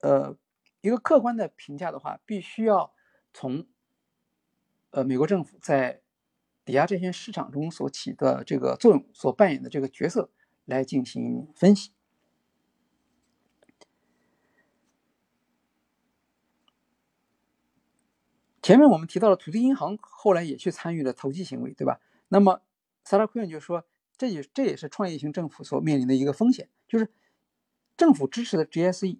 [0.00, 0.36] 呃，
[0.82, 2.92] 一个客观的评价的话，必须要
[3.32, 3.66] 从
[4.94, 6.00] 呃美国政府在。
[6.66, 10.30] 抵押债券市场中所起的这个作用，所扮演的这个角色
[10.64, 11.92] 来进行分析。
[18.62, 22.00] 前面我们提到了土地银行后来也去参与了投机行为，对吧？
[22.28, 22.62] 那么
[23.04, 23.84] 萨拉奎恩就说，
[24.16, 27.12] 这也这也是创业型政府所面临的一个风险，就是
[27.94, 29.18] 政府支持的 GSE，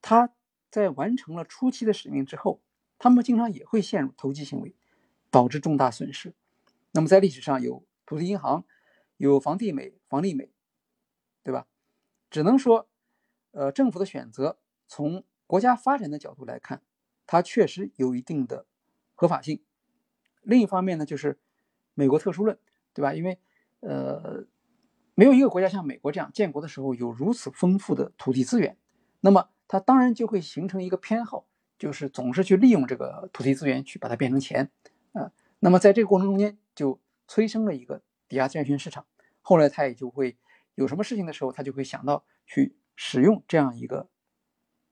[0.00, 0.32] 他
[0.70, 2.62] 在完成了初期的使命之后，
[3.00, 4.76] 他们经常也会陷入投机行为。
[5.32, 6.34] 导致重大损失。
[6.90, 8.64] 那么在历史上有土地银行，
[9.16, 10.50] 有房地美、房利美，
[11.44, 11.68] 对吧？
[12.28, 12.88] 只能说，
[13.52, 14.58] 呃，政府的选择
[14.88, 16.82] 从国家发展的角度来看，
[17.28, 18.66] 它确实有一定的
[19.14, 19.62] 合法性。
[20.42, 21.38] 另一方面呢，就是
[21.94, 22.58] 美国特殊论，
[22.92, 23.14] 对吧？
[23.14, 23.38] 因为
[23.78, 24.48] 呃，
[25.14, 28.76] 没有一个国家像美国这样建国的时候有如此丰富的土地资源，
[29.20, 31.46] 那么它当然就会形成一个偏好，
[31.80, 34.70] 就是总是去利用这个土地资源去把它变成钱。
[35.12, 39.06] 啊，那么在这个过程中间就催生了一个抵押债券市场，
[39.40, 40.36] 后来他也就会
[40.74, 44.08] 有什么事情的时候，他就会想到去使用这样一个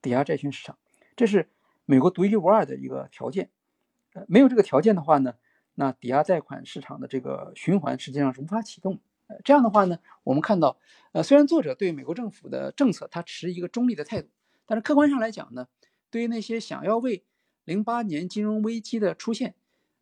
[0.01, 0.78] 抵押债券市场，
[1.15, 1.51] 这是
[1.85, 3.51] 美国独一无二的一个条件。
[4.15, 5.35] 呃，没有这个条件的话呢，
[5.74, 8.98] 那抵押贷款市场的这个循环实际上是无法启动。
[9.27, 10.78] 呃，这样的话呢，我们看到，
[11.12, 14.28] 呃，虽然作者对美国政府的政策他持一个中立的态度，
[14.65, 15.69] 但是客观上来讲呢，
[16.11, 17.25] 对于那些想要为
[17.65, 19.55] 零八年金融危机的出现，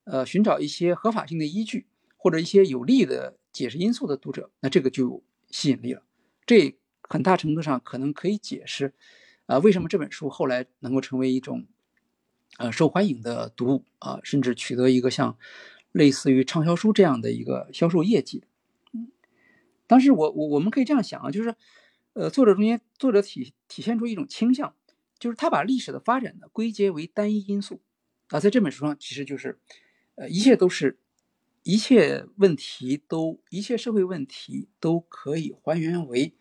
[0.04, 6.02] 呃，寻找一些合法性的依据，或者一些有利的解释因素的读者，那这个就有吸引力了。
[6.46, 8.94] 这很大程度上可能可以解释，
[9.46, 11.66] 啊，为什么这本书后来能够成为一种，
[12.58, 15.36] 呃，受欢迎的读物啊，甚至取得一个像
[15.90, 18.44] 类似于畅销书这样的一个销售业绩。
[18.92, 19.10] 嗯，
[19.88, 21.56] 但是我我我们可以这样想啊，就是，
[22.12, 24.74] 呃，作者中间作者体体现出一种倾向，
[25.18, 27.82] 就是他把历史的发展呢归结为单一因素
[28.28, 29.60] 啊，在这本书上其实就是。
[30.18, 30.98] 呃，一切都是，
[31.62, 36.34] 一切问题都，一切社会问题都可以还原为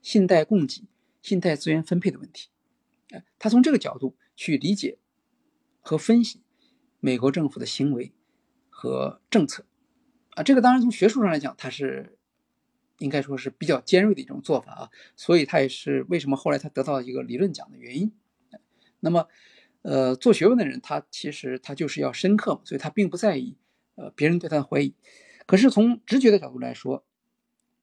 [0.00, 0.88] 信贷供给、
[1.20, 2.48] 信贷资源分配的问题。
[3.10, 4.96] 呃，他从这个角度去理解
[5.82, 6.40] 和分析
[7.00, 8.14] 美国政府的行为
[8.70, 9.66] 和政策。
[10.30, 12.18] 啊，这个当然从学术上来讲，它是
[13.02, 18.12] 应该说是比较尖锐的一种做法啊，所以他也是为什么后来他得到一个理论奖的原因。
[19.00, 19.28] 那么。
[19.84, 23.56] 呃，做学问的人，他其实他就是要深刻嘛，所以他并不在意，
[23.96, 24.94] 呃，别人对他的怀疑。
[25.44, 27.04] 可是从直觉的角度来说，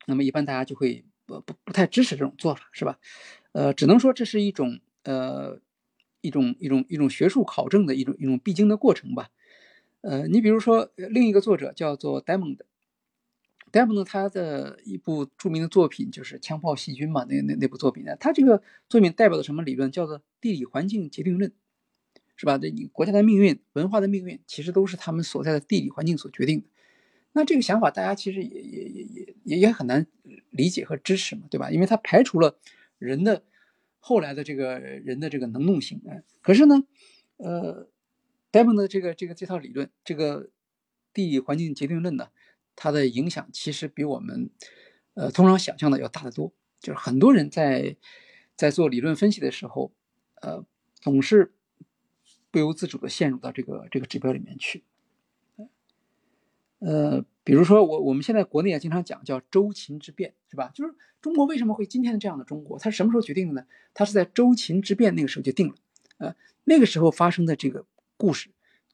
[0.07, 2.99] 那么一般大家就会不不不太支持这种做法，是吧？
[3.51, 5.59] 呃，只能说这是一种呃
[6.21, 9.29] 一种一种一种学术考证的一种一种必经的过程吧。
[9.99, 12.59] 呃，你比如说另一个作者叫做 Diamond
[13.71, 19.91] Diamond，Diamond 他的一部著名的作品就是《枪炮细菌》嘛，那那那部作品呢，他这个作品代表的什么理论？
[19.91, 21.51] 叫做地理环境决定论。
[22.41, 22.57] 是吧？
[22.57, 26.67] 这你国家的命运、文化的命运，其实都是他们所在的地理环境所决定的。
[27.33, 30.07] 那这个想法，大家其实也也也也也也很难
[30.49, 31.69] 理解和支持嘛，对吧？
[31.69, 32.57] 因为它排除了
[32.97, 33.43] 人的
[33.99, 36.01] 后来的这个人的这个能动性。
[36.07, 36.81] 哎，可是呢，
[37.35, 37.89] 呃，
[38.51, 40.49] 戴蒙的这个这个这套理论，这个
[41.13, 42.29] 地理环境决定论呢，
[42.79, 44.49] 它的影响其实比我们
[45.13, 46.53] 呃通常想象的要大得多。
[46.79, 47.97] 就是很多人在
[48.55, 49.91] 在做理论分析的时候，
[50.41, 50.63] 呃，
[50.95, 51.51] 总是。
[52.51, 54.83] 不由自主的陷入到这个这个指标里面去，
[56.79, 60.71] 呃，比如说我我们现在国内也经常讲叫周秦之变，是吧？
[60.73, 62.79] 就是中国为什么会今天的这样的中国？
[62.79, 63.67] 它是什么时候决定的呢？
[63.93, 65.75] 它是在周秦之变那个时候就定了，
[66.17, 67.85] 呃，那个时候发生的这个
[68.17, 68.49] 故事，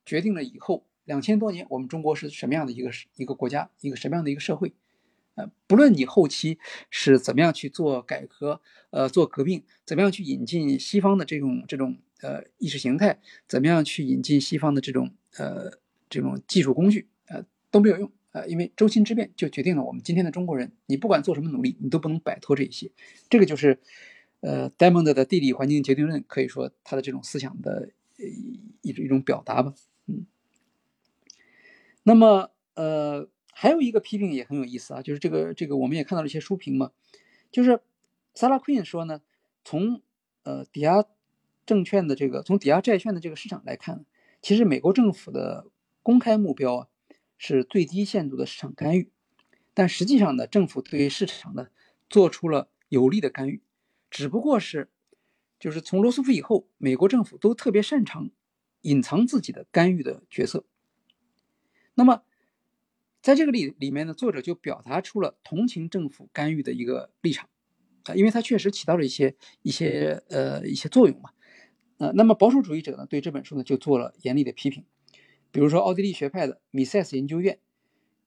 [0.05, 4.73] 决定了以后两千多年我们中国是什么样的一个一个国家，一个什么样的一个社会。
[5.35, 6.59] 呃，不论你后期
[6.89, 15.77] 是怎么样去做改革，呃，做革命，怎么样去引进西方的这种这种呃意识形态，怎么样去引进西方的这种呃
[16.09, 22.89] 这种技术工具，呃都没有用，呃，因为周秦之变就决定了我们今天的中国人，你不管做什么努力，你都不能摆脱这一些。
[23.29, 23.77] 这个就是
[24.39, 29.73] 呃，Diamond 的地理环境决定论，可以说他的这种思想的一一种表达吧，
[30.07, 30.25] 嗯。
[32.05, 33.27] 那么呃。
[33.57, 36.91] 还有一个批评也很有意思啊，就是这个这个我们也看到了一些书评嘛，
[37.53, 37.79] 就是
[38.33, 39.21] 萨拉奎恩说呢，
[39.63, 40.01] 从
[40.43, 41.05] 呃抵押
[41.65, 44.05] 证券的这个从抵押债券的这个市场来看，
[44.41, 45.71] 其实美国政府的
[46.03, 46.87] 公开目标啊
[47.37, 49.09] 是最低限度的市场干预，
[49.73, 51.67] 但实际上呢，政府对于市场呢
[52.09, 53.61] 做出了有力的干预，
[54.11, 54.89] 只不过是
[55.57, 58.29] 就是从罗斯福以后，美国政府都特别擅长
[58.81, 60.65] 隐藏自己的干预的角色，
[61.95, 62.21] 那么。
[63.21, 67.49] 在这个里里面呢，作者就表达出了同情政府干预的一个立场，
[68.03, 71.31] 啊，因为它确实起到了一些一些呃一些作用嘛，
[71.97, 74.85] 呃，那么保守主义者呢对这本书呢就做了严厉的批评，
[75.49, 77.57] 比如说奥地利学派的米塞斯研究院，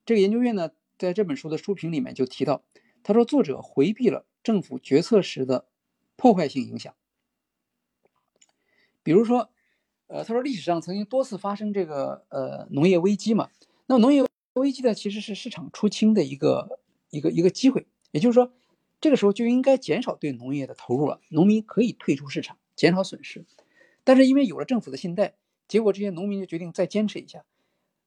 [0.05, 2.65] 这个研究院呢在这本书的书评里面就提到，
[3.05, 5.69] 他说作者回避了政府决策时的
[6.17, 6.93] 破坏性影响，
[9.05, 9.53] 比如说，
[10.09, 13.49] 呃，他说历史上曾经多次发生这个呃农业危机嘛，
[13.87, 14.27] 那么农业。
[14.55, 16.81] 危机呢，其实是市场出清的一个
[17.11, 18.51] 一个一个机会，也就是说，
[19.01, 23.45] 这个时候就应该减少对农业的投入了，农民可以退出市场，减少损失。
[24.03, 25.37] 但是因为有了政府的信贷，
[25.69, 27.45] 结果这些农民就决定再坚持一下。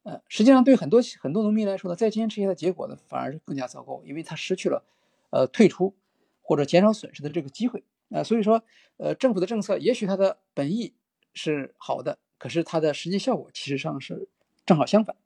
[0.02, 4.84] 呃，实际上对很多很多农民来说呢，再坚持一下的结果呢，反而是更加糟糕，因为他失去了
[5.30, 5.94] 呃退出
[6.42, 7.82] 或者减少损失的这个机会。
[8.10, 8.62] 呃，所以说，
[8.98, 10.92] 呃，政府的政策也许它的本意
[11.34, 14.28] 是好的，可是它的实际效果其实上是
[14.66, 15.16] 正好相反。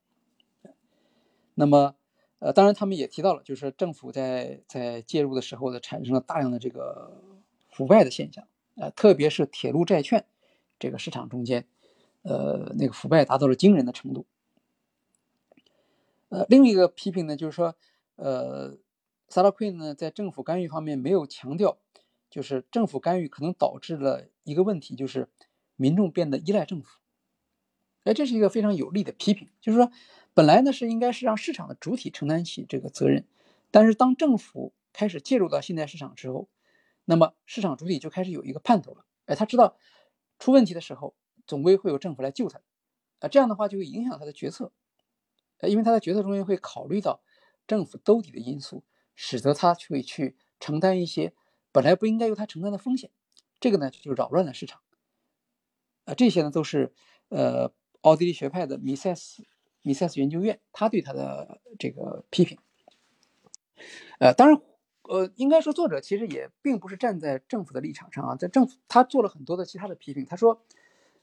[1.55, 1.97] 那么，
[2.39, 7.23] 呃，当然他们也提到了，就是政府在在介入的时候呢，产生了大量的这个
[7.71, 10.27] 腐败的现象，呃，特别是铁路债券
[10.79, 11.67] 这个市场中间，
[12.23, 14.27] 呃，那个腐败达到了惊人的程度。
[16.29, 17.75] 呃，另一个批评呢，就是说，
[18.17, 18.77] 呃，
[19.29, 21.79] 萨拉奎呢在政府干预方面没有强调，
[22.29, 25.29] 就是政府干预可能导致了一个问题，就是
[25.77, 26.99] 民众变得依赖政府。
[28.05, 29.93] 哎，这是一个非常有力的批评，就是说。
[30.35, 33.27] 本来呢是应该是让市场的主体承担起这个责任，
[33.71, 36.51] 但是当政府开始介入到信贷市场之后，
[37.07, 39.07] 那么市场主体就开始有一个盼头了。
[39.25, 39.79] 哎，他知道
[40.39, 41.17] 出问题的时候
[41.47, 42.61] 总归会有政府来救他，
[43.21, 44.73] 啊，这样的话就会影响他的决策，
[45.61, 47.23] 呃，因为他在决策中间会考虑到
[47.67, 48.85] 政府兜底的因素，
[49.15, 51.33] 使得他会去承担一些
[51.73, 53.11] 本来不应该由他承担的风险，
[53.59, 54.83] 这个呢就扰乱了市场。
[56.07, 56.95] 啊，这些呢都是
[57.29, 57.71] 呃
[58.01, 59.45] 奥地利学派的米塞斯。
[59.83, 62.59] 米塞斯研究院，他对他的这个批评，
[64.19, 64.61] 呃，当然，
[65.03, 70.27] 呃，应该说作者其实也并不是站在政府的立场上啊，在政府他做了很多的其他的批评。
[70.27, 70.61] 他说，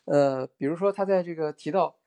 [0.06, 1.98] 呃，比如说他在这个提到，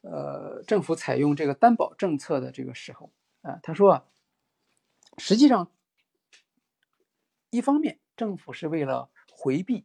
[0.00, 3.12] 呃，政府采用这个担保政策的这个时候，
[3.42, 4.04] 啊，他说啊，
[5.16, 5.70] 实际上，
[7.50, 9.84] 一方面政府是为了回避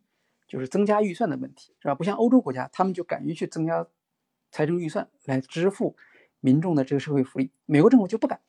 [0.49, 1.95] 就是增加预算的问题，是吧？
[1.95, 3.87] 不像欧洲国家，他们就敢于去增加。
[4.51, 5.95] 财政预算来支付
[6.39, 8.41] 民众的这个社会福利，美国政府就不敢。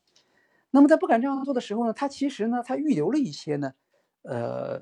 [0.70, 3.74] 那么在不敢这样做的时候呢，他其实呢，他预留了一些呢，
[4.22, 4.80] 呃，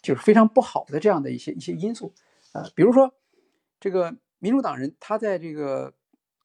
[0.00, 2.14] 就是非常不好的这样的一些一些因素，
[2.52, 3.12] 呃，比如说
[3.80, 5.94] 这个民主党人他在这个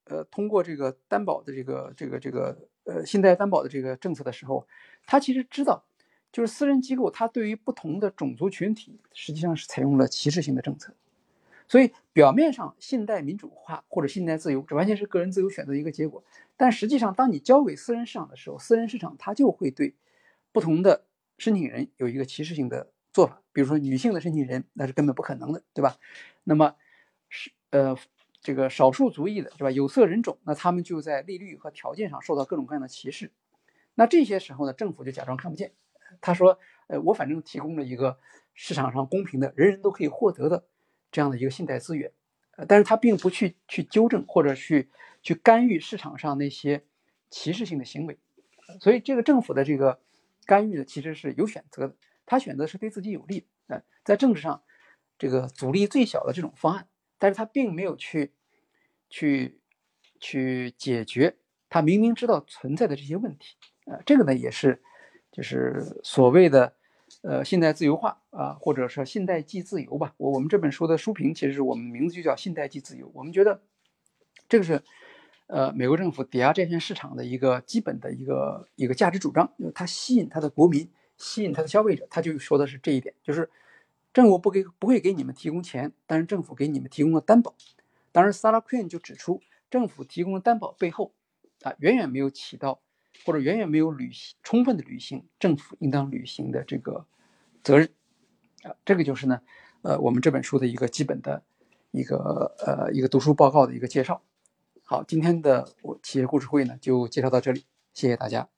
[0.05, 4.67] 呃通过这个担保的这个这个这个呃信贷担保的这个政策的时候，
[5.05, 5.85] 他其实知道，
[6.37, 10.93] 就是私人机构它对于不同的种族群体实际上是采用了歧视性的政策。
[11.67, 16.23] 所以表面上信贷民主化或者信贷自由，这完全是个人自由选择的一个结果。
[16.55, 19.95] 但实际上，当你交给私人市场的时候，私人市场它就会对
[20.51, 21.05] 不同的
[21.39, 23.41] 申请人有一个歧视性的做法。
[23.51, 25.97] 比如说女性的申请人，那是根本不可能的，对吧？
[26.43, 26.75] 那么
[27.29, 27.97] 是呃
[28.41, 29.71] 这个少数族裔的，对吧？
[29.71, 33.31] 有色人种，那他们就在利率和条件上受到各种各样的歧视。
[33.95, 35.71] 那这些时候呢，政府就假装看不见，
[36.21, 38.17] 他说：“呃，我反正提供了一个
[38.53, 40.65] 市场上公平的，人人都可以获得的。”
[41.09, 42.11] 这样的一个信贷资源，
[42.57, 44.89] 呃，但是他并不去去纠正或者去
[45.23, 46.83] 去干预市场上那些
[47.29, 48.19] 歧视性的行为，
[48.81, 50.01] 所以这个政府的这个
[50.45, 54.61] 干预呢，其实是有选择的，他选择是对自己有利的，呃，在政治上
[55.17, 58.33] 这个阻力最小的这种方案，但是他并没有去
[59.09, 59.61] 去
[60.19, 61.37] 去解决
[61.69, 63.55] 他明明知道存在的这些问题，
[63.85, 64.83] 呃，这个呢也是
[65.37, 66.73] 就是所谓的
[67.21, 70.15] 呃信贷自由化啊，或者说信贷即自由吧。
[70.17, 73.11] 我我们这本书的书评其实是我们名字就叫信贷即自由。
[73.13, 73.61] 我们觉得
[74.49, 74.81] 这个是
[75.45, 83.47] 呃美国政府抵押债券市场的一个基本的一个一个价值主张，就是它吸引它的国民，吸引它的消费者，他就说的是这一点，就是
[84.11, 87.53] 政府不给不会给你们提供钱，但是政府给你们提供了担保。
[88.11, 91.13] 当然 s a r a Quinn 就指出，政府提供的担保背后，
[91.61, 92.79] 啊，远远没有起到，
[93.25, 97.05] 或者远远没有履行充分的履行政府应当履行的这个
[97.63, 97.89] 责任，
[98.63, 99.41] 啊，这个就是呢，
[99.81, 101.43] 呃，我们这本书的一个基本的
[101.91, 104.21] 一个呃一个读书报告的一个介绍。
[104.83, 108.56] 好，今天的我企业故事会呢就介绍到这里，谢谢大家。